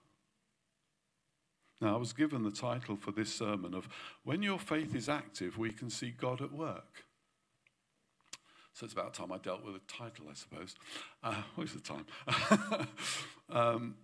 Now, 1.82 1.95
I 1.95 1.99
was 1.99 2.14
given 2.14 2.43
the 2.43 2.51
title 2.51 2.97
for 2.97 3.11
this 3.11 3.34
sermon 3.34 3.74
of 3.74 3.86
When 4.24 4.43
Your 4.43 4.59
Faith 4.59 4.95
is 4.95 5.11
Active, 5.11 5.59
We 5.59 5.70
Can 5.70 5.90
See 5.90 6.11
God 6.11 6.40
at 6.40 6.53
Work. 6.53 7.05
So 8.72 8.84
it's 8.84 8.95
about 8.95 9.12
time 9.12 9.30
I 9.30 9.38
dealt 9.38 9.62
with 9.62 9.76
a 9.76 9.80
title, 9.80 10.26
I 10.30 10.34
suppose. 10.34 10.74
Uh, 11.22 11.34
what's 11.57 11.74
the 11.74 11.80
time? 11.80 12.07
um, 13.51 13.97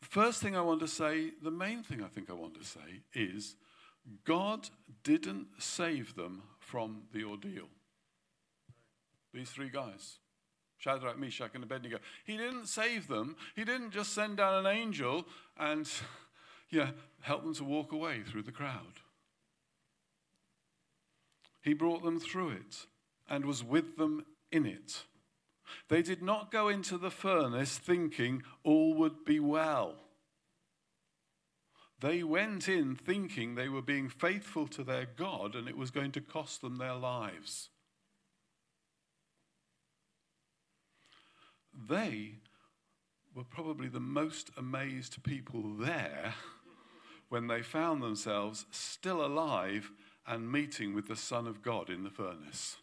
first 0.00 0.42
thing 0.42 0.56
I 0.56 0.60
want 0.60 0.80
to 0.80 0.88
say, 0.88 1.30
the 1.40 1.52
main 1.52 1.84
thing 1.84 2.02
I 2.02 2.08
think 2.08 2.30
I 2.30 2.32
want 2.32 2.54
to 2.54 2.64
say 2.64 3.02
is 3.14 3.54
God 4.24 4.68
didn't 5.02 5.48
save 5.58 6.14
them 6.14 6.42
from 6.58 7.02
the 7.12 7.24
ordeal. 7.24 7.68
These 9.32 9.50
three 9.50 9.70
guys. 9.70 10.18
Shadrach, 10.78 11.18
Meshach, 11.18 11.50
and 11.54 11.62
Abednego. 11.62 11.98
He 12.24 12.36
didn't 12.36 12.66
save 12.66 13.06
them. 13.06 13.36
He 13.54 13.64
didn't 13.64 13.90
just 13.90 14.14
send 14.14 14.38
down 14.38 14.64
an 14.64 14.66
angel 14.66 15.26
and 15.58 15.88
yeah, 16.70 16.90
help 17.20 17.42
them 17.42 17.54
to 17.54 17.64
walk 17.64 17.92
away 17.92 18.22
through 18.22 18.42
the 18.42 18.52
crowd. 18.52 19.00
He 21.60 21.74
brought 21.74 22.02
them 22.02 22.18
through 22.18 22.50
it 22.50 22.86
and 23.28 23.44
was 23.44 23.62
with 23.62 23.96
them 23.96 24.24
in 24.50 24.64
it. 24.64 25.04
They 25.88 26.02
did 26.02 26.22
not 26.22 26.50
go 26.50 26.68
into 26.68 26.96
the 26.96 27.10
furnace 27.10 27.78
thinking 27.78 28.42
all 28.64 28.94
would 28.94 29.24
be 29.24 29.38
well. 29.38 29.96
They 32.00 32.22
went 32.22 32.68
in 32.68 32.96
thinking 32.96 33.54
they 33.54 33.68
were 33.68 33.82
being 33.82 34.08
faithful 34.08 34.66
to 34.68 34.82
their 34.82 35.06
God 35.16 35.54
and 35.54 35.68
it 35.68 35.76
was 35.76 35.90
going 35.90 36.12
to 36.12 36.20
cost 36.20 36.62
them 36.62 36.76
their 36.76 36.94
lives. 36.94 37.68
They 41.88 42.36
were 43.34 43.44
probably 43.44 43.88
the 43.88 44.00
most 44.00 44.50
amazed 44.56 45.22
people 45.22 45.74
there 45.78 46.34
when 47.28 47.46
they 47.46 47.62
found 47.62 48.02
themselves 48.02 48.66
still 48.70 49.24
alive 49.24 49.92
and 50.26 50.50
meeting 50.50 50.94
with 50.94 51.06
the 51.06 51.16
Son 51.16 51.46
of 51.46 51.62
God 51.62 51.90
in 51.90 52.02
the 52.02 52.10
furnace. 52.10 52.76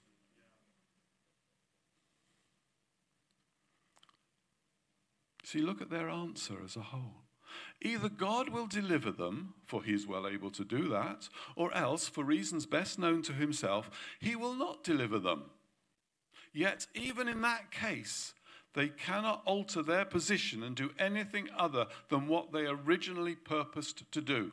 See, 5.43 5.61
look 5.61 5.81
at 5.81 5.89
their 5.89 6.09
answer 6.09 6.57
as 6.63 6.75
a 6.75 6.81
whole. 6.81 7.26
Either 7.81 8.09
God 8.09 8.49
will 8.49 8.67
deliver 8.67 9.11
them, 9.11 9.53
for 9.65 9.83
he 9.83 9.93
is 9.93 10.07
well 10.07 10.27
able 10.27 10.51
to 10.51 10.63
do 10.63 10.87
that, 10.89 11.29
or 11.55 11.73
else, 11.73 12.07
for 12.07 12.23
reasons 12.23 12.65
best 12.65 12.97
known 12.97 13.21
to 13.23 13.33
himself, 13.33 13.89
he 14.19 14.35
will 14.35 14.55
not 14.55 14.83
deliver 14.83 15.19
them. 15.19 15.43
Yet, 16.53 16.87
even 16.95 17.27
in 17.27 17.41
that 17.41 17.71
case, 17.71 18.33
they 18.73 18.89
cannot 18.89 19.41
alter 19.45 19.81
their 19.81 20.05
position 20.05 20.63
and 20.63 20.75
do 20.75 20.91
anything 20.99 21.49
other 21.57 21.87
than 22.09 22.27
what 22.27 22.51
they 22.51 22.65
originally 22.65 23.35
purposed 23.35 24.11
to 24.11 24.21
do. 24.21 24.51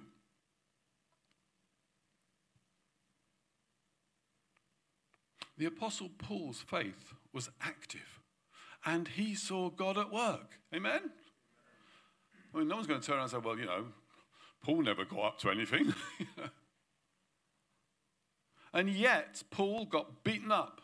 The 5.57 5.67
Apostle 5.67 6.11
Paul's 6.19 6.61
faith 6.61 7.15
was 7.33 7.51
active, 7.61 8.21
and 8.85 9.09
he 9.09 9.35
saw 9.35 9.71
God 9.71 9.97
at 9.97 10.13
work. 10.13 10.59
Amen? 10.75 11.11
I 12.55 12.59
mean, 12.59 12.69
no 12.69 12.77
one's 12.77 12.87
going 12.87 13.01
to 13.01 13.07
turn 13.07 13.17
around 13.17 13.25
and 13.25 13.33
say, 13.33 13.39
well, 13.39 13.59
you 13.59 13.67
know, 13.67 13.87
Paul 14.63 14.83
never 14.83 15.05
got 15.05 15.25
up 15.25 15.39
to 15.41 15.51
anything. 15.51 15.93
and 18.73 18.89
yet, 18.89 19.43
Paul 19.51 19.87
got 19.87 20.23
beaten 20.23 20.53
up, 20.53 20.81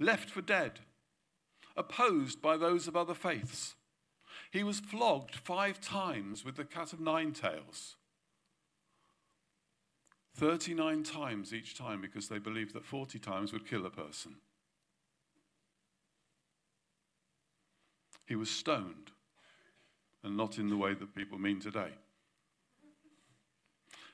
left 0.00 0.28
for 0.28 0.42
dead, 0.42 0.80
opposed 1.76 2.42
by 2.42 2.56
those 2.56 2.88
of 2.88 2.96
other 2.96 3.14
faiths. 3.14 3.76
He 4.50 4.64
was 4.64 4.80
flogged 4.80 5.36
five 5.36 5.80
times 5.80 6.44
with 6.44 6.56
the 6.56 6.64
cat 6.64 6.92
of 6.92 7.00
nine 7.00 7.32
tails. 7.32 7.94
39 10.34 11.02
times 11.04 11.54
each 11.54 11.76
time 11.76 12.00
because 12.00 12.28
they 12.28 12.38
believed 12.38 12.74
that 12.74 12.84
40 12.84 13.18
times 13.18 13.52
would 13.52 13.66
kill 13.66 13.86
a 13.86 13.90
person. 13.90 14.36
He 18.26 18.36
was 18.36 18.50
stoned 18.50 19.12
and 20.22 20.36
not 20.36 20.58
in 20.58 20.68
the 20.68 20.76
way 20.76 20.94
that 20.94 21.14
people 21.14 21.38
mean 21.38 21.60
today. 21.60 21.92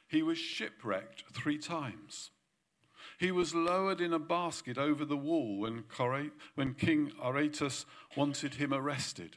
He 0.06 0.22
was 0.22 0.38
shipwrecked 0.38 1.24
three 1.32 1.58
times. 1.58 2.30
He 3.18 3.30
was 3.30 3.54
lowered 3.54 4.00
in 4.00 4.12
a 4.12 4.18
basket 4.18 4.78
over 4.78 5.04
the 5.04 5.16
wall 5.16 5.58
when, 5.58 5.84
when 6.54 6.74
King 6.74 7.12
Aretas 7.22 7.86
wanted 8.16 8.54
him 8.54 8.72
arrested. 8.72 9.36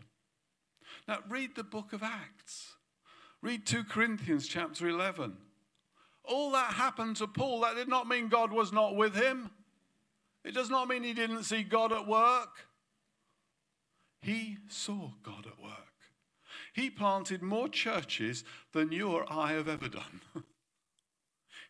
Now, 1.08 1.20
read 1.30 1.56
the 1.56 1.64
book 1.64 1.94
of 1.94 2.04
Acts. 2.04 2.76
Read 3.42 3.66
2 3.66 3.84
Corinthians 3.84 4.48
chapter 4.48 4.88
11. 4.88 5.38
All 6.24 6.52
that 6.52 6.74
happened 6.74 7.16
to 7.18 7.28
Paul, 7.28 7.62
that 7.62 7.76
did 7.76 7.88
not 7.88 8.08
mean 8.08 8.28
God 8.28 8.52
was 8.52 8.74
not 8.74 8.96
with 8.96 9.16
him. 9.16 9.52
It 10.44 10.54
does 10.54 10.70
not 10.70 10.88
mean 10.88 11.04
he 11.04 11.14
didn't 11.14 11.44
see 11.44 11.64
God 11.64 11.94
at 11.94 12.08
work. 12.08 12.68
He 14.22 14.58
saw 14.68 15.12
God 15.24 15.46
at 15.46 15.62
work. 15.62 15.87
He 16.78 16.92
planted 16.92 17.42
more 17.42 17.68
churches 17.68 18.44
than 18.72 18.92
you 18.92 19.10
or 19.10 19.26
I 19.34 19.54
have 19.54 19.68
ever 19.68 19.90
done. 19.90 20.22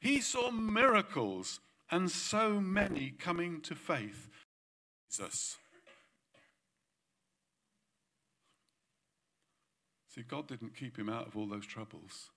he 0.01 0.19
saw 0.19 0.51
miracles 0.51 1.61
and 1.89 2.11
so 2.11 2.59
many 2.59 3.11
coming 3.17 3.61
to 3.61 3.73
faith. 3.73 4.27
Jesus. 5.09 5.55
See, 10.13 10.23
God 10.27 10.45
didn't 10.45 10.75
keep 10.75 10.99
him 10.99 11.07
out 11.07 11.25
of 11.25 11.37
all 11.37 11.47
those 11.47 11.65
troubles, 11.65 12.31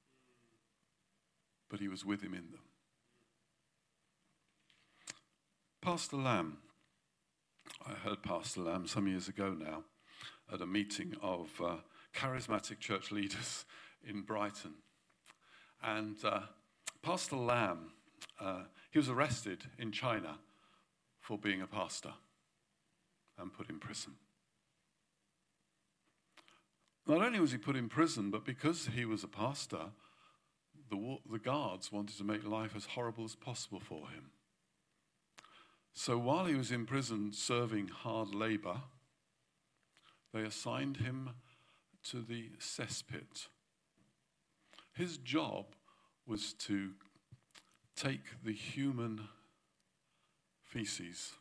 but 1.69 1.81
he 1.81 1.89
was 1.89 2.05
with 2.05 2.23
him 2.23 2.35
in 2.35 2.53
them. 2.53 2.63
Pastor 5.83 6.19
Lamb, 6.19 6.59
I 7.85 7.95
heard 7.95 8.23
Pastor 8.23 8.61
Lamb 8.61 8.87
some 8.87 9.09
years 9.09 9.27
ago 9.27 9.57
now 9.59 9.83
at 10.53 10.61
a 10.61 10.67
meeting 10.67 11.17
of 11.21 11.49
uh, 11.61 11.77
charismatic 12.15 12.79
church 12.79 13.11
leaders 13.11 13.65
in 14.09 14.23
Brighton. 14.23 14.75
And 15.83 16.17
uh, 16.25 16.41
Pastor 17.03 17.37
Lamb, 17.37 17.93
uh, 18.41 18.65
he 18.91 18.99
was 18.99 19.09
arrested 19.09 19.65
in 19.79 19.93
China 19.93 20.39
for 21.21 21.39
being 21.39 21.63
a 21.63 21.67
pastor 21.67 22.13
and 23.39 23.53
put 23.53 23.71
in 23.71 23.79
prison. 23.79 24.13
Not 27.07 27.23
only 27.23 27.41
was 27.41 27.53
he 27.53 27.59
put 27.59 27.77
in 27.77 27.89
prison, 27.89 28.31
but 28.31 28.45
because 28.45 28.89
he 28.95 29.05
was 29.05 29.25
a 29.25 29.29
pastor, 29.29 29.87
the, 30.91 31.19
the 31.31 31.39
guards 31.39 31.91
wanted 31.91 32.17
to 32.19 32.25
make 32.25 32.47
life 32.47 32.73
as 32.77 32.85
horrible 32.85 33.25
as 33.25 33.35
possible 33.35 33.81
for 33.81 34.09
him. 34.09 34.31
So 35.93 36.19
while 36.19 36.45
he 36.45 36.55
was 36.55 36.71
in 36.71 36.87
prison 36.87 37.33
serving 37.33 37.89
hard 37.89 38.35
labor, 38.35 38.77
they 40.33 40.43
assigned 40.43 40.99
him 40.99 41.31
to 42.05 42.23
the 42.23 42.51
cesspit. 42.59 43.49
His 44.95 45.17
job 45.19 45.67
was 46.27 46.53
to 46.55 46.91
take 47.97 48.43
the 48.45 48.53
human 48.53 49.29
feces, 50.63 51.33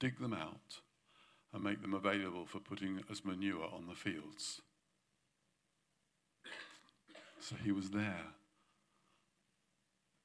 dig 0.00 0.18
them 0.18 0.32
out, 0.32 0.80
and 1.52 1.62
make 1.62 1.82
them 1.82 1.94
available 1.94 2.46
for 2.46 2.58
putting 2.58 3.00
as 3.10 3.24
manure 3.24 3.68
on 3.72 3.86
the 3.88 3.94
fields. 3.94 4.60
So 7.40 7.56
he 7.62 7.72
was 7.72 7.90
there 7.90 8.26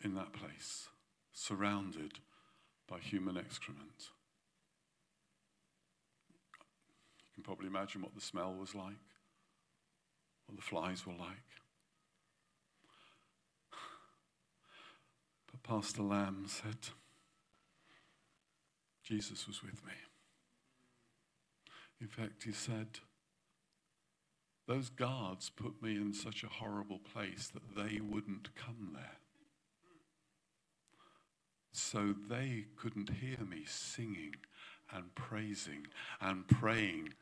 in 0.03 0.13
that 0.15 0.33
place, 0.33 0.87
surrounded 1.33 2.19
by 2.87 2.99
human 2.99 3.37
excrement. 3.37 4.11
Can 7.37 7.43
probably 7.43 7.67
imagine 7.67 8.01
what 8.01 8.15
the 8.15 8.21
smell 8.21 8.55
was 8.59 8.73
like, 8.73 8.97
what 10.47 10.55
the 10.55 10.61
flies 10.63 11.05
were 11.05 11.13
like. 11.13 11.29
But 15.51 15.61
Pastor 15.61 16.01
Lamb 16.01 16.45
said, 16.47 16.89
Jesus 19.03 19.45
was 19.45 19.61
with 19.61 19.85
me. 19.85 19.93
In 22.01 22.07
fact, 22.07 22.43
he 22.43 22.51
said, 22.51 22.87
those 24.67 24.89
guards 24.89 25.51
put 25.51 25.81
me 25.81 25.95
in 25.95 26.13
such 26.13 26.43
a 26.43 26.47
horrible 26.47 26.99
place 26.99 27.51
that 27.53 27.75
they 27.75 28.01
wouldn't 28.01 28.55
come 28.55 28.93
there. 28.95 29.19
So 31.71 32.15
they 32.27 32.65
couldn't 32.75 33.11
hear 33.21 33.37
me 33.47 33.63
singing 33.67 34.33
and 34.91 35.13
praising 35.13 35.85
and 36.19 36.47
praying 36.47 37.13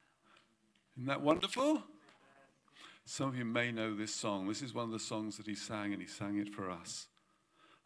isn't 0.96 1.08
that 1.08 1.22
wonderful? 1.22 1.84
Some 3.06 3.30
of 3.30 3.38
you 3.38 3.46
may 3.46 3.72
know 3.72 3.96
this 3.96 4.14
song. 4.14 4.48
This 4.48 4.62
is 4.62 4.74
one 4.74 4.86
of 4.86 4.91
the 4.91 5.00
songs 5.00 5.38
that 5.38 5.46
he 5.46 5.56
sang, 5.56 5.93
and 5.93 6.02
he 6.02 6.08
sang 6.08 6.39
it 6.39 6.50
for 6.54 6.70
us. 6.72 7.08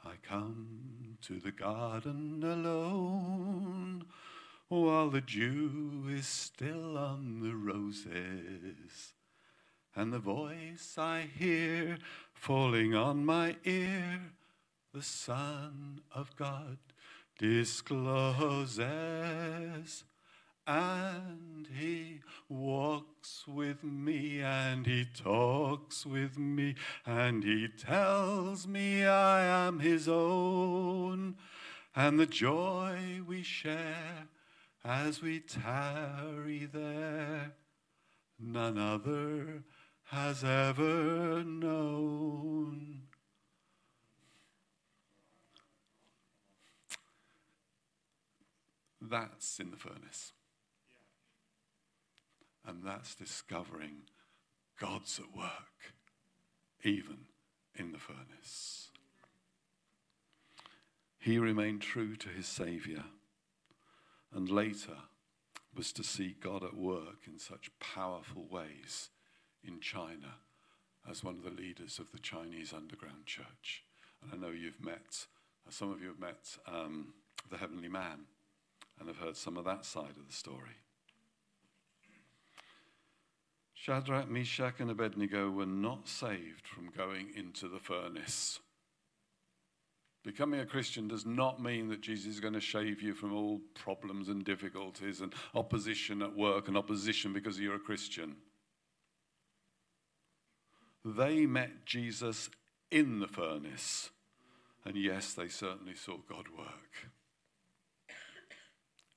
I 0.05 0.14
come 0.22 1.18
to 1.24 1.39
the 1.39 1.51
garden 1.51 2.41
alone 2.43 4.05
while 4.70 5.10
the 5.10 5.22
dew 5.22 6.05
is 6.10 6.28
still 6.28 6.97
on 6.97 7.41
the 7.41 7.55
roses. 7.55 9.14
And 9.95 10.14
the 10.14 10.20
voice 10.20 10.95
I 10.97 11.28
hear 11.38 11.97
falling 12.34 12.95
on 12.95 13.26
my 13.26 13.57
ear, 13.66 14.22
the 14.93 15.01
Son 15.01 16.01
of 16.14 16.36
God 16.36 16.78
discloses 17.38 18.76
and 20.70 21.67
he 21.80 22.22
walks 22.47 23.47
with 23.47 23.84
me 23.84 24.39
and 24.39 24.86
he 24.86 25.03
talks 25.03 26.05
with 26.05 26.38
me 26.38 26.76
and 27.07 27.43
he 27.43 27.67
tells 27.67 28.67
me 28.67 29.03
I 29.03 29.67
am 29.67 29.80
his 29.80 30.07
own 30.07 31.38
and 31.95 32.20
the 32.20 32.28
joy 32.28 33.22
we 33.28 33.41
share 33.41 34.28
as 34.86 35.24
we 35.24 35.39
tarry 35.39 36.70
there 36.72 37.53
none 38.39 38.78
other 38.78 39.63
has 40.05 40.43
ever 40.43 41.43
known. 41.43 43.01
That's 49.01 49.59
in 49.59 49.72
the 49.72 49.78
furnace. 49.78 50.34
And 52.70 52.84
that's 52.84 53.15
discovering 53.15 54.03
God's 54.80 55.20
at 55.20 55.36
work, 55.36 55.95
even 56.84 57.26
in 57.76 57.91
the 57.91 57.97
furnace. 57.97 58.91
He 61.17 61.39
remained 61.39 61.82
true 61.82 62.15
to 62.17 62.30
his 62.30 62.45
Savior, 62.45 63.05
and 64.32 64.51
later 64.51 64.97
was 65.76 65.91
to 65.93 66.03
see 66.03 66.36
God 66.39 66.63
at 66.63 66.78
work 66.78 67.24
in 67.26 67.39
such 67.39 67.72
powerful 67.80 68.45
ways 68.47 69.09
in 69.63 69.80
China 69.80 70.36
as 71.09 71.24
one 71.24 71.38
of 71.38 71.43
the 71.43 71.61
leaders 71.61 71.97
of 71.97 72.11
the 72.11 72.20
Chinese 72.20 72.72
underground 72.72 73.26
church. 73.26 73.84
And 74.22 74.32
I 74.32 74.38
know 74.38 74.53
you've 74.53 74.84
met, 74.84 75.26
some 75.72 75.91
of 75.91 76.03
you 76.03 76.09
have 76.09 76.20
met 76.20 76.55
um, 76.67 77.13
the 77.49 77.57
Heavenly 77.57 77.89
Man 77.89 78.26
and 78.99 79.07
have 79.07 79.17
heard 79.17 79.38
some 79.38 79.57
of 79.57 79.65
that 79.65 79.86
side 79.86 80.17
of 80.20 80.28
the 80.28 80.34
story. 80.34 80.78
Shadrach, 83.82 84.30
Meshach, 84.30 84.82
and 84.82 84.91
Abednego 84.91 85.49
were 85.49 85.65
not 85.65 86.05
saved 86.09 86.67
from 86.67 86.89
going 86.89 87.30
into 87.34 87.69
the 87.69 87.80
furnace. 87.80 88.59
Becoming 90.21 90.59
a 90.59 90.65
Christian 90.65 91.07
does 91.07 91.25
not 91.25 91.63
mean 91.63 91.88
that 91.88 92.01
Jesus 92.01 92.34
is 92.34 92.39
going 92.41 92.55
to 92.55 92.59
shave 92.59 93.01
you 93.01 93.13
from 93.13 93.34
all 93.34 93.61
problems 93.75 94.27
and 94.27 94.43
difficulties 94.43 95.21
and 95.21 95.34
opposition 95.55 96.21
at 96.21 96.36
work 96.36 96.67
and 96.67 96.75
opposition 96.75 97.32
because 97.32 97.57
you're 97.57 97.75
a 97.75 97.80
Christian. 97.80 98.36
They 101.05 101.45
met 101.45 101.86
Jesus 101.86 102.49
in 102.91 103.21
the 103.21 103.30
furnace, 103.30 104.09
and 104.84 104.97
yes, 104.97 105.34
they 105.34 105.47
certainly 105.47 105.95
saw 105.95 106.17
God 106.27 106.47
work. 106.57 107.07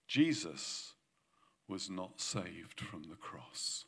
Jesus 0.07 0.93
was 1.67 1.91
not 1.91 2.21
saved 2.21 2.79
from 2.79 3.05
the 3.11 3.17
cross. 3.17 3.87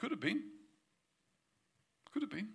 Could 0.00 0.12
have 0.12 0.20
been. 0.20 0.42
Could 2.12 2.22
have 2.22 2.30
been. 2.30 2.48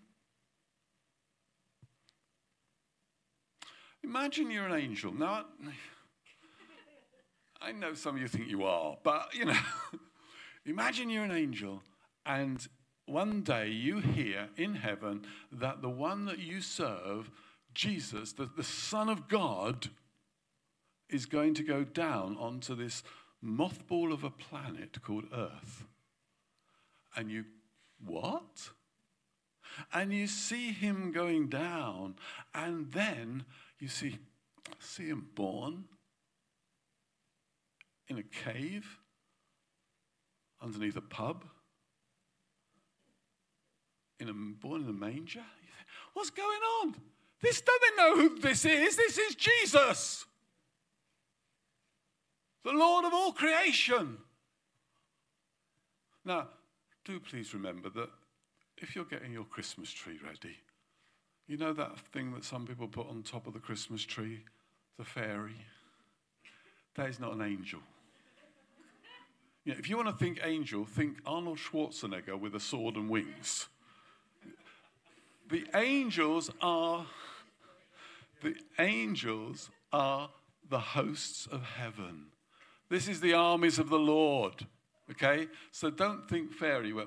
Imagine 4.03 4.49
you're 4.49 4.65
an 4.65 4.79
angel. 4.79 5.13
Now, 5.13 5.45
I 7.61 7.71
know 7.71 7.93
some 7.93 8.15
of 8.15 8.21
you 8.21 8.27
think 8.27 8.49
you 8.49 8.63
are, 8.63 8.97
but 9.03 9.33
you 9.33 9.45
know, 9.45 9.57
imagine 10.65 11.09
you're 11.09 11.23
an 11.23 11.31
angel 11.31 11.81
and 12.25 12.67
one 13.05 13.41
day 13.41 13.69
you 13.69 13.99
hear 13.99 14.49
in 14.57 14.75
heaven 14.75 15.25
that 15.51 15.81
the 15.81 15.89
one 15.89 16.25
that 16.25 16.39
you 16.39 16.61
serve, 16.61 17.29
Jesus, 17.75 18.33
the, 18.33 18.49
the 18.57 18.63
Son 18.63 19.09
of 19.09 19.27
God, 19.27 19.89
is 21.09 21.27
going 21.27 21.53
to 21.53 21.63
go 21.63 21.83
down 21.83 22.35
onto 22.37 22.73
this 22.75 23.03
mothball 23.43 24.11
of 24.11 24.23
a 24.23 24.31
planet 24.31 25.01
called 25.03 25.25
Earth. 25.31 25.85
And 27.15 27.31
you, 27.31 27.45
what? 28.05 28.69
And 29.93 30.13
you 30.13 30.27
see 30.27 30.71
him 30.71 31.11
going 31.11 31.49
down, 31.49 32.15
and 32.53 32.91
then 32.91 33.45
you 33.79 33.87
see, 33.87 34.17
see 34.79 35.07
him 35.07 35.27
born 35.35 35.85
in 38.07 38.17
a 38.17 38.23
cave 38.23 38.99
underneath 40.61 40.95
a 40.95 41.01
pub, 41.01 41.45
in 44.19 44.29
a, 44.29 44.33
born 44.33 44.83
in 44.83 44.89
a 44.89 44.93
manger. 44.93 45.43
What's 46.13 46.29
going 46.29 46.61
on? 46.81 46.95
This 47.41 47.61
don't 47.61 47.97
know 47.97 48.15
who 48.15 48.39
this 48.39 48.63
is? 48.65 48.95
This 48.95 49.17
is 49.17 49.35
Jesus, 49.35 50.25
the 52.63 52.71
Lord 52.71 53.05
of 53.05 53.13
all 53.13 53.33
creation. 53.33 54.17
Now, 56.23 56.47
do 57.05 57.19
please 57.19 57.53
remember 57.53 57.89
that 57.89 58.09
if 58.77 58.95
you're 58.95 59.05
getting 59.05 59.31
your 59.31 59.45
Christmas 59.45 59.91
tree 59.91 60.19
ready, 60.25 60.57
you 61.47 61.55
know 61.55 61.71
that 61.71 61.99
thing 62.11 62.33
that 62.33 62.43
some 62.43 62.65
people 62.65 62.87
put 62.87 63.07
on 63.07 63.21
top 63.21 63.45
of 63.47 63.53
the 63.53 63.59
Christmas 63.59 64.03
tree, 64.03 64.41
the 64.97 65.05
fairy? 65.05 65.55
That 66.95 67.09
is 67.09 67.19
not 67.19 67.33
an 67.33 67.41
angel. 67.41 67.79
You 69.63 69.73
know, 69.73 69.79
if 69.79 69.89
you 69.89 69.97
want 69.97 70.09
to 70.09 70.15
think 70.15 70.39
angel, 70.43 70.85
think 70.85 71.17
Arnold 71.25 71.59
Schwarzenegger 71.59 72.39
with 72.39 72.55
a 72.55 72.59
sword 72.59 72.95
and 72.95 73.09
wings. 73.09 73.67
The 75.49 75.65
angels 75.75 76.49
are 76.61 77.05
the 78.41 78.55
angels 78.79 79.69
are 79.93 80.29
the 80.67 80.79
hosts 80.79 81.47
of 81.47 81.63
heaven. 81.63 82.27
This 82.89 83.07
is 83.07 83.21
the 83.21 83.33
armies 83.33 83.79
of 83.79 83.89
the 83.89 83.99
Lord. 83.99 84.65
Okay? 85.11 85.47
So 85.71 85.89
don't 85.89 86.27
think 86.27 86.51
fairy 86.51 86.91
or 86.91 87.05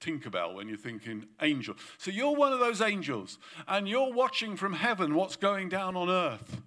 Tinkerbell 0.00 0.54
when 0.54 0.68
you're 0.68 0.76
thinking 0.76 1.26
angel. 1.40 1.74
So 1.98 2.10
you're 2.10 2.34
one 2.34 2.52
of 2.52 2.60
those 2.60 2.80
angels, 2.80 3.38
and 3.66 3.88
you're 3.88 4.12
watching 4.12 4.56
from 4.56 4.72
heaven 4.72 5.14
what's 5.14 5.36
going 5.36 5.68
down 5.68 5.96
on 5.96 6.08
earth. 6.08 6.60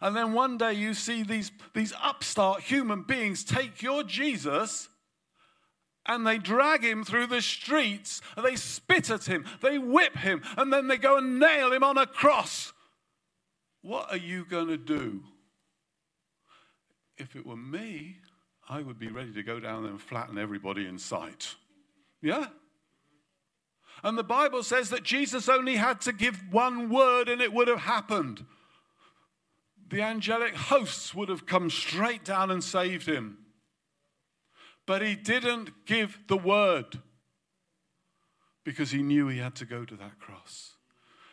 And 0.00 0.16
then 0.16 0.32
one 0.32 0.58
day 0.58 0.72
you 0.74 0.94
see 0.94 1.22
these, 1.22 1.50
these 1.74 1.92
upstart 2.02 2.62
human 2.62 3.02
beings 3.02 3.44
take 3.44 3.82
your 3.82 4.02
Jesus 4.02 4.88
and 6.06 6.26
they 6.26 6.38
drag 6.38 6.82
him 6.82 7.04
through 7.04 7.26
the 7.26 7.42
streets 7.42 8.20
and 8.36 8.44
they 8.44 8.56
spit 8.56 9.10
at 9.10 9.26
him, 9.26 9.44
they 9.60 9.78
whip 9.78 10.16
him, 10.16 10.42
and 10.56 10.72
then 10.72 10.88
they 10.88 10.96
go 10.96 11.18
and 11.18 11.38
nail 11.38 11.72
him 11.72 11.84
on 11.84 11.98
a 11.98 12.06
cross. 12.06 12.72
What 13.82 14.10
are 14.10 14.16
you 14.18 14.44
going 14.44 14.68
to 14.68 14.78
do? 14.78 15.22
If 17.18 17.36
it 17.36 17.46
were 17.46 17.56
me, 17.56 18.16
I 18.68 18.82
would 18.82 18.98
be 18.98 19.08
ready 19.08 19.32
to 19.32 19.42
go 19.42 19.58
down 19.60 19.82
there 19.82 19.92
and 19.92 20.00
flatten 20.00 20.36
everybody 20.36 20.86
in 20.86 20.98
sight. 20.98 21.54
Yeah? 22.20 22.48
And 24.02 24.16
the 24.16 24.24
Bible 24.24 24.62
says 24.62 24.90
that 24.90 25.02
Jesus 25.02 25.48
only 25.48 25.76
had 25.76 26.00
to 26.02 26.12
give 26.12 26.42
one 26.50 26.90
word 26.90 27.28
and 27.28 27.40
it 27.40 27.52
would 27.52 27.68
have 27.68 27.80
happened. 27.80 28.44
The 29.88 30.02
angelic 30.02 30.54
hosts 30.54 31.14
would 31.14 31.30
have 31.30 31.46
come 31.46 31.70
straight 31.70 32.24
down 32.24 32.50
and 32.50 32.62
saved 32.62 33.08
him. 33.08 33.38
But 34.86 35.02
he 35.02 35.14
didn't 35.16 35.86
give 35.86 36.18
the 36.28 36.36
word 36.36 37.00
because 38.64 38.90
he 38.90 39.02
knew 39.02 39.28
he 39.28 39.38
had 39.38 39.54
to 39.56 39.64
go 39.64 39.84
to 39.84 39.96
that 39.96 40.18
cross. 40.20 40.74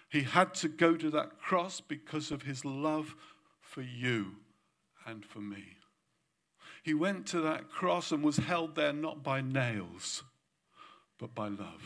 He 0.09 0.23
had 0.23 0.53
to 0.55 0.69
go 0.69 0.95
to 0.95 1.09
that 1.11 1.39
cross 1.39 1.81
because 1.81 2.31
of 2.31 2.43
his 2.43 2.63
love 2.63 3.15
for 3.59 3.81
you 3.81 4.38
and 5.05 5.25
for 5.25 5.39
me. 5.39 5.74
He 6.86 6.93
went 6.93 7.25
to 7.29 7.41
that 7.41 7.71
cross 7.71 8.11
and 8.11 8.23
was 8.23 8.38
held 8.38 8.75
there 8.75 8.93
not 8.93 9.23
by 9.23 9.41
nails, 9.41 10.21
but 11.17 11.33
by 11.33 11.47
love. 11.47 11.81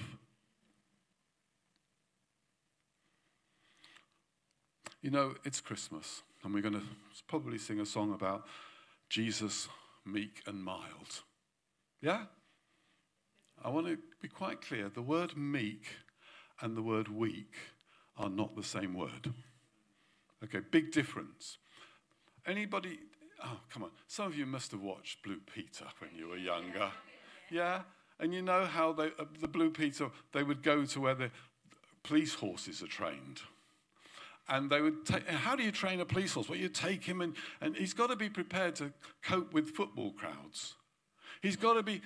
You 5.02 5.10
know, 5.10 5.36
it's 5.46 5.62
Christmas, 5.62 6.24
and 6.44 6.54
we're 6.54 6.60
going 6.60 6.74
to 6.74 6.84
probably 7.30 7.58
sing 7.58 7.80
a 7.80 7.86
song 7.86 8.14
about 8.14 8.46
Jesus, 9.08 9.70
meek 10.06 10.42
and 10.46 10.62
mild. 10.62 11.24
Yeah? 12.02 12.26
I 13.64 13.70
want 13.70 13.88
to 13.88 13.98
be 14.22 14.28
quite 14.28 14.60
clear 14.60 14.90
the 14.90 15.02
word 15.02 15.38
meek 15.38 15.86
and 16.60 16.76
the 16.76 16.82
word 16.84 17.08
weak 17.08 17.54
are 18.18 18.30
not 18.30 18.54
the 18.54 18.64
same 18.64 18.96
word. 18.96 19.34
Okay, 20.44 20.60
big 20.60 20.92
difference. 20.92 21.58
Anybody, 22.46 23.00
oh, 23.44 23.60
come 23.72 23.84
on. 23.84 23.92
Some 24.08 24.28
of 24.28 24.38
you 24.38 24.46
must 24.46 24.72
have 24.72 24.82
watched 24.82 25.24
Blue 25.24 25.40
Peter 25.54 25.86
when 26.00 26.12
you 26.16 26.28
were 26.28 26.38
younger. 26.38 26.92
Yeah? 27.52 27.82
And 28.20 28.34
you 28.34 28.42
know 28.42 28.66
how 28.66 28.92
they, 28.92 29.08
uh, 29.18 29.26
the 29.40 29.48
Blue 29.48 29.70
Peter, 29.70 30.10
they 30.34 30.44
would 30.44 30.62
go 30.62 30.86
to 30.86 31.00
where 31.00 31.16
the 31.16 31.32
police 32.04 32.34
horses 32.34 32.84
are 32.84 32.88
trained. 32.88 33.42
And 34.48 34.70
they 34.70 34.82
would 34.82 35.06
take, 35.06 35.28
how 35.28 35.56
do 35.56 35.64
you 35.64 35.72
train 35.72 36.00
a 36.00 36.06
police 36.06 36.34
horse? 36.34 36.50
Well, 36.50 36.58
you 36.58 36.70
take 36.70 37.04
him 37.04 37.22
and, 37.22 37.36
and 37.62 37.76
he's 37.76 37.94
got 37.94 38.10
to 38.10 38.16
be 38.16 38.30
prepared 38.30 38.76
to 38.78 38.92
cope 39.22 39.54
with 39.54 39.70
football 39.70 40.12
crowds. 40.12 40.76
He's 41.42 41.56
got 41.56 41.74
to 41.74 41.84
be, 41.84 42.02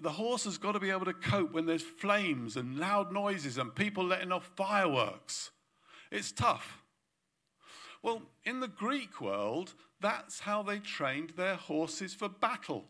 the 0.00 0.10
horse 0.10 0.44
has 0.44 0.58
got 0.58 0.72
to 0.72 0.80
be 0.80 0.90
able 0.90 1.04
to 1.04 1.12
cope 1.12 1.52
when 1.52 1.66
there's 1.66 1.82
flames 1.82 2.56
and 2.56 2.78
loud 2.78 3.12
noises 3.12 3.58
and 3.58 3.74
people 3.74 4.04
letting 4.04 4.32
off 4.32 4.50
fireworks. 4.56 5.50
It's 6.10 6.32
tough. 6.32 6.82
Well, 8.02 8.22
in 8.44 8.60
the 8.60 8.68
Greek 8.68 9.20
world, 9.20 9.74
that's 10.04 10.40
how 10.40 10.62
they 10.62 10.80
trained 10.80 11.30
their 11.30 11.54
horses 11.54 12.12
for 12.12 12.28
battle. 12.28 12.84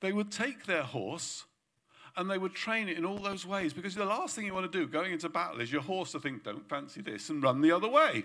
They 0.00 0.12
would 0.12 0.30
take 0.30 0.64
their 0.64 0.84
horse 0.84 1.44
and 2.16 2.30
they 2.30 2.38
would 2.38 2.54
train 2.54 2.88
it 2.88 2.96
in 2.96 3.04
all 3.04 3.18
those 3.18 3.44
ways 3.44 3.72
because 3.72 3.96
the 3.96 4.04
last 4.04 4.36
thing 4.36 4.46
you 4.46 4.54
want 4.54 4.70
to 4.70 4.78
do 4.78 4.86
going 4.86 5.12
into 5.12 5.28
battle 5.28 5.60
is 5.60 5.72
your 5.72 5.82
horse 5.82 6.12
to 6.12 6.20
think, 6.20 6.44
don't 6.44 6.68
fancy 6.68 7.02
this, 7.02 7.30
and 7.30 7.42
run 7.42 7.60
the 7.60 7.72
other 7.72 7.88
way. 7.88 8.24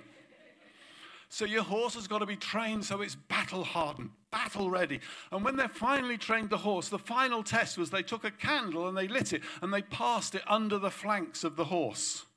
So 1.29 1.45
your 1.45 1.63
horse 1.63 1.95
has 1.95 2.07
got 2.07 2.19
to 2.19 2.27
be 2.27 2.35
trained 2.35 2.85
so 2.85 3.01
it's 3.01 3.15
battle 3.15 3.63
hardened, 3.63 4.11
battle 4.31 4.69
ready. 4.69 4.99
And 5.31 5.43
when 5.43 5.55
they 5.55 5.67
finally 5.67 6.17
trained 6.17 6.51
the 6.51 6.57
horse, 6.57 6.89
the 6.89 6.99
final 6.99 7.41
test 7.41 7.75
was 7.75 7.89
they 7.89 8.03
took 8.03 8.23
a 8.23 8.31
candle 8.31 8.87
and 8.87 8.95
they 8.95 9.07
lit 9.07 9.33
it 9.33 9.41
and 9.63 9.73
they 9.73 9.81
passed 9.81 10.35
it 10.35 10.43
under 10.47 10.77
the 10.77 10.91
flanks 10.91 11.43
of 11.43 11.55
the 11.55 11.65
horse. 11.65 12.27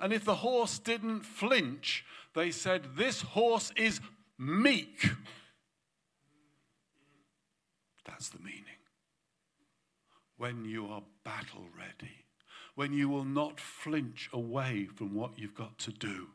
And 0.00 0.10
if 0.10 0.24
the 0.24 0.36
horse 0.36 0.78
didn't 0.78 1.20
flinch, 1.20 2.04
they 2.34 2.50
said, 2.50 2.96
This 2.96 3.22
horse 3.22 3.72
is 3.76 4.00
meek. 4.38 5.10
That's 8.06 8.28
the 8.28 8.38
meaning 8.38 8.62
when 10.36 10.64
you 10.64 10.86
are 10.86 11.02
battle 11.24 11.66
ready, 11.78 12.24
when 12.74 12.92
you 12.92 13.08
will 13.08 13.24
not 13.24 13.60
flinch 13.60 14.28
away 14.32 14.88
from 14.94 15.14
what 15.14 15.38
you've 15.38 15.54
got 15.54 15.78
to 15.78 15.92
do. 15.92 16.26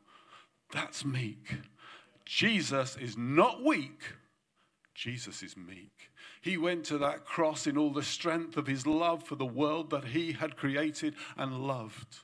That's 0.71 1.03
meek. 1.03 1.55
Jesus 2.25 2.95
is 2.97 3.17
not 3.17 3.63
weak. 3.63 4.01
Jesus 4.95 5.43
is 5.43 5.55
meek. 5.57 6.09
He 6.41 6.57
went 6.57 6.85
to 6.85 6.97
that 6.99 7.25
cross 7.25 7.67
in 7.67 7.77
all 7.77 7.91
the 7.91 8.01
strength 8.01 8.57
of 8.57 8.67
his 8.67 8.87
love 8.87 9.23
for 9.23 9.35
the 9.35 9.45
world 9.45 9.89
that 9.89 10.05
he 10.05 10.31
had 10.31 10.55
created 10.55 11.13
and 11.35 11.67
loved 11.67 12.19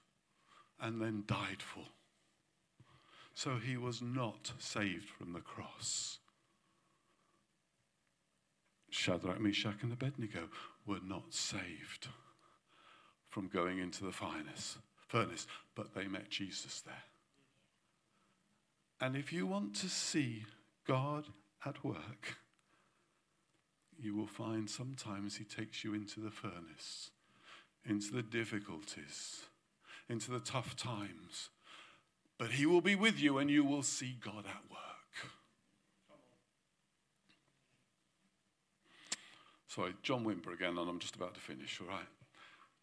and 0.80 1.02
then 1.02 1.24
died 1.28 1.62
for. 1.62 1.84
So 3.34 3.58
he 3.58 3.78
was 3.78 4.02
not 4.02 4.52
saved 4.60 5.10
from 5.10 5.34
the 5.34 5.40
cross. 5.40 6.20
Shadrach, 8.90 9.40
Meshach, 9.42 9.82
and 9.82 9.92
Abednego 9.92 10.50
were 10.86 11.00
not 11.04 11.34
saved 11.34 12.08
from 13.30 13.48
going 13.48 13.80
into 13.80 14.04
the 14.04 14.12
furnace, 14.12 14.78
but 15.76 15.96
they 15.96 16.08
met 16.08 16.30
Jesus 16.30 16.82
there. 16.82 17.04
And 19.02 19.16
if 19.16 19.34
you 19.34 19.48
want 19.48 19.76
to 19.78 19.90
see 19.90 20.46
God 20.88 21.26
at 21.66 21.84
work, 21.84 22.38
you 24.00 24.16
will 24.16 24.28
find 24.28 24.70
sometimes 24.70 25.38
He 25.38 25.44
takes 25.44 25.84
you 25.84 25.94
into 25.94 26.20
the 26.20 26.32
furnace, 26.32 27.10
into 27.86 28.14
the 28.14 28.22
difficulties, 28.22 29.42
into 30.08 30.30
the 30.30 30.40
tough 30.40 30.76
times. 30.76 31.50
But 32.44 32.52
He 32.52 32.66
will 32.66 32.82
be 32.82 32.98
with 32.98 33.22
you 33.22 33.38
and 33.38 33.50
you 33.50 33.64
will 33.64 33.84
see 33.84 34.18
God 34.22 34.40
at 34.46 34.70
work. 34.70 35.32
Sorry, 39.66 39.94
John 40.04 40.26
Wimber 40.26 40.54
again, 40.54 40.78
and 40.78 40.90
I'm 40.90 41.00
just 41.00 41.16
about 41.16 41.36
to 41.36 41.40
finish, 41.40 41.80
all 41.80 41.88
right? 41.88 42.06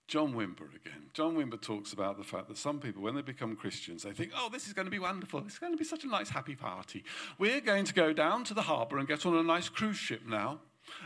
John 0.08 0.32
Wimber 0.32 0.74
again. 0.74 1.10
John 1.12 1.36
Wimber 1.36 1.60
talks 1.60 1.92
about 1.92 2.16
the 2.16 2.24
fact 2.24 2.48
that 2.48 2.56
some 2.56 2.80
people, 2.80 3.02
when 3.02 3.14
they 3.14 3.20
become 3.20 3.54
Christians, 3.54 4.04
they 4.04 4.12
think, 4.12 4.32
oh, 4.34 4.48
this 4.50 4.66
is 4.66 4.72
going 4.72 4.86
to 4.86 4.90
be 4.90 4.98
wonderful. 4.98 5.40
It's 5.40 5.58
going 5.58 5.74
to 5.74 5.78
be 5.78 5.84
such 5.84 6.04
a 6.04 6.08
nice, 6.08 6.30
happy 6.30 6.56
party. 6.56 7.04
We're 7.38 7.60
going 7.60 7.84
to 7.84 7.92
go 7.92 8.14
down 8.14 8.44
to 8.44 8.54
the 8.54 8.62
harbour 8.62 8.96
and 8.96 9.06
get 9.06 9.26
on 9.26 9.36
a 9.36 9.42
nice 9.42 9.68
cruise 9.68 9.98
ship 9.98 10.22
now. 10.26 10.60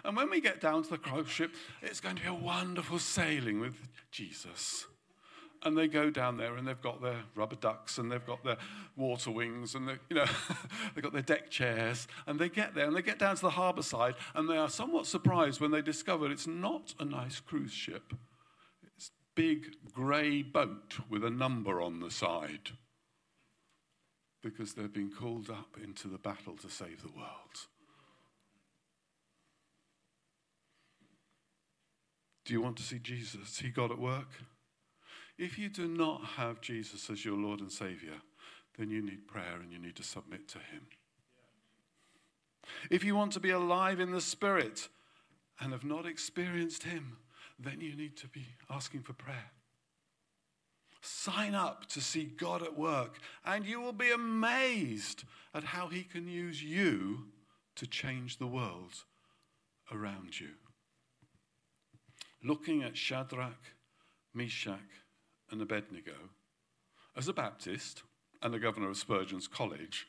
And 0.04 0.16
when 0.16 0.30
we 0.30 0.40
get 0.40 0.60
down 0.60 0.84
to 0.84 0.90
the 0.90 0.98
cruise 0.98 1.28
ship, 1.28 1.56
it's 1.82 1.98
going 1.98 2.14
to 2.14 2.22
be 2.22 2.28
a 2.28 2.34
wonderful 2.34 3.00
sailing 3.00 3.58
with 3.58 3.88
Jesus. 4.12 4.86
And 5.64 5.76
they 5.78 5.88
go 5.88 6.10
down 6.10 6.36
there 6.36 6.56
and 6.56 6.68
they've 6.68 6.80
got 6.80 7.00
their 7.00 7.22
rubber 7.34 7.56
ducks 7.56 7.96
and 7.96 8.12
they've 8.12 8.26
got 8.26 8.44
their 8.44 8.58
water 8.96 9.30
wings 9.30 9.74
and 9.74 9.88
they, 9.88 9.96
you 10.10 10.16
know, 10.16 10.26
they've 10.94 11.02
got 11.02 11.14
their 11.14 11.22
deck 11.22 11.50
chairs. 11.50 12.06
And 12.26 12.38
they 12.38 12.50
get 12.50 12.74
there 12.74 12.86
and 12.86 12.94
they 12.94 13.02
get 13.02 13.18
down 13.18 13.36
to 13.36 13.42
the 13.42 13.50
harbour 13.50 13.82
side 13.82 14.14
and 14.34 14.48
they 14.48 14.58
are 14.58 14.68
somewhat 14.68 15.06
surprised 15.06 15.60
when 15.60 15.70
they 15.70 15.80
discover 15.80 16.30
it's 16.30 16.46
not 16.46 16.94
a 16.98 17.04
nice 17.04 17.40
cruise 17.40 17.72
ship 17.72 18.12
It's 18.96 19.10
big 19.34 19.76
grey 19.92 20.42
boat 20.42 20.98
with 21.08 21.24
a 21.24 21.30
number 21.30 21.80
on 21.80 22.00
the 22.00 22.10
side 22.10 22.72
because 24.42 24.74
they've 24.74 24.92
been 24.92 25.10
called 25.10 25.48
up 25.48 25.78
into 25.82 26.06
the 26.06 26.18
battle 26.18 26.54
to 26.58 26.68
save 26.68 27.02
the 27.02 27.08
world. 27.08 27.68
Do 32.44 32.52
you 32.52 32.60
want 32.60 32.76
to 32.76 32.82
see 32.82 32.98
Jesus, 32.98 33.48
see 33.48 33.70
God 33.70 33.90
at 33.90 33.98
work? 33.98 34.28
If 35.38 35.58
you 35.58 35.68
do 35.68 35.88
not 35.88 36.24
have 36.36 36.60
Jesus 36.60 37.10
as 37.10 37.24
your 37.24 37.36
Lord 37.36 37.60
and 37.60 37.72
Savior, 37.72 38.20
then 38.78 38.90
you 38.90 39.02
need 39.02 39.26
prayer 39.26 39.58
and 39.60 39.72
you 39.72 39.78
need 39.78 39.96
to 39.96 40.02
submit 40.02 40.48
to 40.48 40.58
Him. 40.58 40.86
If 42.90 43.04
you 43.04 43.14
want 43.14 43.32
to 43.32 43.40
be 43.40 43.50
alive 43.50 44.00
in 44.00 44.12
the 44.12 44.20
Spirit 44.20 44.88
and 45.60 45.72
have 45.72 45.84
not 45.84 46.06
experienced 46.06 46.84
Him, 46.84 47.18
then 47.58 47.80
you 47.80 47.94
need 47.94 48.16
to 48.18 48.28
be 48.28 48.46
asking 48.70 49.02
for 49.02 49.12
prayer. 49.12 49.50
Sign 51.00 51.54
up 51.54 51.86
to 51.90 52.00
see 52.00 52.24
God 52.24 52.62
at 52.62 52.78
work, 52.78 53.18
and 53.44 53.66
you 53.66 53.80
will 53.80 53.92
be 53.92 54.10
amazed 54.10 55.24
at 55.52 55.64
how 55.64 55.88
He 55.88 56.02
can 56.02 56.26
use 56.26 56.62
you 56.62 57.26
to 57.76 57.86
change 57.86 58.38
the 58.38 58.46
world 58.46 59.04
around 59.92 60.40
you. 60.40 60.50
Looking 62.42 62.82
at 62.82 62.96
Shadrach, 62.96 63.60
Meshach, 64.32 65.03
and 65.54 65.62
Abednego, 65.62 66.30
as 67.16 67.28
a 67.28 67.32
Baptist 67.32 68.02
and 68.42 68.52
the 68.52 68.58
governor 68.58 68.90
of 68.90 68.96
Spurgeon's 68.96 69.46
College, 69.46 70.08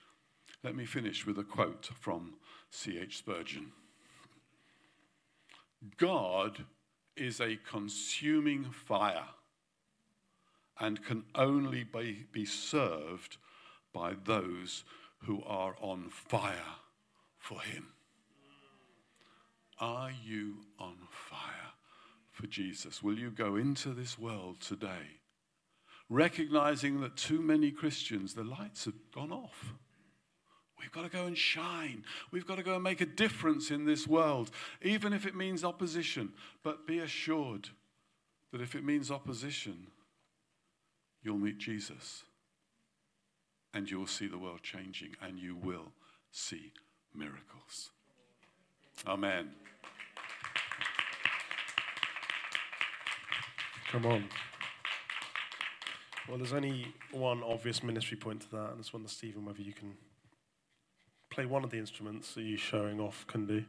let 0.64 0.76
me 0.76 0.86
finish 0.86 1.24
with 1.24 1.38
a 1.38 1.44
quote 1.44 1.88
from 2.00 2.34
C.H. 2.72 3.20
Spurgeon 3.20 3.72
God 5.98 6.66
is 7.16 7.40
a 7.40 7.60
consuming 7.70 8.72
fire 8.72 9.28
and 10.80 11.06
can 11.06 11.26
only 11.36 11.84
be, 11.84 12.26
be 12.32 12.44
served 12.44 13.38
by 13.94 14.14
those 14.26 14.84
who 15.26 15.44
are 15.44 15.76
on 15.80 16.10
fire 16.10 16.80
for 17.38 17.62
Him. 17.62 17.90
Are 19.80 20.10
you 20.10 20.62
on 20.80 20.96
fire 21.12 21.74
for 22.32 22.48
Jesus? 22.48 23.04
Will 23.04 23.20
you 23.20 23.30
go 23.30 23.56
into 23.58 23.90
this 23.90 24.18
world 24.18 24.60
today 24.60 25.20
recognizing 26.10 27.02
that 27.02 27.16
too 27.16 27.42
many 27.42 27.72
Christians, 27.72 28.34
the 28.34 28.44
lights 28.44 28.86
have 28.86 28.94
gone 29.14 29.32
off? 29.32 29.74
We've 30.80 30.92
got 30.92 31.04
to 31.04 31.10
go 31.10 31.26
and 31.26 31.38
shine. 31.38 32.04
We've 32.32 32.46
got 32.46 32.58
to 32.58 32.64
go 32.64 32.76
and 32.76 32.84
make 32.84 33.02
a 33.02 33.06
difference 33.06 33.72
in 33.72 33.86
this 33.86 34.08
world, 34.08 34.52
even 34.82 35.14
if 35.14 35.26
it 35.26 35.36
means 35.36 35.64
opposition. 35.64 36.34
But 36.64 36.86
be 36.86 37.00
assured 37.00 37.70
that 38.52 38.62
if 38.62 38.76
it 38.76 38.84
means 38.84 39.10
opposition, 39.10 39.88
you'll 41.24 41.38
meet 41.38 41.58
Jesus 41.58 42.24
and 43.74 43.90
you 43.90 44.00
will 44.00 44.08
see 44.08 44.28
the 44.28 44.38
world 44.38 44.62
changing 44.64 45.16
and 45.22 45.40
you 45.40 45.56
will 45.56 45.92
see 46.32 46.72
miracles. 47.14 47.90
Amen. 49.08 49.52
Come 53.92 54.06
on. 54.06 54.30
Well, 56.28 56.38
there's 56.38 56.54
only 56.54 56.88
one 57.12 57.44
obvious 57.44 57.84
ministry 57.84 58.18
point 58.18 58.42
to 58.42 58.52
that, 58.52 58.72
and 58.72 58.80
it's 58.80 58.92
one 58.92 59.04
that 59.04 59.10
Stephen, 59.10 59.46
whether 59.46 59.62
you 59.62 59.74
can 59.74 59.94
play 61.30 61.46
one 61.46 61.64
of 61.64 61.70
the 61.70 61.78
instruments 61.78 62.34
that 62.34 62.42
you're 62.42 62.58
showing 62.58 63.00
off 63.00 63.26
can 63.28 63.46
do 63.46 63.64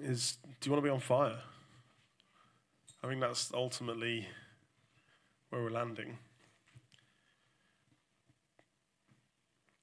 is 0.00 0.38
do 0.60 0.68
you 0.68 0.72
want 0.72 0.84
to 0.84 0.88
be 0.88 0.92
on 0.92 1.00
fire? 1.00 1.38
I 3.02 3.08
think 3.08 3.20
that's 3.20 3.50
ultimately 3.52 4.26
where 5.50 5.62
we're 5.62 5.70
landing. 5.70 6.18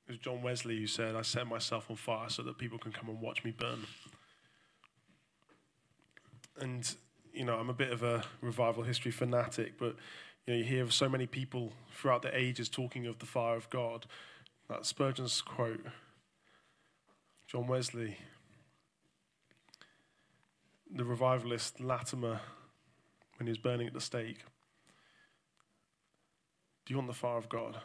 It 0.08 0.14
was 0.14 0.20
John 0.20 0.42
Wesley 0.42 0.78
who 0.78 0.88
said, 0.88 1.16
I 1.16 1.22
set 1.22 1.46
myself 1.46 1.90
on 1.90 1.96
fire 1.96 2.30
so 2.30 2.42
that 2.44 2.58
people 2.58 2.80
can 2.80 2.92
come 2.92 3.10
and 3.10 3.22
watch 3.22 3.44
me 3.44 3.52
burn. 3.52 3.86
And, 6.60 6.96
you 7.34 7.46
know, 7.46 7.56
I'm 7.56 7.70
a 7.70 7.74
bit 7.74 7.92
of 7.92 8.04
a 8.04 8.24
revival 8.42 8.84
history 8.84 9.12
fanatic, 9.12 9.78
but, 9.78 9.96
you 10.46 10.54
know, 10.54 10.56
you 10.56 10.64
hear 10.64 10.90
so 10.90 11.10
many 11.10 11.28
people 11.28 11.74
throughout 11.96 12.22
the 12.22 12.36
ages 12.36 12.70
talking 12.70 13.06
of 13.06 13.20
the 13.20 13.26
fire 13.26 13.56
of 13.56 13.70
God 13.70 14.06
that 14.70 14.86
Spurgeon's 14.86 15.42
quote, 15.42 15.86
John 17.48 17.68
Wesley, 17.68 18.18
the 20.92 21.06
revivalist 21.06 21.80
Latimer, 21.80 22.42
when 23.38 23.48
he 23.48 23.52
was 23.52 23.58
burning 23.58 23.88
at 23.88 23.94
the 23.94 24.02
stake. 24.02 24.40
Do 26.86 26.94
you 26.94 26.98
want 26.98 27.08
the 27.08 27.14
fire 27.14 27.38
of 27.38 27.50
God? 27.50 27.78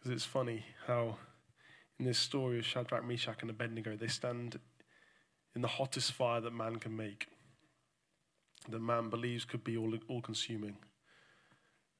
Because 0.00 0.16
it's 0.16 0.24
funny 0.24 0.64
how 0.86 1.18
in 1.98 2.06
this 2.06 2.18
story 2.18 2.58
of 2.58 2.64
Shadrach, 2.64 3.04
Meshach, 3.06 3.42
and 3.42 3.50
Abednego, 3.50 3.96
they 3.96 4.06
stand 4.06 4.58
in 5.54 5.60
the 5.60 5.68
hottest 5.68 6.12
fire 6.12 6.40
that 6.40 6.54
man 6.54 6.76
can 6.76 6.96
make, 6.96 7.26
that 8.70 8.80
man 8.80 9.10
believes 9.10 9.44
could 9.44 9.62
be 9.62 9.76
all, 9.76 9.92
all 10.08 10.22
consuming, 10.22 10.76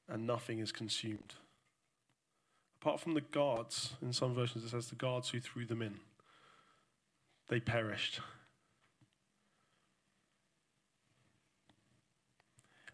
and 0.09 0.25
nothing 0.25 0.57
is 0.57 0.71
consumed. 0.71 1.35
Apart 2.81 2.99
from 2.99 3.13
the 3.13 3.21
guards, 3.21 3.93
in 4.01 4.13
some 4.13 4.33
versions 4.33 4.63
it 4.63 4.69
says 4.69 4.87
the 4.87 4.95
guards 4.95 5.29
who 5.29 5.39
threw 5.39 5.65
them 5.65 5.83
in, 5.83 5.99
they 7.49 7.59
perished. 7.59 8.19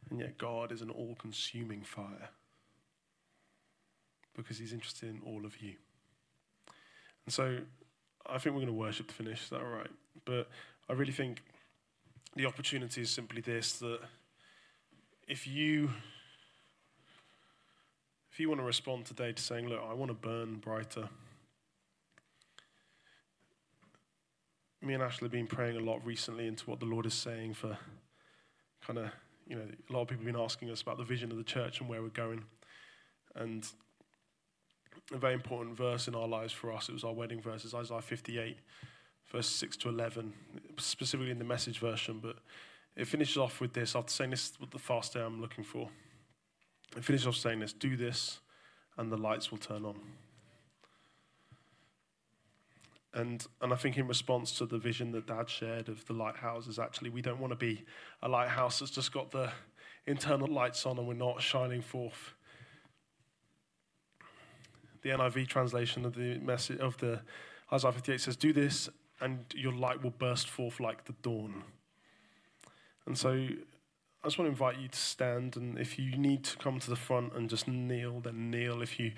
And 0.10 0.20
yet, 0.20 0.38
God 0.38 0.72
is 0.72 0.82
an 0.82 0.90
all 0.90 1.16
consuming 1.16 1.84
fire 1.84 2.30
because 4.38 4.58
He's 4.58 4.72
interested 4.72 5.10
in 5.10 5.22
all 5.26 5.46
of 5.46 5.62
you. 5.62 5.74
And 7.26 7.34
so 7.34 7.58
I 8.26 8.38
think 8.38 8.56
we're 8.56 8.62
going 8.62 8.68
to 8.68 8.74
worship 8.74 9.08
to 9.08 9.14
finish. 9.14 9.44
Is 9.44 9.50
that 9.50 9.60
all 9.60 9.68
right? 9.68 9.90
But 10.24 10.48
I 10.90 10.94
really 10.94 11.12
think 11.12 11.42
the 12.36 12.46
opportunity 12.46 13.02
is 13.02 13.10
simply 13.10 13.42
this 13.42 13.74
that 13.80 14.00
if 15.28 15.46
you 15.48 15.90
if 18.38 18.40
you 18.40 18.50
want 18.50 18.62
to 18.62 18.66
respond 18.66 19.06
today 19.06 19.32
to 19.32 19.42
saying, 19.42 19.68
look, 19.68 19.82
I 19.90 19.96
want 19.96 20.10
to 20.10 20.14
burn 20.14 20.58
brighter. 20.58 21.10
Me 24.80 24.94
and 24.94 25.02
Ashley 25.02 25.26
have 25.26 25.32
been 25.32 25.48
praying 25.48 25.76
a 25.76 25.80
lot 25.80 26.06
recently 26.06 26.46
into 26.46 26.70
what 26.70 26.80
the 26.80 26.86
Lord 26.86 27.08
is 27.08 27.16
saying 27.16 27.56
for 27.56 27.76
kind 28.86 29.00
of, 29.00 29.10
you 29.48 29.56
know, 29.56 29.64
a 29.90 29.92
lot 29.92 30.04
of 30.04 30.10
people 30.10 30.24
have 30.24 30.34
been 30.34 30.40
asking 30.40 30.70
us 30.70 30.84
about 30.84 30.98
the 30.98 31.04
vision 31.04 31.32
of 31.32 31.38
the 31.38 31.44
church 31.44 31.80
and 31.80 31.90
where 31.90 32.00
we're 32.04 32.10
going. 32.10 32.44
And 33.34 33.68
a 35.14 35.18
very 35.18 35.34
important 35.34 35.76
verse 35.76 36.08
in 36.08 36.16
our 36.16 36.28
lives 36.28 36.54
for 36.54 36.72
us. 36.72 36.90
It 36.90 36.94
was 36.94 37.04
our 37.04 37.14
wedding 37.14 37.42
verse. 37.42 37.74
Isaiah 37.74 38.02
58, 38.02 38.58
verse 39.32 39.48
6 39.48 39.78
to 39.78 39.90
11, 39.90 40.34
specifically 40.78 41.32
in 41.32 41.40
the 41.40 41.46
message 41.46 41.80
version, 41.80 42.20
but 42.22 42.38
it 42.96 43.08
finishes 43.08 43.38
off 43.38 43.62
with 43.62 43.74
this. 43.74 43.96
After 43.96 44.12
saying 44.12 44.32
this 44.32 44.50
is 44.50 44.60
what 44.60 44.72
the 44.72 44.80
fast 44.80 45.14
day 45.14 45.22
I'm 45.22 45.42
looking 45.42 45.64
for. 45.64 45.90
It 46.96 47.04
finishes 47.04 47.28
off 47.28 47.36
saying 47.36 47.60
this 47.60 47.74
do 47.74 47.96
this, 47.96 48.40
and 48.98 49.12
the 49.12 49.18
lights 49.18 49.52
will 49.52 49.60
turn 49.60 49.86
on. 49.86 49.96
And, 53.14 53.46
and 53.62 53.74
I 53.74 53.76
think 53.76 53.98
in 53.98 54.08
response 54.08 54.52
to 54.54 54.66
the 54.66 54.78
vision 54.78 55.12
that 55.14 55.26
Dad 55.26 55.50
shared 55.50 55.90
of 55.90 56.06
the 56.06 56.14
lighthouses, 56.14 56.78
actually 56.78 57.10
we 57.10 57.22
don't 57.22 57.40
want 57.40 57.52
to 57.52 57.58
be 57.58 57.84
a 58.22 58.30
lighthouse 58.30 58.80
that's 58.80 58.92
just 58.92 59.12
got 59.12 59.32
the 59.32 59.52
internal 60.06 60.48
lights 60.48 60.86
on 60.86 61.00
and 61.00 61.08
we're 61.08 61.16
not 61.16 61.42
shining 61.42 61.82
forth. 61.82 62.34
The 65.08 65.14
NIV 65.14 65.48
translation 65.48 66.04
of 66.04 66.16
the 66.16 66.38
message 66.40 66.82
of 66.82 66.98
the 66.98 67.22
Isaiah 67.72 67.94
58 67.94 68.20
says, 68.20 68.36
"Do 68.36 68.52
this, 68.52 68.90
and 69.22 69.46
your 69.56 69.72
light 69.72 70.04
will 70.04 70.12
burst 70.12 70.50
forth 70.50 70.82
like 70.82 71.06
the 71.06 71.14
dawn." 71.22 71.64
And 73.06 73.18
so, 73.18 73.32
I 73.32 74.26
just 74.26 74.38
want 74.38 74.48
to 74.48 74.52
invite 74.52 74.80
you 74.80 74.90
to 74.90 75.00
stand, 75.00 75.56
and 75.56 75.80
if 75.80 75.98
you 75.98 76.18
need 76.18 76.44
to 76.44 76.58
come 76.58 76.82
to 76.82 76.90
the 76.90 76.98
front 76.98 77.32
and 77.36 77.50
just 77.50 77.70
kneel, 77.70 78.20
then 78.20 78.52
kneel. 78.52 78.82
If 78.82 79.00
you 79.00 79.14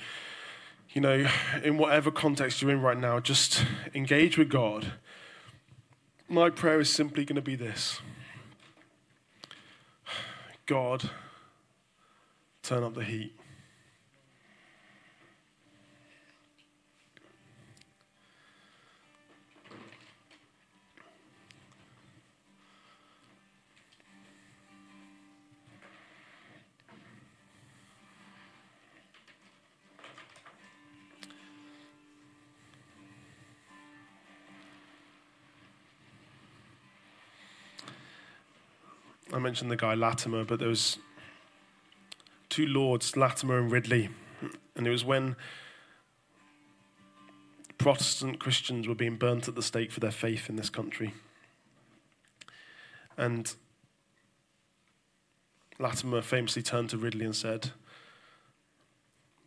you 0.91 1.01
know, 1.01 1.27
in 1.63 1.79
whatever 1.79 2.11
context 2.11 2.61
you're 2.61 2.69
in 2.69 2.83
right 2.83 2.97
now, 2.97 3.19
just 3.19 3.65
engage 3.95 4.37
with 4.37 4.49
God. 4.49 4.93
My 6.27 6.51
prayer 6.51 6.79
is 6.79 6.93
simply 6.93 7.25
going 7.25 7.37
to 7.37 7.41
be 7.41 7.55
this 7.55 7.99
God, 10.67 11.09
turn 12.61 12.83
up 12.83 12.93
the 12.93 13.03
heat. 13.03 13.38
I 39.31 39.37
mentioned 39.37 39.69
the 39.69 39.75
guy 39.75 39.93
Latimer, 39.93 40.43
but 40.43 40.59
there 40.59 40.67
was 40.67 40.97
two 42.49 42.65
lords, 42.65 43.15
Latimer 43.15 43.59
and 43.59 43.71
Ridley, 43.71 44.09
and 44.75 44.87
it 44.87 44.89
was 44.89 45.05
when 45.05 45.35
Protestant 47.77 48.39
Christians 48.39 48.87
were 48.87 48.95
being 48.95 49.17
burnt 49.17 49.47
at 49.47 49.55
the 49.55 49.61
stake 49.61 49.91
for 49.91 49.99
their 49.99 50.11
faith 50.11 50.49
in 50.49 50.55
this 50.55 50.69
country. 50.69 51.13
And 53.17 53.53
Latimer 55.77 56.21
famously 56.21 56.61
turned 56.61 56.89
to 56.89 56.97
Ridley 56.97 57.25
and 57.25 57.35
said, 57.35 57.71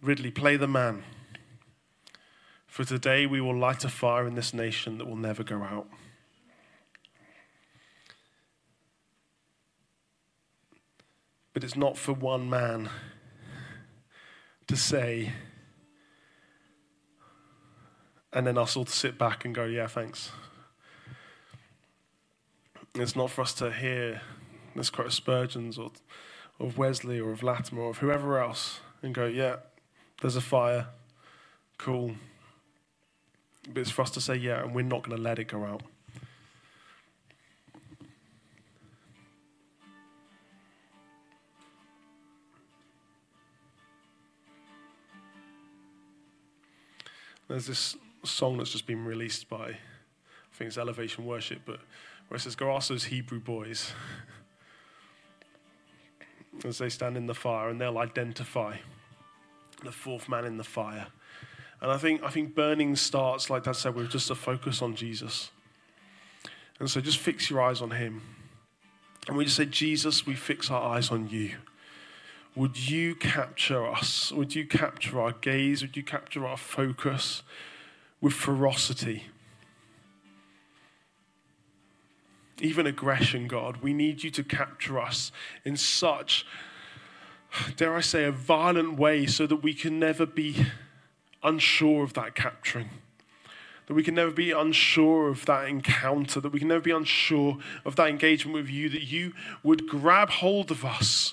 Ridley, 0.01 0.31
play 0.31 0.57
the 0.57 0.69
man. 0.69 1.03
For 2.67 2.85
today 2.85 3.27
we 3.27 3.41
will 3.41 3.57
light 3.57 3.85
a 3.85 3.89
fire 3.89 4.27
in 4.27 4.35
this 4.35 4.55
nation 4.55 4.99
that 4.99 5.07
will 5.07 5.17
never 5.17 5.43
go 5.43 5.63
out. 5.63 5.89
But 11.53 11.65
it's 11.65 11.77
not 11.77 11.99
for 11.99 12.13
one 12.13 12.49
man 12.49 12.89
to 14.67 14.77
say, 14.77 15.33
and 18.33 18.47
then 18.47 18.57
us 18.57 18.77
all 18.77 18.85
to 18.85 18.93
sit 18.93 19.19
back 19.19 19.45
and 19.45 19.55
go, 19.55 19.65
yeah, 19.65 19.87
thanks. 19.87 20.31
It's 22.95 23.17
not 23.17 23.31
for 23.31 23.43
us 23.43 23.55
to 23.55 23.71
hear 23.71 24.23
this 24.75 24.91
quote 24.91 25.09
of 25.09 25.13
Spurgeon's 25.15 25.79
or 25.79 25.91
of 26.59 26.79
Wesley 26.79 27.21
or 27.21 27.33
of 27.33 27.43
Latimer 27.43 27.83
or 27.83 27.91
of 27.91 27.99
whoever 27.99 28.39
else 28.39 28.81
and 29.03 29.15
go, 29.15 29.27
yeah, 29.27 29.57
there's 30.21 30.37
a 30.37 30.41
fire, 30.41 30.87
cool. 31.79 32.15
But 33.69 33.81
it's 33.81 33.91
for 33.91 34.03
us 34.03 34.11
to 34.13 34.21
say, 34.21 34.37
yeah, 34.37 34.63
and 34.63 34.75
we're 34.75 34.83
not 34.83 35.03
going 35.03 35.17
to 35.17 35.23
let 35.23 35.39
it 35.39 35.45
go 35.45 35.65
out. 35.65 35.83
There's 47.53 47.67
this 47.67 47.97
song 48.25 48.57
that's 48.57 48.71
just 48.71 48.87
been 48.87 49.05
released 49.05 49.51
by, 49.51 49.57
I 49.57 49.77
think 50.55 50.69
it's 50.69 50.79
Elevation 50.79 51.27
Worship, 51.27 51.61
but 51.67 51.81
where 52.29 52.37
it 52.37 52.41
says, 52.41 52.57
Go 52.57 52.75
ask 52.75 52.89
those 52.89 53.05
Hebrew 53.05 53.41
boys 53.41 53.93
as 56.65 56.79
they 56.79 56.89
stand 56.89 57.19
in 57.19 57.27
the 57.27 57.35
fire 57.35 57.69
and 57.69 57.79
they'll 57.79 57.99
identify 57.99 58.77
the 59.85 59.93
fourth 59.93 60.31
man 60.31 60.47
in 60.47 60.57
the 60.57 60.65
fire. 60.65 61.09
And 61.83 61.91
I 61.91 61.99
think, 61.99 62.23
I 62.23 62.31
think 62.31 62.55
burning 62.55 62.97
starts, 62.97 63.51
like 63.51 63.65
Dad 63.65 63.77
said, 63.77 63.97
with 63.97 64.11
just 64.11 64.31
a 64.31 64.35
focus 64.35 64.81
on 64.81 64.95
Jesus. 64.95 65.51
And 66.81 66.91
so 66.91 67.03
just 67.03 67.19
fix 67.19 67.51
your 67.51 67.61
eyes 67.61 67.83
on 67.83 67.91
him. 67.91 68.23
And 69.29 69.37
we 69.37 69.45
just 69.45 69.59
say, 69.59 69.67
Jesus, 69.67 70.25
we 70.25 70.37
fix 70.37 70.71
our 70.71 70.97
eyes 70.97 71.11
on 71.11 71.29
you. 71.29 71.57
Would 72.55 72.91
you 72.91 73.15
capture 73.15 73.87
us? 73.87 74.31
Would 74.31 74.55
you 74.55 74.67
capture 74.67 75.21
our 75.21 75.33
gaze? 75.33 75.81
Would 75.81 75.97
you 75.97 76.03
capture 76.03 76.47
our 76.47 76.59
focus 76.59 77.43
with 78.21 78.35
ferocity? 78.35 79.25
Even 82.61 82.87
aggression, 82.87 83.49
God. 83.49 83.79
We 83.79 83.95
need 83.95 84.23
you 84.23 84.31
to 84.33 84.45
capture 84.45 85.01
us 85.01 85.33
in 85.65 85.79
such, 85.79 86.47
dare 87.77 87.97
I 87.97 88.03
say, 88.03 88.25
a 88.25 88.33
violent 88.33 88.99
way 88.99 89.25
so 89.27 89.47
that 89.47 89.57
we 89.57 89.73
can 89.73 89.99
never 89.99 90.27
be 90.27 90.67
unsure 91.43 92.05
of 92.05 92.13
that 92.15 92.35
capturing. 92.35 92.91
That 93.87 93.95
we 93.95 94.05
can 94.05 94.15
never 94.15 94.31
be 94.31 94.51
unsure 94.51 95.29
of 95.29 95.47
that 95.47 95.67
encounter, 95.69 96.39
that 96.39 96.53
we 96.53 96.59
can 96.59 96.69
never 96.69 96.83
be 96.83 96.93
unsure 96.93 97.57
of 97.87 97.97
that 97.97 98.09
engagement 98.09 98.55
with 98.55 98.69
you, 98.69 98.91
that 98.91 99.05
you 99.05 99.33
would 99.63 99.89
grab 99.89 100.29
hold 100.29 100.71
of 100.71 100.85
us 100.85 101.33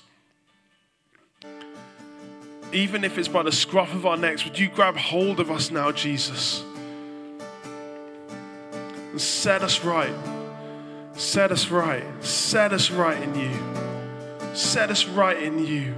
even 2.72 3.02
if 3.02 3.18
it's 3.18 3.28
by 3.28 3.42
the 3.42 3.52
scruff 3.52 3.92
of 3.94 4.06
our 4.06 4.16
necks, 4.16 4.44
would 4.44 4.58
you 4.58 4.68
grab 4.68 4.96
hold 4.96 5.40
of 5.40 5.50
us 5.50 5.70
now, 5.70 5.90
Jesus? 5.90 6.64
And 9.10 9.20
set 9.20 9.62
us 9.62 9.84
right. 9.84 10.14
Set 11.14 11.50
us 11.50 11.68
right. 11.68 12.04
Set 12.24 12.72
us 12.72 12.90
right 12.90 13.20
in 13.20 13.34
you. 13.34 14.54
Set 14.54 14.90
us 14.90 15.06
right 15.06 15.40
in 15.42 15.64
you. 15.66 15.94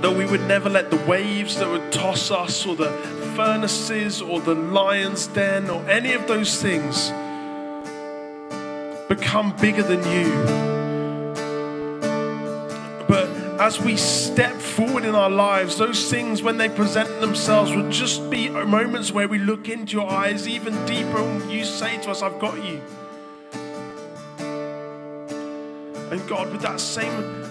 That 0.00 0.14
we 0.16 0.24
would 0.24 0.42
never 0.42 0.70
let 0.70 0.90
the 0.90 1.04
waves 1.08 1.58
that 1.58 1.68
would 1.68 1.92
toss 1.92 2.30
us, 2.30 2.64
or 2.64 2.76
the 2.76 2.92
furnaces, 3.34 4.22
or 4.22 4.40
the 4.40 4.54
lion's 4.54 5.26
den, 5.26 5.68
or 5.68 5.86
any 5.88 6.14
of 6.14 6.26
those 6.26 6.62
things 6.62 7.10
become 9.08 9.54
bigger 9.56 9.82
than 9.82 10.02
you 10.10 10.75
as 13.66 13.80
we 13.80 13.96
step 13.96 14.52
forward 14.52 15.04
in 15.04 15.16
our 15.16 15.28
lives, 15.28 15.76
those 15.76 16.08
things, 16.08 16.40
when 16.40 16.56
they 16.56 16.68
present 16.68 17.08
themselves, 17.20 17.74
will 17.74 17.90
just 17.90 18.30
be 18.30 18.48
moments 18.48 19.10
where 19.10 19.26
we 19.26 19.40
look 19.40 19.68
into 19.68 19.96
your 19.96 20.08
eyes 20.08 20.46
even 20.46 20.72
deeper 20.86 21.18
and 21.18 21.50
you 21.50 21.64
say 21.64 22.00
to 22.00 22.08
us, 22.08 22.22
I've 22.22 22.38
got 22.38 22.54
you. 22.64 22.80
And 26.12 26.28
God, 26.28 26.52
with 26.52 26.62
that 26.62 26.78
same 26.78 27.42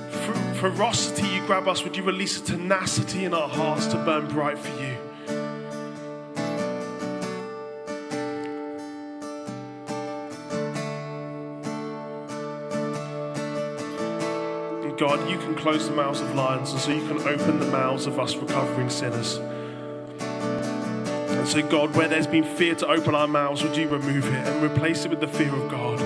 ferocity 0.53 1.27
you 1.27 1.45
grab 1.47 1.67
us, 1.67 1.83
would 1.83 1.97
you 1.97 2.03
release 2.03 2.39
a 2.39 2.45
tenacity 2.45 3.25
in 3.25 3.33
our 3.33 3.49
hearts 3.49 3.85
to 3.87 3.97
burn 3.97 4.25
bright 4.29 4.57
for 4.57 4.71
you? 4.81 4.95
God, 14.97 15.29
you 15.29 15.37
can 15.37 15.55
close 15.55 15.89
the 15.89 15.95
mouths 15.95 16.21
of 16.21 16.33
lions, 16.35 16.71
and 16.71 16.79
so 16.79 16.91
you 16.91 17.05
can 17.05 17.19
open 17.19 17.59
the 17.59 17.65
mouths 17.65 18.05
of 18.05 18.17
us 18.17 18.35
recovering 18.35 18.89
sinners. 18.89 19.37
And 20.19 21.47
so, 21.47 21.61
God, 21.67 21.93
where 21.95 22.07
there's 22.07 22.27
been 22.27 22.45
fear 22.45 22.75
to 22.75 22.87
open 22.87 23.13
our 23.13 23.27
mouths, 23.27 23.61
would 23.61 23.75
you 23.75 23.89
remove 23.89 24.25
it 24.25 24.47
and 24.47 24.63
replace 24.63 25.03
it 25.03 25.09
with 25.09 25.19
the 25.19 25.27
fear 25.27 25.53
of 25.53 25.69
God? 25.69 25.99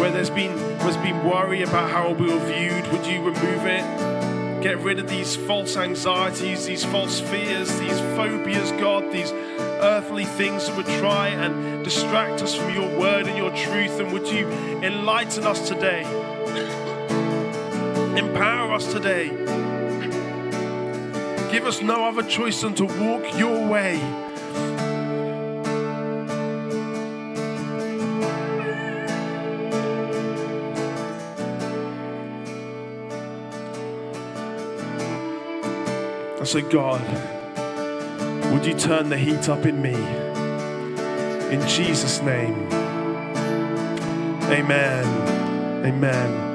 Where 0.00 0.10
there's 0.10 0.30
been, 0.30 0.56
there's 0.78 0.96
been 0.96 1.24
worry 1.24 1.62
about 1.62 1.90
how 1.90 2.12
we 2.12 2.32
are 2.32 2.46
viewed, 2.46 2.90
would 2.90 3.06
you 3.06 3.20
remove 3.20 3.66
it? 3.66 4.62
Get 4.62 4.78
rid 4.78 4.98
of 4.98 5.06
these 5.10 5.36
false 5.36 5.76
anxieties, 5.76 6.64
these 6.64 6.86
false 6.86 7.20
fears, 7.20 7.68
these 7.78 8.00
phobias, 8.16 8.72
God, 8.72 9.12
these 9.12 9.30
earthly 9.30 10.24
things 10.24 10.66
that 10.66 10.76
would 10.78 10.86
try 11.00 11.28
and 11.28 11.84
distract 11.84 12.40
us 12.40 12.54
from 12.54 12.72
your 12.72 12.98
word 12.98 13.26
and 13.26 13.36
your 13.36 13.50
truth. 13.50 14.00
And 14.00 14.10
would 14.14 14.26
you 14.26 14.48
enlighten 14.82 15.44
us 15.44 15.68
today? 15.68 16.23
Empower 18.16 18.74
us 18.74 18.92
today. 18.92 19.28
Give 21.50 21.66
us 21.66 21.82
no 21.82 22.04
other 22.04 22.22
choice 22.22 22.60
than 22.60 22.74
to 22.74 22.84
walk 22.84 23.38
your 23.38 23.68
way. 23.68 24.00
I 36.40 36.46
said, 36.46 36.70
God, 36.70 37.00
would 38.52 38.66
you 38.66 38.74
turn 38.74 39.08
the 39.08 39.16
heat 39.16 39.48
up 39.48 39.64
in 39.64 39.80
me? 39.80 39.94
In 41.50 41.66
Jesus' 41.66 42.20
name. 42.20 42.54
Amen. 44.50 45.86
Amen. 45.86 46.44